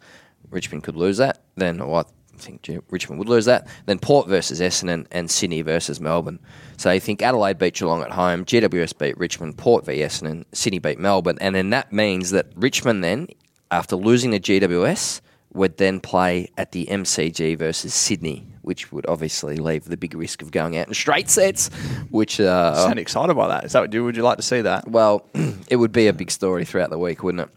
Richmond 0.50 0.82
could 0.84 0.96
lose 0.96 1.18
that. 1.18 1.42
Then 1.56 1.78
well, 1.86 2.10
I 2.40 2.46
think 2.46 2.84
Richmond 2.90 3.18
would 3.18 3.28
lose 3.28 3.44
that. 3.44 3.66
Then 3.86 3.98
Port 3.98 4.26
versus 4.26 4.60
Essendon 4.60 5.06
and 5.10 5.30
Sydney 5.30 5.62
versus 5.62 6.00
Melbourne. 6.00 6.38
So 6.78 6.90
you 6.90 7.00
think 7.00 7.20
Adelaide 7.22 7.58
beat 7.58 7.74
Geelong 7.74 8.02
at 8.02 8.12
home, 8.12 8.44
GWS 8.44 8.96
beat 8.96 9.18
Richmond, 9.18 9.58
Port 9.58 9.84
v 9.84 9.98
Essendon, 9.98 10.44
Sydney 10.52 10.78
beat 10.78 10.98
Melbourne, 10.98 11.36
and 11.40 11.54
then 11.54 11.70
that 11.70 11.92
means 11.92 12.30
that 12.30 12.46
Richmond 12.56 13.04
then, 13.04 13.28
after 13.70 13.94
losing 13.94 14.30
the 14.30 14.40
GWS, 14.40 15.20
would 15.52 15.76
then 15.76 16.00
play 16.00 16.48
at 16.56 16.72
the 16.72 16.86
MCG 16.86 17.58
versus 17.58 17.92
Sydney, 17.92 18.46
which 18.62 18.92
would 18.92 19.04
obviously 19.06 19.56
leave 19.56 19.84
the 19.84 19.96
big 19.96 20.14
risk 20.14 20.42
of 20.42 20.50
going 20.50 20.78
out 20.78 20.88
in 20.88 20.94
straight 20.94 21.28
sets, 21.28 21.68
which 22.10 22.40
uh, 22.40 22.74
Sound 22.74 22.98
excited 22.98 23.34
by 23.34 23.48
that? 23.48 23.64
Is 23.64 23.72
that 23.72 23.80
what 23.80 23.92
you 23.92 24.04
would 24.04 24.16
you 24.16 24.22
like 24.22 24.36
to 24.36 24.42
see 24.42 24.62
that? 24.62 24.88
well, 24.88 25.26
it 25.68 25.76
would 25.76 25.92
be 25.92 26.06
a 26.06 26.12
big 26.12 26.30
story 26.30 26.64
throughout 26.64 26.90
the 26.90 26.98
week, 26.98 27.22
wouldn't 27.22 27.48
it? 27.50 27.54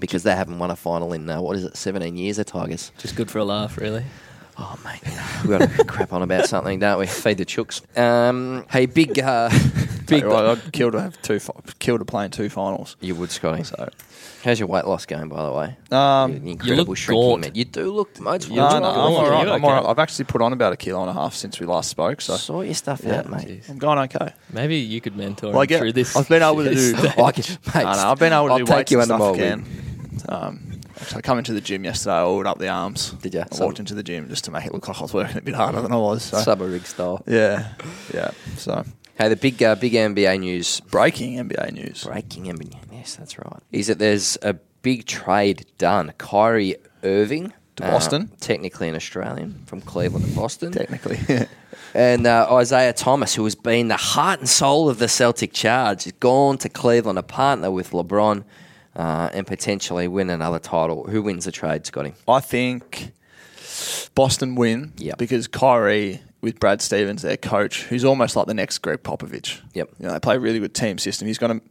Because 0.00 0.22
they 0.22 0.34
haven't 0.36 0.58
won 0.58 0.70
a 0.70 0.76
final 0.76 1.12
in 1.12 1.28
uh, 1.28 1.40
what 1.40 1.56
is 1.56 1.64
it, 1.64 1.76
seventeen 1.76 2.16
years? 2.16 2.36
The 2.36 2.44
Tigers. 2.44 2.92
Just 2.98 3.16
good 3.16 3.30
for 3.30 3.38
a 3.38 3.44
laugh, 3.44 3.76
really. 3.78 4.04
Oh 4.60 4.76
mate, 4.84 5.00
we 5.44 5.50
got 5.56 5.70
to 5.70 5.84
crap 5.84 6.12
on 6.12 6.22
about 6.22 6.46
something, 6.46 6.80
don't 6.80 6.98
we? 6.98 7.06
Feed 7.06 7.38
the 7.38 7.46
chooks. 7.46 7.80
Um, 7.96 8.66
hey, 8.70 8.86
big, 8.86 9.18
uh, 9.20 9.50
big. 10.06 10.24
Well, 10.24 10.50
I'd 10.50 10.72
kill 10.72 10.90
to 10.90 11.00
have 11.00 11.20
two, 11.22 11.38
fi- 11.38 11.52
kill 11.78 11.96
to 11.98 12.04
play 12.04 12.24
in 12.24 12.32
two 12.32 12.48
finals. 12.48 12.96
you 13.00 13.14
would, 13.14 13.30
Scotty. 13.30 13.62
So, 13.62 13.88
How's 14.44 14.58
your 14.58 14.68
weight 14.68 14.84
loss 14.84 15.04
going, 15.06 15.28
by 15.28 15.44
the 15.44 15.52
way? 15.52 15.76
um, 15.96 16.32
You're 16.32 16.40
an 16.42 16.48
incredible 16.48 16.84
look 16.86 16.96
shrinking 16.96 17.28
gaunt. 17.28 17.40
man. 17.42 17.50
You 17.54 17.64
do 17.66 17.92
look. 17.92 18.20
Mate, 18.20 18.48
You 18.48 18.56
no, 18.56 18.68
no, 18.68 18.74
I'm 18.76 18.84
all 18.84 19.30
right. 19.30 19.48
I'm 19.48 19.64
all 19.64 19.70
right. 19.72 19.84
I've 19.84 19.98
actually 20.00 20.24
put 20.26 20.42
on 20.42 20.52
about 20.52 20.72
a 20.72 20.76
kilo 20.76 21.00
and 21.02 21.10
a 21.10 21.12
half 21.12 21.34
since 21.34 21.60
we 21.60 21.66
last 21.66 21.88
spoke. 21.90 22.20
So, 22.20 22.36
Sort 22.36 22.66
your 22.66 22.74
stuff 22.74 23.02
yeah, 23.04 23.18
out, 23.18 23.28
mate. 23.30 23.46
Jeez. 23.46 23.68
I'm 23.68 23.78
going 23.78 23.98
okay. 24.00 24.32
Maybe 24.52 24.76
you 24.76 25.00
could 25.00 25.16
mentor 25.16 25.50
Well, 25.50 25.60
I 25.60 25.62
him 25.64 25.68
get, 25.68 25.78
through 25.80 25.92
this. 25.92 26.16
I've 26.16 26.28
been 26.28 26.42
able 26.42 26.64
to 26.64 26.74
do. 26.74 26.94
I 27.22 27.30
can- 27.32 27.58
mate, 27.74 27.84
I 27.86 27.96
know, 27.96 28.10
I've 28.10 28.18
been 28.18 28.32
able 28.32 28.46
to 28.46 28.52
I'll 28.54 28.58
do 28.58 28.64
take 28.64 28.76
weights 28.76 28.90
you 28.92 29.00
and 29.00 29.10
under 29.12 29.24
stuff 29.24 29.36
my 29.36 29.42
again. 29.44 29.62
wing. 29.62 29.84
Um, 30.28 30.80
actually, 31.00 31.18
I 31.18 31.20
come 31.22 31.38
into 31.38 31.52
the 31.52 31.60
gym 31.60 31.84
yesterday. 31.84 32.14
I 32.16 32.22
oiled 32.22 32.46
up 32.46 32.58
the 32.58 32.68
arms. 32.68 33.10
Did 33.22 33.34
ya? 33.34 33.44
I 33.50 33.54
So- 33.54 33.64
walked 33.66 33.78
into 33.80 33.94
the 33.94 34.02
gym 34.02 34.28
just 34.28 34.44
to 34.44 34.50
make 34.50 34.64
it 34.66 34.72
look 34.72 34.88
like 34.88 34.98
I 34.98 35.02
was 35.02 35.14
working 35.14 35.38
a 35.38 35.42
bit 35.42 35.54
harder 35.54 35.80
than 35.82 35.92
I 35.92 35.96
was. 35.96 36.22
So. 36.24 36.38
Sub 36.40 36.60
rig 36.60 36.86
style. 36.86 37.22
Yeah, 37.26 37.68
yeah. 38.14 38.30
So 38.56 38.84
Hey, 39.16 39.28
the 39.28 39.36
big, 39.36 39.60
uh, 39.62 39.74
big 39.74 39.94
NBA 39.94 40.38
news 40.38 40.80
breaking 40.80 41.38
NBA 41.38 41.72
news. 41.72 42.04
Breaking 42.04 42.44
NBA. 42.44 42.70
News. 42.70 42.92
Yes, 42.92 43.16
that's 43.16 43.36
right. 43.38 43.60
Is 43.72 43.88
that 43.88 43.98
there's 43.98 44.38
a 44.42 44.54
big 44.82 45.06
trade 45.06 45.66
done. 45.76 46.12
Kyrie 46.18 46.76
Irving 47.02 47.52
To 47.76 47.82
Boston? 47.82 48.30
uh, 48.32 48.36
technically 48.40 48.88
an 48.88 48.94
Australian 48.94 49.62
from 49.66 49.80
Cleveland 49.80 50.24
to 50.26 50.32
Boston, 50.36 50.70
Technically, 50.72 51.18
and 51.94 52.26
uh, 52.28 52.46
Isaiah 52.52 52.92
Thomas, 52.92 53.34
who 53.34 53.42
has 53.44 53.56
been 53.56 53.88
the 53.88 53.96
heart 53.96 54.38
and 54.38 54.48
soul 54.48 54.88
of 54.88 54.98
the 55.00 55.08
Celtic 55.08 55.52
charge, 55.52 56.04
has 56.04 56.12
gone 56.20 56.56
to 56.58 56.68
Cleveland 56.68 57.16
to 57.16 57.22
partner 57.24 57.70
with 57.72 57.90
LeBron 57.90 58.44
uh, 58.98 59.30
and 59.32 59.46
potentially 59.46 60.08
win 60.08 60.28
another 60.28 60.58
title. 60.58 61.04
Who 61.08 61.22
wins 61.22 61.46
the 61.46 61.52
trade, 61.52 61.86
Scotty? 61.86 62.12
I 62.26 62.40
think 62.40 63.12
Boston 64.14 64.54
win 64.56 64.92
Yep. 64.98 65.18
because 65.18 65.46
Kyrie 65.48 66.20
with 66.40 66.60
Brad 66.60 66.80
Stevens, 66.82 67.22
their 67.22 67.36
coach, 67.36 67.84
who's 67.84 68.04
almost 68.04 68.36
like 68.36 68.46
the 68.46 68.54
next 68.54 68.78
Gregg 68.78 69.02
Popovich. 69.02 69.60
Yep. 69.74 69.90
You 69.98 70.06
know, 70.06 70.12
they 70.12 70.20
play 70.20 70.36
a 70.36 70.40
really 70.40 70.58
good 70.60 70.74
team 70.74 70.98
system. 70.98 71.26
He's 71.26 71.38
going 71.38 71.60
to. 71.60 71.66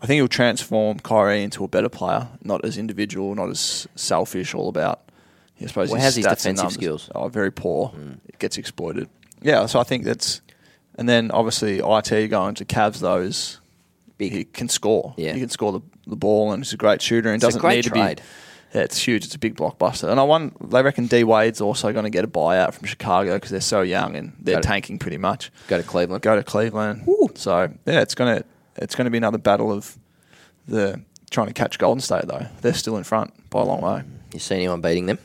I 0.00 0.06
think 0.06 0.18
he'll 0.18 0.28
transform 0.28 1.00
Kyrie 1.00 1.42
into 1.42 1.64
a 1.64 1.68
better 1.68 1.88
player, 1.88 2.28
not 2.42 2.64
as 2.64 2.78
individual, 2.78 3.34
not 3.34 3.50
as 3.50 3.88
selfish, 3.96 4.54
all 4.54 4.68
about. 4.68 5.02
I 5.60 5.66
suppose 5.66 5.88
Well, 5.90 5.96
his 5.96 6.04
how's 6.04 6.14
his 6.16 6.24
defensive 6.26 6.70
skills? 6.72 7.10
Oh, 7.16 7.26
very 7.28 7.50
poor. 7.50 7.92
It 8.28 8.38
gets 8.38 8.58
exploited. 8.58 9.08
Yeah, 9.42 9.66
so 9.66 9.80
I 9.80 9.82
think 9.82 10.04
that's, 10.04 10.40
and 10.94 11.08
then 11.08 11.32
obviously 11.32 11.78
it 11.78 12.28
going 12.28 12.54
to 12.56 12.64
Cavs 12.64 13.00
those. 13.00 13.60
Big. 14.18 14.32
He 14.32 14.44
can 14.44 14.68
score. 14.68 15.14
Yeah. 15.16 15.32
he 15.32 15.40
can 15.40 15.48
score 15.48 15.72
the, 15.72 15.80
the 16.06 16.16
ball, 16.16 16.52
and 16.52 16.62
he's 16.62 16.72
a 16.72 16.76
great 16.76 17.00
shooter. 17.00 17.28
And 17.30 17.36
It's 17.36 17.44
a 17.44 17.46
doesn't 17.46 17.60
great 17.60 17.76
need 17.76 17.84
trade. 17.92 18.16
to 18.18 18.22
be. 18.22 18.28
Yeah, 18.74 18.82
it's 18.82 18.98
huge. 18.98 19.24
It's 19.24 19.34
a 19.34 19.38
big 19.38 19.56
blockbuster. 19.56 20.10
And 20.10 20.20
I 20.20 20.24
won. 20.24 20.54
They 20.62 20.82
reckon 20.82 21.06
D 21.06 21.24
Wade's 21.24 21.60
also 21.62 21.90
going 21.92 22.04
to 22.04 22.10
get 22.10 22.22
a 22.24 22.28
buyout 22.28 22.74
from 22.74 22.86
Chicago 22.86 23.34
because 23.36 23.50
they're 23.50 23.60
so 23.62 23.80
young 23.80 24.14
and 24.14 24.34
they're 24.40 24.58
it. 24.58 24.62
tanking 24.62 24.98
pretty 24.98 25.16
much 25.16 25.50
Go 25.68 25.78
to 25.78 25.82
Cleveland. 25.82 26.20
go 26.22 26.36
to 26.36 26.42
Cleveland. 26.42 27.08
So 27.36 27.72
yeah, 27.86 28.00
it's 28.02 28.14
gonna 28.14 28.44
it's 28.76 28.94
gonna 28.94 29.08
be 29.08 29.16
another 29.16 29.38
battle 29.38 29.72
of 29.72 29.96
the 30.66 31.00
trying 31.30 31.46
to 31.46 31.54
catch 31.54 31.78
Golden 31.78 32.00
State 32.02 32.26
though. 32.26 32.46
They're 32.60 32.74
still 32.74 32.98
in 32.98 33.04
front 33.04 33.32
by 33.48 33.60
a 33.60 33.64
long 33.64 33.80
way. 33.80 34.02
You 34.34 34.38
see 34.38 34.56
anyone 34.56 34.82
beating 34.82 35.06
them? 35.06 35.18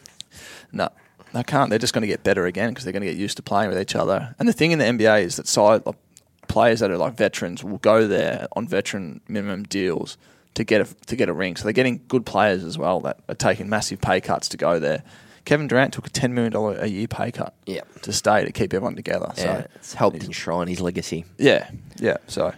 No, 0.72 0.88
they 1.34 1.44
can't. 1.44 1.70
They're 1.70 1.80
just 1.80 1.94
going 1.94 2.04
to 2.04 2.08
get 2.08 2.24
better 2.24 2.46
again 2.46 2.70
because 2.70 2.86
they're 2.86 2.94
going 2.94 3.04
to 3.04 3.10
get 3.10 3.18
used 3.18 3.36
to 3.38 3.44
playing 3.44 3.70
with 3.70 3.80
each 3.80 3.96
other. 3.96 4.36
And 4.40 4.48
the 4.48 4.54
thing 4.54 4.72
in 4.72 4.80
the 4.80 4.86
NBA 4.86 5.24
is 5.24 5.36
that 5.36 5.48
side 5.50 5.84
players 6.48 6.80
that 6.82 6.92
are 6.92 6.98
like 6.98 7.14
veterans 7.16 7.64
will 7.64 7.78
go 7.80 8.08
there 8.08 8.48
on 8.56 8.68
veteran 8.68 9.22
minimum 9.28 9.64
deals 9.64 10.18
to 10.56 10.64
get 10.64 10.82
a 10.82 10.94
to 11.06 11.16
get 11.16 11.30
a 11.30 11.34
ring. 11.34 11.56
So 11.56 11.64
they're 11.64 11.74
getting 11.74 12.02
good 12.08 12.26
players 12.26 12.64
as 12.64 12.78
well 12.78 13.00
that 13.02 13.20
are 13.30 13.36
taking 13.36 13.70
massive 13.70 14.00
pay 14.02 14.22
cuts 14.22 14.48
to 14.50 14.58
go 14.58 14.80
there. 14.80 15.04
Kevin 15.46 15.68
Durant 15.68 15.94
took 15.94 16.08
a 16.08 16.10
ten 16.10 16.34
million 16.34 16.54
dollar 16.54 16.78
a 16.78 16.88
year 16.88 17.08
pay 17.08 17.32
cut 17.32 17.54
Yeah. 17.66 17.82
to 18.04 18.14
stay 18.14 18.46
to 18.46 18.52
keep 18.52 18.74
everyone 18.74 18.96
together. 18.96 19.32
Yeah, 19.38 19.44
So 19.44 19.68
it's 19.76 19.94
helped 19.94 20.24
enshrine 20.24 20.68
his 20.68 20.80
legacy. 20.80 21.26
yeah, 21.38 21.70
yeah. 21.98 22.18
So, 22.28 22.54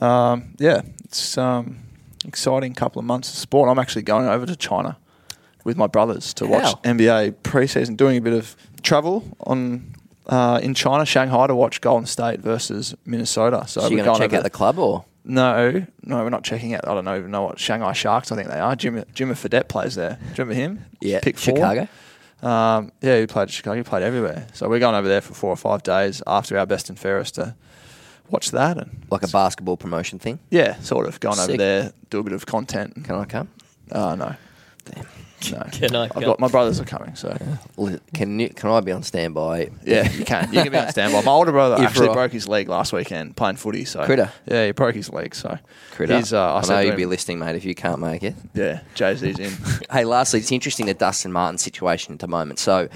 um, 0.00 0.54
yeah, 0.58 0.82
it's 1.04 1.36
um, 1.36 1.80
exciting 2.24 2.74
couple 2.74 3.00
of 3.00 3.04
months 3.06 3.28
of 3.30 3.36
sport. 3.36 3.68
I'm 3.68 3.78
actually 3.78 4.02
going 4.02 4.26
over 4.26 4.46
to 4.46 4.56
China 4.56 4.96
with 5.64 5.76
my 5.76 5.86
brothers 5.88 6.32
to 6.34 6.46
watch 6.46 6.74
NBA 6.82 7.32
preseason. 7.42 7.96
Doing 7.96 8.16
a 8.16 8.20
bit 8.20 8.32
of 8.34 8.56
travel 8.82 9.24
on 9.40 9.94
uh, 10.28 10.60
in 10.62 10.74
China, 10.74 11.04
Shanghai, 11.06 11.46
to 11.46 11.54
watch 11.54 11.80
Golden 11.80 12.06
State 12.06 12.40
versus 12.40 12.94
Minnesota. 13.04 13.64
So, 13.68 13.80
So, 13.80 13.88
we're 13.88 13.96
you're 13.96 14.04
going 14.04 14.20
to 14.20 14.24
check 14.28 14.32
out 14.34 14.42
the 14.44 14.50
club 14.50 14.78
or? 14.78 15.04
no, 15.24 15.84
no, 16.02 16.22
we're 16.22 16.30
not 16.30 16.44
checking 16.44 16.74
out. 16.74 16.86
I 16.86 16.94
don't 16.94 17.04
know, 17.04 17.16
even 17.16 17.30
know 17.30 17.42
what 17.42 17.58
Shanghai 17.58 17.92
Sharks. 17.92 18.30
I 18.32 18.36
think 18.36 18.48
they 18.48 18.58
are. 18.60 18.76
Jimmy 18.76 19.04
Jimmy 19.14 19.34
Fredette 19.34 19.68
plays 19.68 19.94
there. 19.94 20.18
Do 20.20 20.24
you 20.26 20.30
remember 20.44 20.54
him? 20.54 20.84
Yeah, 21.00 21.20
pick 21.20 21.36
four. 21.38 21.56
Chicago. 21.56 21.88
Um, 22.42 22.92
yeah, 23.00 23.18
he 23.18 23.26
played 23.26 23.44
at 23.44 23.50
Chicago. 23.50 23.76
He 23.76 23.82
played 23.82 24.02
everywhere. 24.02 24.46
So 24.52 24.68
we're 24.68 24.78
going 24.78 24.94
over 24.94 25.08
there 25.08 25.20
for 25.22 25.34
four 25.34 25.50
or 25.50 25.56
five 25.56 25.82
days 25.82 26.22
after 26.26 26.56
our 26.58 26.66
best 26.66 26.88
and 26.90 26.98
fairest 26.98 27.36
to 27.36 27.54
watch 28.30 28.50
that 28.50 28.76
and 28.76 29.04
Like 29.10 29.22
a 29.22 29.28
basketball 29.28 29.76
promotion 29.76 30.18
thing. 30.18 30.38
yeah, 30.50 30.78
sort 30.80 31.06
of 31.06 31.18
going 31.20 31.38
over 31.38 31.56
there, 31.56 31.92
do 32.10 32.18
a 32.18 32.22
bit 32.22 32.32
of 32.34 32.44
content. 32.46 33.04
Can 33.04 33.14
I 33.16 33.24
come? 33.24 33.48
Oh 33.92 34.14
no, 34.16 34.34
Damn. 34.84 35.06
No. 35.52 35.62
Can 35.72 35.94
I 35.96 36.04
I've 36.04 36.10
come? 36.10 36.22
got 36.24 36.40
my 36.40 36.48
brothers 36.48 36.80
are 36.80 36.84
coming, 36.84 37.14
so 37.14 37.36
Li- 37.76 37.98
Can 38.14 38.38
you, 38.40 38.48
can 38.50 38.70
I 38.70 38.80
be 38.80 38.92
on 38.92 39.02
standby? 39.02 39.70
yeah, 39.84 40.10
you 40.10 40.24
can. 40.24 40.52
You 40.52 40.62
can 40.62 40.72
be 40.72 40.78
on 40.78 40.90
standby. 40.90 41.22
My 41.22 41.32
older 41.32 41.52
brother 41.52 41.76
If 41.82 41.88
actually 41.90 42.08
right. 42.08 42.14
broke 42.14 42.32
his 42.32 42.48
leg 42.48 42.68
last 42.68 42.92
weekend 42.92 43.36
playing 43.36 43.56
footy. 43.56 43.84
So 43.84 44.04
Critter. 44.04 44.32
yeah, 44.46 44.66
he 44.66 44.72
broke 44.72 44.94
his 44.94 45.10
leg. 45.10 45.34
So 45.34 45.58
Critter. 45.92 46.16
He's, 46.16 46.32
uh, 46.32 46.54
I 46.54 46.58
I, 46.58 46.60
said 46.62 46.74
know 46.74 46.80
to 46.82 46.86
you'd 46.88 46.96
be 46.96 47.02
him- 47.04 47.10
listening, 47.10 47.38
mate, 47.38 47.56
if 47.56 47.64
you 47.64 47.74
can't 47.74 48.00
make 48.00 48.22
it. 48.22 48.34
yeah, 48.54 48.80
Jay 48.94 49.14
Z's 49.16 49.38
in. 49.38 49.52
Hey, 49.90 50.04
lastly, 50.04 50.40
it's 50.40 50.50
interesting 50.52 50.86
the 50.86 50.94
Dustin 50.94 51.32
Martin 51.32 51.58
situation 51.58 52.12
at 52.14 52.18
the 52.20 52.28
moment. 52.28 52.58
So 52.58 52.88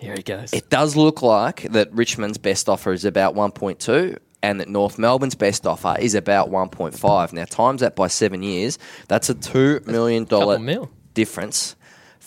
Here 0.00 0.14
he 0.14 0.22
goes. 0.22 0.52
it 0.52 0.70
does 0.70 0.96
look 0.96 1.22
like 1.22 1.62
that 1.72 1.92
Richmond's 1.92 2.38
best 2.38 2.68
offer 2.68 2.92
is 2.92 3.04
about 3.04 3.34
1.2 3.34 4.18
and 4.42 4.60
that 4.60 4.68
North 4.68 4.98
Melbourne's 4.98 5.34
best 5.34 5.66
offer 5.66 5.96
is 5.98 6.14
about 6.14 6.48
1.5. 6.50 7.32
Now, 7.32 7.44
times 7.44 7.80
that 7.80 7.96
by 7.96 8.06
seven 8.06 8.42
years, 8.44 8.78
that's 9.08 9.28
a 9.28 9.34
$2 9.34 9.86
million 9.86 10.26
Couple 10.26 10.58
mil. 10.60 10.90
difference 11.14 11.74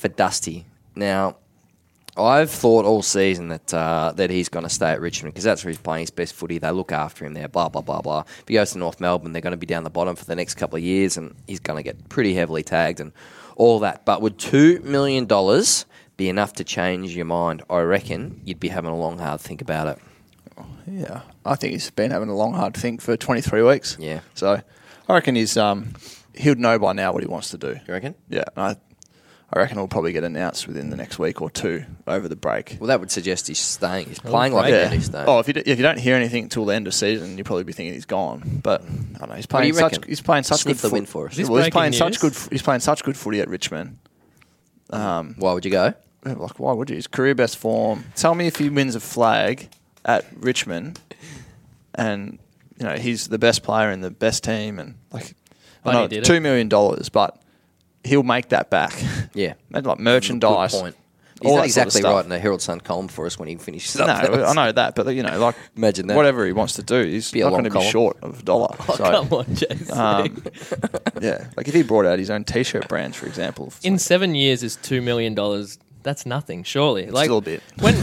for 0.01 0.07
Dusty. 0.07 0.65
Now, 0.95 1.37
I've 2.17 2.49
thought 2.49 2.85
all 2.85 3.03
season 3.03 3.49
that 3.49 3.73
uh, 3.73 4.11
that 4.15 4.29
he's 4.29 4.49
going 4.49 4.63
to 4.63 4.69
stay 4.69 4.89
at 4.89 4.99
Richmond 4.99 5.33
because 5.33 5.45
that's 5.45 5.63
where 5.63 5.69
he's 5.69 5.79
playing 5.79 6.01
his 6.01 6.09
best 6.09 6.33
footy. 6.33 6.57
They 6.57 6.71
look 6.71 6.91
after 6.91 7.23
him 7.23 7.33
there, 7.33 7.47
blah, 7.47 7.69
blah, 7.69 7.81
blah, 7.81 8.01
blah. 8.01 8.23
If 8.39 8.47
he 8.47 8.55
goes 8.55 8.71
to 8.71 8.79
North 8.79 8.99
Melbourne, 8.99 9.31
they're 9.31 9.41
going 9.41 9.51
to 9.51 9.57
be 9.57 9.67
down 9.67 9.83
the 9.83 9.89
bottom 9.89 10.15
for 10.15 10.25
the 10.25 10.35
next 10.35 10.55
couple 10.55 10.75
of 10.75 10.83
years 10.83 11.15
and 11.15 11.35
he's 11.47 11.59
going 11.59 11.77
to 11.77 11.83
get 11.83 12.09
pretty 12.09 12.33
heavily 12.33 12.63
tagged 12.63 12.99
and 12.99 13.13
all 13.55 13.79
that. 13.79 14.03
But 14.03 14.21
would 14.21 14.37
$2 14.39 14.83
million 14.83 15.25
be 16.17 16.27
enough 16.27 16.53
to 16.53 16.63
change 16.65 17.15
your 17.15 17.25
mind? 17.25 17.61
I 17.69 17.79
reckon 17.79 18.41
you'd 18.43 18.59
be 18.59 18.69
having 18.69 18.91
a 18.91 18.97
long, 18.97 19.19
hard 19.19 19.39
think 19.39 19.61
about 19.61 19.87
it. 19.87 19.99
Yeah, 20.87 21.21
I 21.45 21.55
think 21.55 21.73
he's 21.73 21.89
been 21.91 22.11
having 22.11 22.27
a 22.27 22.35
long, 22.35 22.53
hard 22.53 22.75
think 22.75 23.01
for 23.01 23.15
23 23.15 23.61
weeks. 23.61 23.95
Yeah. 23.99 24.19
So 24.33 24.61
I 25.07 25.13
reckon 25.13 25.35
he's 25.35 25.55
um 25.55 25.93
he'll 26.35 26.55
know 26.55 26.77
by 26.77 26.91
now 26.91 27.13
what 27.13 27.23
he 27.23 27.27
wants 27.27 27.51
to 27.51 27.57
do. 27.57 27.79
You 27.87 27.93
reckon? 27.93 28.15
Yeah, 28.29 28.43
I 28.57 28.75
I 29.53 29.59
reckon 29.59 29.77
it'll 29.77 29.87
probably 29.89 30.13
get 30.13 30.23
announced 30.23 30.65
within 30.65 30.89
the 30.89 30.95
next 30.95 31.19
week 31.19 31.41
or 31.41 31.49
two 31.49 31.83
over 32.07 32.29
the 32.29 32.37
break. 32.37 32.77
Well, 32.79 32.87
that 32.87 33.01
would 33.01 33.11
suggest 33.11 33.47
he's 33.49 33.59
staying. 33.59 34.07
He's 34.07 34.19
playing 34.19 34.53
like 34.53 34.63
great. 34.63 34.71
that. 34.71 34.83
Yeah. 34.91 34.95
He's 34.95 35.05
staying. 35.07 35.25
Oh, 35.27 35.39
if 35.39 35.47
you, 35.49 35.53
d- 35.55 35.63
if 35.65 35.77
you 35.77 35.83
don't 35.83 35.99
hear 35.99 36.15
anything 36.15 36.47
till 36.47 36.63
the 36.63 36.73
end 36.73 36.87
of 36.87 36.93
season, 36.93 37.37
you'll 37.37 37.43
probably 37.45 37.65
be 37.65 37.73
thinking 37.73 37.93
he's 37.93 38.05
gone. 38.05 38.61
But 38.63 38.81
I 38.81 38.85
don't 38.85 39.29
know. 39.29 39.35
He's 39.35 39.45
What 39.49 39.61
do 39.61 39.67
you 39.67 39.73
playing 39.73 39.73
such 39.73 39.91
reckon? 39.97 40.07
he's 40.09 40.21
playing 40.21 40.43
such 40.43 40.61
Sniff 40.61 40.77
good 40.77 40.81
the 40.83 40.89
foot- 40.89 40.93
win 40.93 41.05
for 41.05 41.27
us. 41.27 41.37
Is 41.37 41.49
Well, 41.49 41.57
he's 41.57 41.63
breaking 41.65 41.71
playing 41.73 41.93
such 41.93 42.19
good. 42.21 42.31
f- 42.31 42.49
He's 42.49 42.61
playing 42.61 42.79
such 42.79 43.03
good 43.03 43.17
footy 43.17 43.41
at 43.41 43.49
Richmond. 43.49 43.97
Um, 44.89 45.35
Why 45.37 45.53
would 45.53 45.65
you 45.65 45.71
go? 45.71 45.93
like 46.23 46.59
why 46.59 46.71
would 46.73 46.89
you? 46.89 46.95
His 46.95 47.07
career 47.07 47.33
best 47.33 47.57
form. 47.57 48.05
Tell 48.15 48.35
me 48.35 48.45
if 48.47 48.57
he 48.57 48.69
wins 48.69 48.93
a 48.95 48.99
flag 48.99 49.69
at 50.05 50.23
Richmond, 50.37 50.99
and 51.95 52.37
you 52.77 52.85
know 52.85 52.95
he's 52.95 53.27
the 53.27 53.39
best 53.39 53.63
player 53.63 53.89
in 53.91 54.01
the 54.01 54.11
best 54.11 54.43
team, 54.43 54.77
and 54.79 54.95
like 55.11 55.33
But 55.83 55.89
I 55.89 55.93
know 55.93 56.01
he 56.03 56.07
did 56.09 56.25
two 56.25 56.39
million 56.39 56.69
dollars, 56.69 57.09
but 57.09 57.40
he'll 58.03 58.23
make 58.23 58.49
that 58.49 58.69
back. 58.69 58.93
Yeah. 59.33 59.53
Maybe 59.69 59.87
like 59.87 59.99
merchandise. 59.99 60.71
Good 60.73 60.81
point. 60.81 60.95
He's 61.41 61.49
all 61.49 61.57
not 61.57 61.63
that 61.63 61.71
sort 61.71 61.81
of 61.81 61.87
exactly 61.87 62.13
right 62.13 62.23
in 62.23 62.29
the 62.29 62.37
Herald 62.37 62.61
Sun 62.61 62.81
column 62.81 63.07
for 63.07 63.25
us 63.25 63.39
when 63.39 63.47
he 63.49 63.55
finishes 63.55 63.95
No, 63.95 64.03
up. 64.05 64.29
I 64.31 64.53
know 64.53 64.71
that, 64.73 64.93
but 64.93 65.07
you 65.15 65.23
know, 65.23 65.39
like 65.39 65.55
Imagine 65.75 66.05
that. 66.05 66.15
whatever 66.15 66.45
he 66.45 66.53
wants 66.53 66.73
to 66.73 66.83
do, 66.83 67.01
he's 67.03 67.31
Be 67.31 67.39
not 67.39 67.49
going 67.49 67.63
to 67.63 67.71
be 67.71 67.73
column. 67.73 67.89
short 67.89 68.17
of 68.21 68.41
a 68.41 68.43
dollar. 68.43 68.75
Oh, 68.87 68.95
so, 68.95 69.03
come 69.05 69.33
on, 69.33 69.55
Jason. 69.55 69.97
um, 69.97 70.43
yeah, 71.19 71.47
like 71.57 71.67
if 71.67 71.73
he 71.73 71.81
brought 71.81 72.05
out 72.05 72.19
his 72.19 72.29
own 72.29 72.43
T-shirt 72.43 72.87
brands, 72.87 73.17
for 73.17 73.25
example, 73.25 73.73
In 73.81 73.93
like, 73.93 74.01
seven 74.01 74.35
years, 74.35 74.61
is 74.61 74.75
two 74.75 75.01
million 75.01 75.33
dollars. 75.33 75.79
That's 76.03 76.27
nothing, 76.27 76.61
surely. 76.63 77.07
Like 77.07 77.25
still 77.25 77.39
a 77.39 77.41
bit. 77.41 77.63
when 77.79 77.95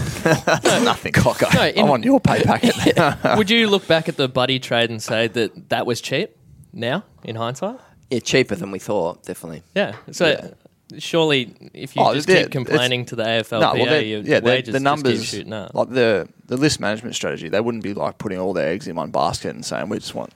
nothing. 0.85 1.13
Cocker. 1.13 1.47
No, 1.55 1.67
in- 1.67 1.85
I'm 1.85 1.91
on 1.93 2.03
your 2.03 2.19
pay 2.21 2.43
packet. 2.43 3.37
would 3.39 3.51
you 3.51 3.69
look 3.69 3.87
back 3.87 4.09
at 4.09 4.17
the 4.17 4.29
buddy 4.29 4.59
trade 4.59 4.91
and 4.91 5.01
say 5.03 5.29
that 5.29 5.69
that 5.69 5.87
was 5.87 6.01
cheap? 6.01 6.37
Now, 6.73 7.05
in 7.25 7.37
hindsight, 7.37 7.79
Yeah, 8.11 8.21
cheaper 8.21 8.55
than 8.55 8.71
we 8.71 8.79
thought, 8.79 9.23
definitely. 9.25 9.63
yeah. 9.75 9.97
So 10.13 10.55
surely, 10.99 11.55
if 11.75 11.95
you 11.95 12.03
Oh, 12.03 12.15
just 12.15 12.29
yeah, 12.29 12.43
keep 12.45 12.53
complaining 12.53 13.05
to 13.07 13.17
the 13.17 13.23
AFLPA, 13.25 13.61
No, 13.61 13.73
well, 13.75 14.01
your 14.03 14.21
yeah, 14.21 14.41
they're- 14.41 14.43
wages 14.43 14.67
the 14.69 14.73
just 14.73 14.83
numbers, 14.85 15.21
keep 15.21 15.29
shooting 15.29 15.53
up. 15.53 15.75
like 15.75 15.91
the 15.91 16.29
the 16.47 16.57
list 16.57 16.81
management 16.81 17.15
strategy, 17.15 17.49
they 17.51 17.61
wouldn't 17.61 17.85
be 17.85 17.93
like 17.95 18.17
putting 18.19 18.39
all 18.39 18.53
their 18.55 18.69
eggs 18.69 18.89
in 18.89 18.97
one 18.97 19.11
basket 19.11 19.55
and 19.55 19.65
saying 19.65 19.89
we 19.91 19.99
just 19.99 20.15
want. 20.15 20.33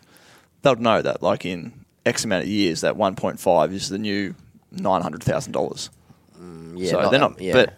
They'll 0.60 0.76
know 0.76 1.00
that 1.02 1.22
like 1.22 1.46
in 1.46 1.72
X 2.04 2.24
amount 2.24 2.42
of 2.44 2.48
years, 2.48 2.82
that 2.82 2.96
1.5 2.96 3.72
is 3.72 3.88
the 3.88 3.98
new 3.98 4.34
nine 4.70 5.00
hundred 5.02 5.22
thousand 5.22 5.52
dollars. 5.52 5.88
Mm, 6.40 6.74
yeah, 6.76 6.90
so 6.90 7.08
they're 7.10 7.18
not. 7.20 7.40
yeah. 7.40 7.52
But 7.54 7.74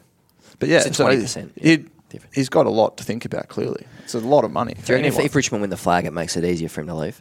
but 0.59 0.69
yeah, 0.69 0.79
It's 0.79 0.87
a 0.87 0.95
so 0.95 1.07
20%, 1.07 1.51
yeah, 1.57 1.63
he 1.71 1.77
difference. 2.09 2.35
he's 2.35 2.49
got 2.49 2.67
a 2.67 2.71
lot 2.71 2.97
to 2.97 3.05
think 3.05 3.25
about. 3.25 3.49
Clearly, 3.49 3.87
it's 4.03 4.15
a 4.15 4.19
lot 4.21 4.45
of 4.45 4.51
money. 4.51 4.75
Do 4.75 4.81
you 4.93 4.97
reckon 4.97 5.05
if, 5.13 5.19
if 5.25 5.35
Richmond 5.35 5.61
win 5.63 5.71
the 5.71 5.77
flag, 5.77 6.05
it 6.07 6.13
makes 6.13 6.37
it 6.37 6.45
easier 6.45 6.69
for 6.69 6.81
him 6.81 6.89
to 6.89 6.95
leave? 6.95 7.21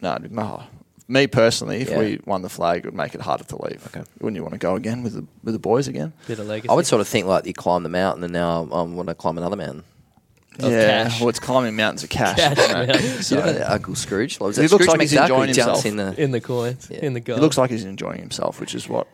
no, 0.00 0.16
no. 0.30 0.62
Me 1.06 1.26
personally, 1.26 1.82
if 1.82 1.90
Yeah. 1.90 1.98
we 1.98 2.20
won 2.24 2.40
the 2.42 2.48
flag, 2.48 2.78
it 2.78 2.84
would 2.86 2.94
make 2.94 3.14
it 3.14 3.20
harder 3.20 3.44
to 3.44 3.62
leave. 3.62 3.86
Okay. 3.88 4.02
Wouldn't 4.20 4.36
you 4.36 4.42
want 4.42 4.54
to 4.54 4.58
go 4.58 4.74
again 4.74 5.02
with 5.02 5.12
the 5.14 5.24
with 5.42 5.52
the 5.54 5.58
boys 5.58 5.86
again? 5.86 6.14
Bit 6.26 6.38
of 6.38 6.46
legacy. 6.46 6.70
I 6.70 6.74
would 6.74 6.86
sort 6.86 7.00
of 7.02 7.08
think 7.08 7.26
like 7.26 7.44
you 7.46 7.52
climb 7.52 7.82
the 7.82 7.88
mountain 7.90 8.24
and 8.24 8.32
now 8.32 8.66
I 8.72 8.80
want 8.82 9.08
to 9.08 9.14
climb 9.14 9.36
another 9.36 9.56
mountain. 9.56 9.84
Of 10.60 10.70
yeah, 10.70 11.04
cash. 11.08 11.20
well, 11.20 11.28
it's 11.28 11.40
climbing 11.40 11.74
mountains 11.74 12.04
of 12.04 12.10
cash. 12.10 12.36
Cash 12.36 12.56
you 12.56 12.68
know. 12.68 12.86
mountains. 12.86 13.26
So- 13.26 13.36
you 13.38 13.42
know 13.58 13.66
Uncle 13.68 13.94
Scrooge? 13.96 14.40
Like, 14.40 14.46
was 14.46 14.56
He 14.56 14.62
that 14.62 14.70
looks 14.70 14.84
Scrooge 14.84 14.98
like 14.98 15.00
he's 15.08 15.12
McDuck 15.18 15.22
enjoying 15.24 15.48
himself. 15.48 15.84
in 15.86 15.96
the 15.96 16.22
in 16.22 16.30
the 16.30 16.40
coins, 16.40 16.86
Yeah. 16.90 16.98
in 17.02 17.12
the 17.12 17.18
He 17.20 17.24
gold. 17.24 17.40
looks 17.40 17.58
like 17.58 17.70
he's 17.70 17.84
enjoying 17.84 18.20
himself, 18.20 18.60
which 18.60 18.74
is 18.74 18.88
what 18.88 19.06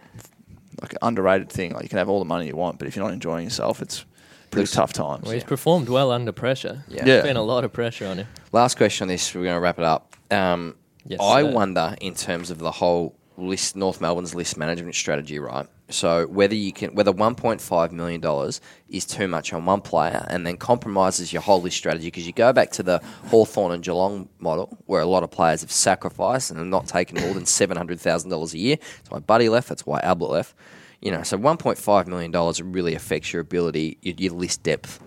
like 0.83 0.93
an 0.93 0.99
underrated 1.03 1.51
thing. 1.51 1.73
Like 1.73 1.83
you 1.83 1.89
can 1.89 1.99
have 1.99 2.09
all 2.09 2.19
the 2.21 2.25
money 2.27 2.47
you 2.47 2.55
want, 2.57 2.79
but 2.79 2.87
if 2.89 2.95
you're 2.95 3.05
not 3.05 3.13
enjoying 3.15 3.45
yourself, 3.45 3.81
it's 3.83 4.05
pretty 4.51 4.63
Looks- 4.63 4.73
tough 4.73 4.93
times. 4.93 5.25
Well, 5.25 5.33
he's 5.33 5.43
performed 5.45 5.89
well 5.89 6.11
under 6.13 6.31
pressure. 6.31 6.85
Yeah. 6.89 6.97
Yeah. 6.99 7.05
There's 7.05 7.25
been 7.25 7.37
a 7.37 7.43
lot 7.43 7.65
of 7.65 7.73
pressure 7.73 8.07
on 8.07 8.19
him. 8.19 8.27
Last 8.53 8.77
question 8.77 9.05
on 9.05 9.09
this, 9.09 9.35
we're 9.35 9.45
going 9.45 9.55
to 9.57 9.61
wrap 9.61 9.79
it 9.79 9.85
up. 9.85 10.15
Um, 10.31 10.75
Yes, 11.05 11.21
I 11.21 11.43
sir. 11.43 11.51
wonder, 11.51 11.97
in 12.01 12.15
terms 12.15 12.51
of 12.51 12.59
the 12.59 12.71
whole 12.71 13.17
list, 13.37 13.75
North 13.77 14.01
Melbourne's 14.01 14.35
list 14.35 14.57
management 14.57 14.95
strategy, 14.95 15.39
right? 15.39 15.67
So 15.89 16.27
whether 16.27 16.55
you 16.55 16.73
can, 16.73 16.95
whether 16.95 17.13
1.5 17.13 17.93
million 17.93 18.21
dollars 18.21 18.61
is 18.89 19.05
too 19.05 19.27
much 19.27 19.53
on 19.53 19.65
one 19.65 19.81
player, 19.81 20.25
and 20.29 20.47
then 20.47 20.57
compromises 20.57 21.33
your 21.33 21.43
whole 21.43 21.61
list 21.61 21.77
strategy, 21.77 22.07
because 22.07 22.27
you 22.27 22.33
go 22.33 22.53
back 22.53 22.71
to 22.73 22.83
the 22.83 23.01
Hawthorn 23.27 23.73
and 23.73 23.83
Geelong 23.83 24.29
model, 24.39 24.79
where 24.87 25.01
a 25.01 25.07
lot 25.07 25.23
of 25.25 25.31
players 25.31 25.63
have 25.63 25.73
sacrificed 25.73 26.51
and 26.51 26.59
have 26.59 26.69
not 26.69 26.87
taken 26.87 27.21
more 27.21 27.35
than 27.35 27.47
seven 27.47 27.77
hundred 27.77 27.99
thousand 27.99 28.31
dollars 28.31 28.55
a 28.55 28.59
year. 28.59 28.77
That's 28.77 29.11
why 29.11 29.19
Buddy 29.19 29.49
left. 29.49 29.69
That's 29.69 29.85
why 29.87 30.01
Ablett 30.01 30.31
left. 30.31 30.55
You 31.01 31.11
know, 31.11 31.23
so 31.23 31.39
1.5 31.39 32.07
million 32.07 32.31
dollars 32.31 32.61
really 32.63 32.95
affects 32.95 33.33
your 33.33 33.41
ability, 33.41 33.99
your, 34.03 34.15
your 34.19 34.33
list 34.35 34.63
depth. 34.63 35.01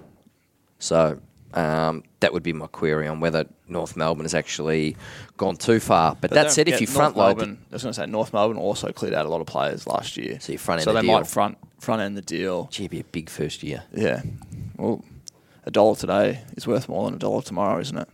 So 0.79 1.21
Um, 1.53 2.03
that 2.21 2.33
would 2.33 2.41
be 2.43 2.51
my 2.53 2.67
query 2.67 3.07
on 3.07 3.19
whether 3.19 3.45
North 3.67 3.95
Melbourne 3.95 4.25
has 4.25 4.33
actually 4.33 4.95
gone 5.37 5.55
too 5.55 5.79
far. 5.79 6.11
But, 6.13 6.29
But 6.29 6.31
that 6.31 6.51
said, 6.51 6.67
if 6.67 6.81
you 6.81 6.87
North 6.87 6.95
front 6.95 7.17
load, 7.17 7.37
Melbourne, 7.37 7.57
I 7.69 7.73
was 7.75 7.83
going 7.83 7.93
to 7.93 7.99
say 7.99 8.05
North 8.07 8.33
Melbourne 8.33 8.57
also 8.57 8.91
cleared 8.91 9.13
out 9.13 9.25
a 9.25 9.29
lot 9.29 9.41
of 9.41 9.47
players 9.47 9.85
last 9.85 10.17
year. 10.17 10.39
So 10.39 10.51
you 10.51 10.57
front 10.57 10.79
end 10.79 10.85
So 10.85 10.93
the 10.93 11.01
they 11.01 11.07
deal. 11.07 11.15
might 11.17 11.27
front 11.27 11.57
front 11.79 12.01
end 12.01 12.17
the 12.17 12.21
deal. 12.21 12.69
gee, 12.71 12.87
be 12.87 12.99
a 13.01 13.03
big 13.03 13.29
first 13.29 13.61
year. 13.61 13.83
Yeah. 13.93 14.21
Well, 14.77 15.03
a 15.65 15.71
dollar 15.71 15.95
today 15.95 16.41
is 16.57 16.65
worth 16.65 16.89
more 16.89 17.05
than 17.05 17.13
a 17.15 17.19
dollar 17.19 17.41
tomorrow, 17.41 17.79
isn't 17.79 17.97
it? 17.97 18.09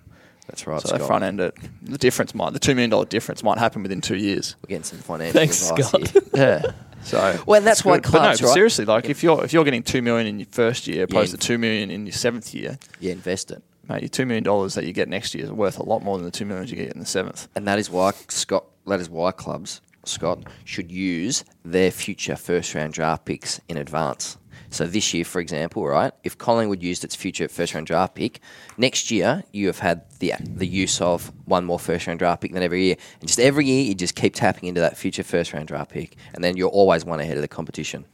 That's 0.47 0.65
right, 0.65 0.81
so 0.81 0.97
they 0.97 1.05
front 1.05 1.23
end 1.23 1.39
it. 1.39 1.55
The 1.83 1.97
difference 1.99 2.33
might 2.33 2.53
the 2.53 2.59
two 2.59 2.73
million 2.73 2.89
dollar 2.89 3.05
difference 3.05 3.43
might 3.43 3.59
happen 3.59 3.83
within 3.83 4.01
two 4.01 4.15
years. 4.17 4.55
We're 4.63 4.69
getting 4.69 4.83
some 4.83 4.97
financial 4.99 5.39
Thanks, 5.39 5.69
advice 5.69 5.87
Scott. 5.87 6.09
here. 6.09 6.21
Yeah. 6.33 6.71
So 7.03 7.41
Well, 7.45 7.61
that's 7.61 7.83
why 7.85 7.95
good. 7.97 8.03
But 8.03 8.09
clubs, 8.09 8.41
no, 8.41 8.47
right? 8.47 8.53
seriously, 8.53 8.85
like 8.85 9.05
if 9.09 9.23
you're 9.23 9.43
if 9.43 9.53
you're 9.53 9.63
getting 9.63 9.83
two 9.83 10.01
million 10.01 10.27
in 10.27 10.39
your 10.39 10.47
first 10.51 10.87
year 10.87 11.03
opposed 11.05 11.31
Yeah. 11.33 11.37
to 11.39 11.47
two 11.47 11.57
million 11.57 11.89
in 11.91 12.05
your 12.05 12.13
seventh 12.13 12.53
year, 12.53 12.77
Yeah, 12.99 13.13
invest 13.13 13.51
it. 13.51 13.63
mate, 13.87 14.01
your 14.01 14.09
two 14.09 14.25
million 14.25 14.43
dollars 14.43 14.73
that 14.75 14.85
you 14.85 14.93
get 14.93 15.07
next 15.09 15.33
year 15.33 15.45
is 15.45 15.51
worth 15.51 15.79
a 15.79 15.83
lot 15.83 16.03
more 16.03 16.17
than 16.17 16.25
the 16.25 16.31
two 16.31 16.45
million 16.45 16.67
you 16.67 16.75
get 16.75 16.91
in 16.93 16.99
the 16.99 17.05
seventh. 17.05 17.47
And 17.55 17.67
that 17.67 17.79
is 17.79 17.89
why 17.89 18.11
Scott. 18.27 18.65
That 18.87 18.99
is 18.99 19.09
why 19.09 19.31
clubs, 19.31 19.81
Scott, 20.03 20.39
should 20.65 20.91
use 20.91 21.43
their 21.63 21.91
future 21.91 22.35
first 22.35 22.73
round 22.73 22.93
draft 22.93 23.25
picks 23.25 23.61
in 23.69 23.77
advance. 23.77 24.37
So 24.71 24.85
this 24.85 25.13
year, 25.13 25.25
for 25.25 25.39
example, 25.39 25.85
right, 25.85 26.13
if 26.23 26.37
Collingwood 26.37 26.83
used 26.83 27.03
its 27.03 27.15
future 27.15 27.47
first 27.47 27.73
round 27.73 27.87
draft 27.87 28.15
pick, 28.15 28.39
next 28.77 29.09
year 29.09 29.43
you 29.51 29.67
have 29.67 29.79
had 29.79 30.03
the 30.19 30.33
the 30.39 30.67
use 30.67 31.01
of 31.01 31.31
one 31.45 31.65
more 31.65 31.79
first 31.79 32.07
round 32.07 32.19
draft 32.19 32.41
pick 32.41 32.53
than 32.53 32.63
every 32.63 32.85
year, 32.85 32.95
and 33.19 33.27
just 33.27 33.39
every 33.39 33.65
year 33.65 33.83
you 33.83 33.95
just 33.95 34.15
keep 34.15 34.35
tapping 34.35 34.69
into 34.69 34.81
that 34.81 34.97
future 34.97 35.23
first 35.23 35.53
round 35.53 35.67
draft 35.67 35.91
pick, 35.91 36.15
and 36.33 36.43
then 36.43 36.55
you're 36.55 36.69
always 36.69 37.03
one 37.03 37.19
ahead 37.19 37.35
of 37.35 37.41
the 37.41 37.47
competition. 37.47 38.05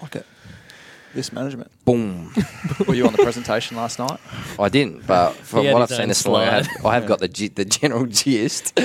Like 0.00 0.16
it. 0.16 0.26
This 1.14 1.32
management. 1.32 1.70
Boom. 1.84 2.32
Were 2.88 2.94
you 2.94 3.06
on 3.06 3.12
the 3.12 3.22
presentation 3.22 3.76
last 3.76 4.00
night? 4.00 4.18
I 4.58 4.68
didn't, 4.68 5.06
but 5.06 5.34
from 5.34 5.70
what 5.70 5.82
I've 5.82 5.88
seen 5.88 6.02
own 6.02 6.08
this 6.08 6.26
morning, 6.26 6.48
I 6.48 6.52
have, 6.52 6.66
slide. 6.66 6.90
I 6.90 6.94
have 6.94 7.06
got 7.06 7.20
the 7.20 7.28
gi- 7.28 7.48
the 7.48 7.64
general 7.64 8.06
gist 8.06 8.72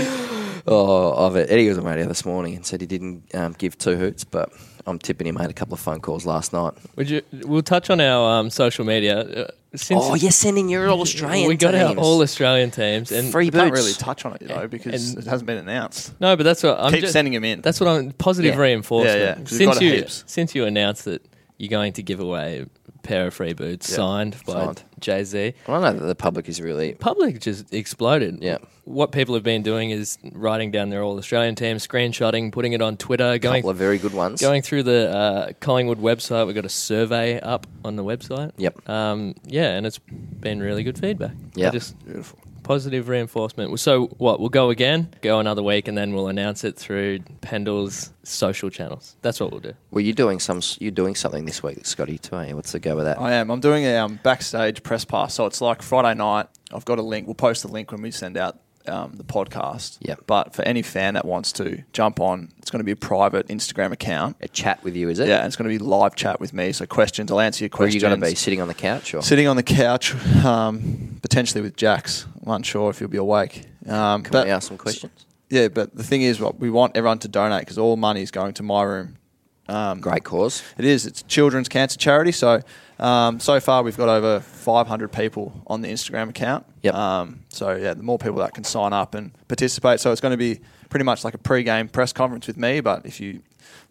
oh, 0.67 1.13
of 1.13 1.35
it. 1.35 1.49
Eddie 1.49 1.67
was 1.69 1.79
on 1.79 1.85
radio 1.85 2.07
this 2.07 2.25
morning 2.25 2.55
and 2.55 2.63
said 2.63 2.81
he 2.81 2.87
didn't 2.87 3.33
um, 3.33 3.53
give 3.53 3.79
two 3.79 3.95
hoots, 3.95 4.23
but 4.23 4.51
I'm 4.89 4.99
tipping 4.99 5.25
he 5.25 5.31
made 5.31 5.49
a 5.49 5.53
couple 5.53 5.73
of 5.73 5.79
phone 5.79 5.99
calls 6.01 6.25
last 6.25 6.51
night. 6.53 6.73
Would 6.95 7.09
you? 7.09 7.21
We'll 7.45 7.61
touch 7.61 7.89
on 7.89 8.01
our 8.01 8.39
um, 8.39 8.49
social 8.49 8.85
media. 8.85 9.19
Uh, 9.19 9.47
since 9.75 10.01
oh, 10.03 10.15
you're 10.15 10.31
sending 10.31 10.67
your 10.67 10.89
all 10.89 11.01
Australian. 11.01 11.47
we 11.47 11.55
got 11.55 11.75
our 11.75 11.89
teams. 11.89 11.99
all 11.99 12.21
Australian 12.23 12.71
teams 12.71 13.11
and 13.11 13.31
free 13.31 13.45
You 13.45 13.51
can't 13.51 13.71
really 13.71 13.93
touch 13.93 14.25
on 14.25 14.33
it, 14.33 14.41
though 14.47 14.67
because 14.67 15.11
And- 15.11 15.19
it 15.19 15.27
hasn't 15.29 15.45
been 15.45 15.57
announced. 15.59 16.19
no, 16.19 16.35
but 16.35 16.41
that's 16.43 16.63
what 16.63 16.79
I'm 16.79 16.91
Keep 16.91 17.01
just, 17.01 17.13
sending 17.13 17.33
them 17.33 17.43
in. 17.43 17.61
That's 17.61 17.79
what 17.79 17.87
I'm 17.87 18.11
positive 18.13 18.55
Yeah. 18.55 18.61
reinforcement. 18.61 19.19
Yeah, 19.19 19.25
yeah, 19.25 19.33
'cause 19.35 19.51
we've 19.51 19.59
Since 19.59 19.81
you 19.81 19.91
heaps. 19.93 20.23
since 20.25 20.55
you 20.55 20.65
announced 20.65 21.05
that 21.05 21.23
you're 21.59 21.69
going 21.69 21.93
to 21.93 22.01
give 22.03 22.19
away 22.19 22.65
a 22.65 22.78
pair 23.09 23.27
of 23.27 23.33
free 23.33 23.53
boots 23.53 23.89
Yeah, 23.89 23.95
signed 23.97 24.35
by 24.45 24.53
signed. 24.65 24.83
Jay 24.99 25.23
Z, 25.23 25.53
I 25.67 25.79
know 25.79 25.93
that 25.93 26.05
the 26.05 26.15
public 26.15 26.47
is 26.47 26.61
really. 26.61 26.93
public 26.93 27.41
just 27.41 27.73
exploded. 27.73 28.37
Yeah. 28.41 28.57
What 28.85 29.11
people 29.11 29.33
have 29.35 29.43
been 29.43 29.61
doing 29.63 29.89
is 29.91 30.17
writing 30.31 30.71
down 30.71 30.89
their 30.89 31.01
all 31.03 31.17
Australian 31.17 31.55
teams, 31.55 31.85
screenshotting, 31.87 32.51
putting 32.51 32.73
it 32.73 32.81
on 32.81 32.97
Twitter, 32.97 33.31
A 33.31 33.39
going 33.39 33.61
couple 33.61 33.69
of 33.71 33.77
very 33.77 33.97
good 33.99 34.13
ones. 34.13 34.41
going 34.41 34.61
through 34.61 34.83
the 34.83 35.09
uh, 35.15 35.51
Collingwood 35.59 35.99
website. 35.99 36.45
We've 36.45 36.55
got 36.55 36.65
a 36.65 36.69
survey 36.69 37.39
up 37.39 37.65
on 37.85 37.95
the 37.97 38.03
website. 38.03 38.51
Yep. 38.57 38.89
Um, 38.89 39.35
yeah, 39.45 39.71
and 39.75 39.85
it's 39.85 39.99
been 39.99 40.59
really 40.59 40.83
good 40.83 40.97
feedback. 40.99 41.31
Yeah. 41.55 41.67
I 41.69 41.71
Just 41.71 41.97
Beautiful. 42.05 42.39
Positive 42.69 43.09
reinforcement. 43.09 43.79
So 43.79 44.05
what? 44.19 44.39
We'll 44.39 44.49
go 44.49 44.69
again, 44.69 45.09
go 45.21 45.39
another 45.39 45.63
week, 45.63 45.87
and 45.87 45.97
then 45.97 46.13
we'll 46.13 46.27
announce 46.27 46.63
it 46.63 46.75
through 46.75 47.21
Pendle's 47.41 48.13
social 48.21 48.69
channels. 48.69 49.15
That's 49.23 49.39
what 49.39 49.49
we'll 49.49 49.59
do. 49.59 49.73
Well, 49.89 50.01
you're 50.01 50.13
doing 50.13 50.39
some. 50.39 50.61
You're 50.79 50.91
doing 50.91 51.15
something 51.15 51.45
this 51.45 51.63
week, 51.63 51.83
Scotty. 51.87 52.19
Too. 52.19 52.35
eh? 52.35 52.53
What's 52.53 52.71
the 52.71 52.79
go 52.79 52.95
with 52.95 53.05
that? 53.05 53.19
I 53.19 53.33
am. 53.33 53.49
I'm 53.49 53.59
doing 53.59 53.85
a 53.85 53.95
um, 53.97 54.19
backstage 54.21 54.83
press 54.83 55.03
pass. 55.03 55.33
So 55.33 55.47
it's 55.47 55.61
like 55.61 55.81
Friday 55.81 56.15
night. 56.15 56.45
I've 56.71 56.85
got 56.85 56.99
a 56.99 57.01
link. 57.01 57.25
We'll 57.25 57.33
post 57.33 57.63
the 57.63 57.69
link 57.69 57.91
when 57.91 58.03
we 58.03 58.11
send 58.11 58.37
out 58.37 58.59
um, 58.87 59.13
the 59.15 59.23
podcast. 59.23 59.97
Yep. 60.01 60.21
But 60.27 60.53
for 60.53 60.63
any 60.63 60.81
fan 60.81 61.13
that 61.15 61.25
wants 61.25 61.51
to 61.53 61.83
jump 61.93 62.19
on, 62.19 62.49
it's 62.57 62.71
going 62.71 62.79
to 62.79 62.83
be 62.83 62.91
a 62.91 62.95
private 62.95 63.47
Instagram 63.47 63.91
account. 63.91 64.37
A 64.41 64.47
chat 64.47 64.83
with 64.83 64.95
you, 64.95 65.09
is 65.09 65.19
it? 65.19 65.27
Yeah, 65.27 65.37
and 65.37 65.47
it's 65.47 65.55
going 65.55 65.69
to 65.69 65.77
be 65.77 65.83
live 65.83 66.15
chat 66.15 66.39
with 66.39 66.53
me. 66.53 66.71
So 66.71 66.85
questions, 66.85 67.31
I'll 67.31 67.39
answer 67.39 67.63
your 67.63 67.69
questions. 67.69 68.03
Where 68.03 68.11
are 68.11 68.13
you 68.13 68.19
going 68.19 68.29
to 68.29 68.33
be 68.33 68.35
sitting 68.35 68.61
on 68.61 68.67
the 68.67 68.73
couch 68.73 69.13
or? 69.13 69.21
Sitting 69.21 69.47
on 69.47 69.55
the 69.55 69.63
couch, 69.63 70.13
um, 70.45 71.19
potentially 71.21 71.61
with 71.61 71.75
Jax. 71.75 72.25
I'm 72.45 72.51
unsure 72.51 72.89
if 72.89 72.99
he'll 72.99 73.07
be 73.07 73.17
awake. 73.17 73.65
Um, 73.87 74.23
Can 74.23 74.31
but 74.31 74.45
we 74.45 74.51
ask 74.51 74.67
some 74.67 74.77
questions? 74.77 75.25
yeah, 75.49 75.67
but 75.67 75.95
the 75.95 76.03
thing 76.03 76.21
is, 76.21 76.39
what 76.39 76.59
we 76.59 76.69
want 76.69 76.95
everyone 76.95 77.19
to 77.19 77.27
donate 77.27 77.61
because 77.61 77.77
all 77.77 77.97
money 77.97 78.21
is 78.21 78.31
going 78.31 78.53
to 78.55 78.63
my 78.63 78.83
room. 78.83 79.17
Um, 79.69 80.01
Great 80.01 80.23
cause. 80.23 80.63
It 80.77 80.85
is. 80.85 81.05
It's 81.05 81.21
a 81.21 81.23
children's 81.25 81.69
cancer 81.69 81.97
charity. 81.97 82.31
So, 82.31 82.61
um, 82.99 83.39
so 83.39 83.59
far 83.59 83.83
we've 83.83 83.95
got 83.95 84.09
over 84.09 84.39
500 84.39 85.11
people 85.11 85.61
on 85.67 85.81
the 85.81 85.89
Instagram 85.89 86.29
account. 86.29 86.65
Yep. 86.81 86.93
Um, 86.93 87.41
so 87.49 87.75
yeah, 87.75 87.93
the 87.93 88.03
more 88.03 88.17
people 88.17 88.39
that 88.39 88.53
can 88.53 88.63
sign 88.63 88.93
up 88.93 89.15
and 89.15 89.31
participate. 89.47 89.99
So 89.99 90.11
it's 90.11 90.21
going 90.21 90.31
to 90.31 90.37
be 90.37 90.59
pretty 90.89 91.05
much 91.05 91.23
like 91.23 91.33
a 91.35 91.37
pre-game 91.37 91.87
press 91.87 92.11
conference 92.11 92.47
with 92.47 92.57
me. 92.57 92.81
But 92.81 93.05
if 93.05 93.19
you 93.19 93.41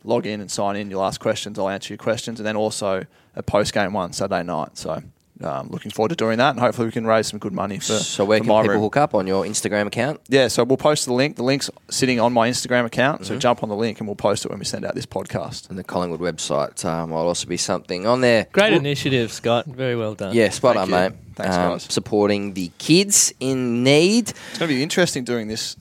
log 0.04 0.26
in 0.26 0.40
and 0.40 0.50
sign 0.50 0.76
in, 0.76 0.90
you'll 0.90 1.04
ask 1.04 1.20
questions. 1.20 1.58
I'll 1.58 1.68
answer 1.68 1.92
your 1.92 1.98
questions, 1.98 2.40
and 2.40 2.46
then 2.46 2.56
also 2.56 3.06
a 3.36 3.42
post-game 3.42 3.92
one 3.92 4.12
Saturday 4.12 4.42
night. 4.42 4.76
So. 4.76 5.02
Um, 5.42 5.68
looking 5.70 5.92
forward 5.92 6.08
to 6.08 6.16
doing 6.16 6.38
that, 6.38 6.50
and 6.50 6.58
hopefully 6.60 6.86
we 6.86 6.92
can 6.92 7.06
raise 7.06 7.28
some 7.28 7.38
good 7.38 7.52
money 7.52 7.78
for. 7.78 7.92
So 7.92 8.24
where 8.24 8.38
for 8.38 8.44
can 8.44 8.48
my 8.52 8.62
people 8.62 8.74
room. 8.74 8.82
hook 8.82 8.96
up 8.96 9.14
on 9.14 9.26
your 9.28 9.44
Instagram 9.44 9.86
account? 9.86 10.20
Yeah, 10.28 10.48
so 10.48 10.64
we'll 10.64 10.76
post 10.76 11.06
the 11.06 11.12
link. 11.12 11.36
The 11.36 11.44
link's 11.44 11.70
sitting 11.88 12.18
on 12.18 12.32
my 12.32 12.50
Instagram 12.50 12.84
account, 12.84 13.22
Mm-hmm. 13.22 13.34
so 13.34 13.38
jump 13.38 13.62
on 13.62 13.68
the 13.68 13.76
link 13.76 14.00
and 14.00 14.08
we'll 14.08 14.16
post 14.16 14.44
it 14.44 14.50
when 14.50 14.58
we 14.58 14.64
send 14.64 14.84
out 14.84 14.94
this 14.96 15.06
podcast. 15.06 15.70
And 15.70 15.78
the 15.78 15.84
Collingwood 15.84 16.20
website 16.20 16.84
um, 16.84 17.10
will 17.10 17.18
also 17.18 17.46
be 17.46 17.56
something 17.56 18.06
on 18.06 18.20
there. 18.20 18.48
Great 18.52 18.70
Well, 18.72 18.80
initiative, 18.80 19.30
Scott. 19.32 19.66
Very 19.66 19.94
well 19.94 20.14
done. 20.14 20.34
Yeah, 20.34 20.48
spot 20.50 20.74
Thank 20.74 20.92
on, 20.92 21.02
you. 21.04 21.08
mate. 21.10 21.18
Thanks, 21.36 21.56
Um, 21.56 21.70
guys. 21.72 21.82
Supporting 21.88 22.54
the 22.54 22.72
kids 22.78 23.32
in 23.38 23.84
need. 23.84 24.30
It's 24.30 24.58
going 24.58 24.68
to 24.68 24.74
be 24.74 24.82
interesting 24.82 25.22
doing 25.22 25.46
this 25.46 25.76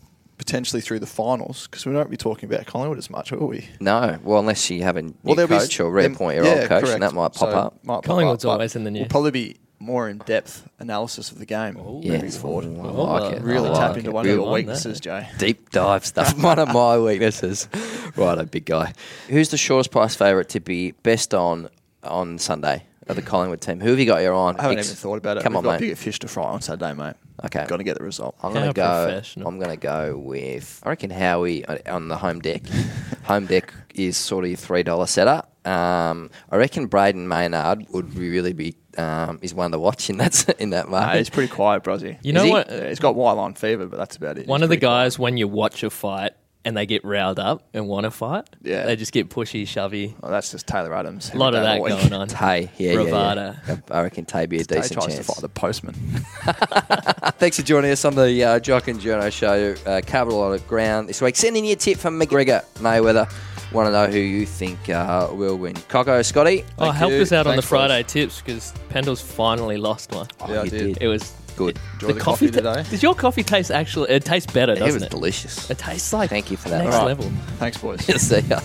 potentially 0.48 0.82
through 0.82 1.00
the 1.00 1.06
finals 1.06 1.68
because 1.68 1.86
we 1.86 1.94
won't 1.94 2.10
be 2.10 2.16
talking 2.16 2.50
about 2.50 2.66
Collingwood 2.66 2.98
as 2.98 3.10
much, 3.10 3.32
will 3.34 3.48
we? 3.48 3.68
No, 3.82 4.18
well, 4.24 4.40
unless 4.40 4.70
you 4.70 4.82
have 4.84 4.96
a 4.96 5.02
new 5.02 5.14
there'll 5.26 5.46
be 5.48 5.58
coach 5.58 5.78
or 5.82 5.84
them- 5.86 5.94
reappoint 5.94 6.38
your 6.38 6.46
yeah, 6.46 6.52
old 6.62 6.70
coach, 6.70 6.84
correct. 6.84 6.94
and 6.94 7.04
that 7.04 7.14
might 7.14 7.34
pop 7.34 7.36
So, 7.36 7.48
up. 7.50 7.84
might 7.84 7.96
pop 7.96 8.04
Collingwood's 8.06 8.46
up, 8.46 8.52
always 8.54 8.74
in 8.78 8.86
the 8.86 8.92
news. 8.92 9.02
Will 9.02 9.10
probably 9.10 9.32
be 9.32 9.58
more 9.80 10.08
in 10.08 10.20
depth 10.20 10.66
analysis 10.80 11.32
of 11.32 11.38
the 11.40 11.46
game 11.46 11.76
Yeah, 12.02 12.14
moving 12.14 12.32
forward. 12.32 12.66
I 12.66 12.70
like 12.70 13.34
it. 13.34 13.42
Really 13.44 13.70
I 13.70 13.74
tap 13.74 13.90
like 13.90 13.98
into 14.00 14.12
one 14.12 14.26
Real 14.26 14.34
of 14.36 14.38
your 14.40 14.48
on 14.48 14.54
weaknesses, 14.54 15.00
Jay. 15.02 15.28
deep 15.38 15.70
dive 15.72 16.06
stuff. 16.06 16.36
one 16.42 16.60
of 16.60 16.70
my 16.74 16.98
weaknesses. 16.98 17.68
Right, 18.16 18.38
a 18.38 18.46
big 18.46 18.66
guy. 18.66 18.94
Who's 19.28 19.50
the 19.50 19.58
shortest 19.58 19.92
price 19.92 20.16
favourite 20.16 20.48
to 20.50 20.62
be 20.62 20.92
best 21.04 21.34
on 21.34 21.70
on 22.04 22.40
Sunday 22.40 22.84
of 23.10 23.16
the 23.16 23.22
Collingwood 23.22 23.62
team? 23.62 23.80
Who 23.80 23.90
have 23.92 24.00
you 24.00 24.06
got 24.06 24.22
your 24.22 24.34
on? 24.34 24.58
I 24.60 24.64
haven't 24.64 24.80
Ex- 24.80 24.88
even 24.90 24.98
thought 24.98 25.18
about 25.18 25.38
it. 25.38 25.44
Come 25.44 25.54
We've 25.54 25.58
on, 25.60 25.64
got 25.64 25.72
mate. 25.74 25.80
bigger 25.82 25.96
fish 25.96 26.20
to 26.20 26.28
fry 26.28 26.44
on 26.46 26.62
Saturday, 26.62 26.94
mate. 26.94 27.16
Okay. 27.46 27.66
Got 27.68 27.78
to 27.78 27.84
get 27.84 27.98
the 27.98 28.04
result. 28.04 28.36
I'm 28.42 28.52
gonna 28.54 28.68
How 28.68 28.72
go. 28.74 29.06
professional. 29.06 29.48
I'm 29.48 29.60
gonna 29.60 29.78
go 29.78 30.18
with. 30.18 30.82
I 30.84 30.90
reckon 30.90 31.10
Howie 31.12 31.64
uh, 31.66 31.78
on 31.96 32.08
the 32.08 32.18
home 32.18 32.40
deck. 32.40 32.64
home 33.24 33.46
deck 33.46 33.74
is 33.94 34.18
sort 34.18 34.44
of 34.46 34.50
your 34.50 34.58
three 34.58 34.84
dollar 34.84 35.06
setup. 35.08 35.52
Um, 35.68 36.32
I 36.50 36.56
reckon 36.56 36.88
Brayden 36.88 37.28
Maynard 37.28 37.86
would 37.90 38.16
be 38.16 38.30
really 38.30 38.54
be 38.54 38.76
um, 38.98 39.38
is 39.42 39.54
one 39.54 39.72
to 39.72 39.78
watch 39.80 40.10
in 40.10 40.18
that 40.18 40.50
in 40.60 40.70
that 40.72 40.86
Nah, 40.86 41.00
market. 41.02 41.18
he's 41.20 41.30
pretty 41.30 41.52
quiet, 41.54 41.84
Brozzy. 41.84 42.18
You 42.24 42.30
Is 42.30 42.34
know 42.34 42.44
he? 42.46 42.50
what? 42.52 42.72
Yeah, 42.72 42.88
he's 42.90 43.00
got 43.00 43.16
white 43.16 43.34
line 43.34 43.54
fever, 43.54 43.86
but 43.86 43.98
that's 43.98 44.16
about 44.16 44.38
it. 44.40 44.48
One 44.48 44.62
He's 44.62 44.64
of 44.66 44.70
the 44.70 44.76
pretty 44.78 44.86
quiet. 44.88 45.04
guys, 45.06 45.20
when 45.20 45.38
you 45.38 45.48
watch 45.48 45.84
a 45.84 45.90
fight 45.92 46.32
and 46.68 46.76
they 46.76 46.86
get 46.86 47.06
riled 47.06 47.40
up 47.40 47.64
and 47.74 47.88
want 47.88 48.04
to 48.04 48.12
fight, 48.12 48.46
Yeah. 48.62 48.86
they 48.86 48.98
just 48.98 49.14
get 49.14 49.30
pushy, 49.30 49.66
shovey. 49.66 50.14
Oh, 50.22 50.30
that's 50.30 50.52
just 50.52 50.68
Taylor 50.68 50.94
Adams. 50.94 51.32
A 51.34 51.38
lot 51.38 51.56
of 51.56 51.64
that 51.64 51.78
going 51.80 52.12
on. 52.14 52.28
Tay, 52.28 52.70
yeah, 52.78 52.90
yeah, 52.92 52.94
Bravado. 52.96 53.56
yeah. 53.68 53.78
I 53.90 54.02
reckon 54.02 54.26
Tay 54.26 54.46
be 54.48 54.58
a 54.60 54.66
Tay 54.66 54.76
decent 54.82 55.00
tries 55.00 55.16
chance. 55.16 55.28
to 55.28 55.34
fight 55.34 55.42
the 55.42 55.48
postman. 55.50 55.94
Thanks 57.40 57.58
for 57.58 57.64
joining 57.64 57.92
us 57.92 58.04
on 58.04 58.16
the 58.16 58.44
uh, 58.44 58.60
Jock 58.60 58.90
and 58.90 59.00
Journo 59.00 59.32
show. 59.32 59.76
Uh, 59.90 60.02
covered 60.06 60.32
a 60.34 60.36
lot 60.36 60.52
of 60.52 60.68
ground 60.68 61.08
this 61.08 61.22
week. 61.22 61.38
Send 61.38 61.56
in 61.56 61.64
your 61.64 61.78
tip 61.78 61.98
for 61.98 62.10
McGregor 62.10 62.64
Mayweather. 62.80 63.32
Want 63.72 63.88
to 63.88 63.92
know 63.92 64.08
who 64.08 64.20
you 64.20 64.46
think 64.46 64.90
uh, 64.90 65.30
will 65.32 65.58
win? 65.58 65.74
Coco, 65.88 66.22
Scotty? 66.22 66.64
Oh, 66.80 66.86
Thank 66.86 66.96
help 66.96 67.12
you. 67.14 67.22
us 67.22 67.32
out 67.32 67.48
on 67.48 67.56
the 67.56 67.62
Thanks, 67.62 67.68
Friday 67.70 68.04
tips 68.04 68.42
because 68.42 68.74
Pendle's 68.90 69.22
finally 69.22 69.78
lost 69.78 70.12
one. 70.14 70.28
Oh, 70.42 70.52
Yeah, 70.54 70.62
I 70.62 70.64
you 70.66 70.70
did. 70.70 70.98
It 71.02 71.08
was 71.08 71.34
Good. 71.58 71.78
Enjoy 71.96 72.14
the, 72.14 72.20
coffee, 72.20 72.50
ta- 72.50 72.58
today. 72.74 72.90
Does 72.90 73.04
your 73.04 73.14
coffee 73.16 73.44
taste 73.44 73.72
actually? 73.72 74.10
It 74.12 74.24
tastes 74.24 74.52
better, 74.52 74.72
It 74.74 74.80
doesn't 74.80 74.94
was 74.94 75.04
it? 75.04 75.10
delicious. 75.12 75.70
It 75.70 75.78
tastes 75.78 76.14
like 76.14 76.30
Thank 76.30 76.50
you 76.52 76.56
for 76.58 76.70
that. 76.70 76.84
next 76.84 76.96
All 76.96 77.02
right. 77.02 77.18
level. 77.18 77.30
Thanks, 77.58 77.78
boys. 77.78 78.02
See 78.22 78.40
ya. 78.42 78.62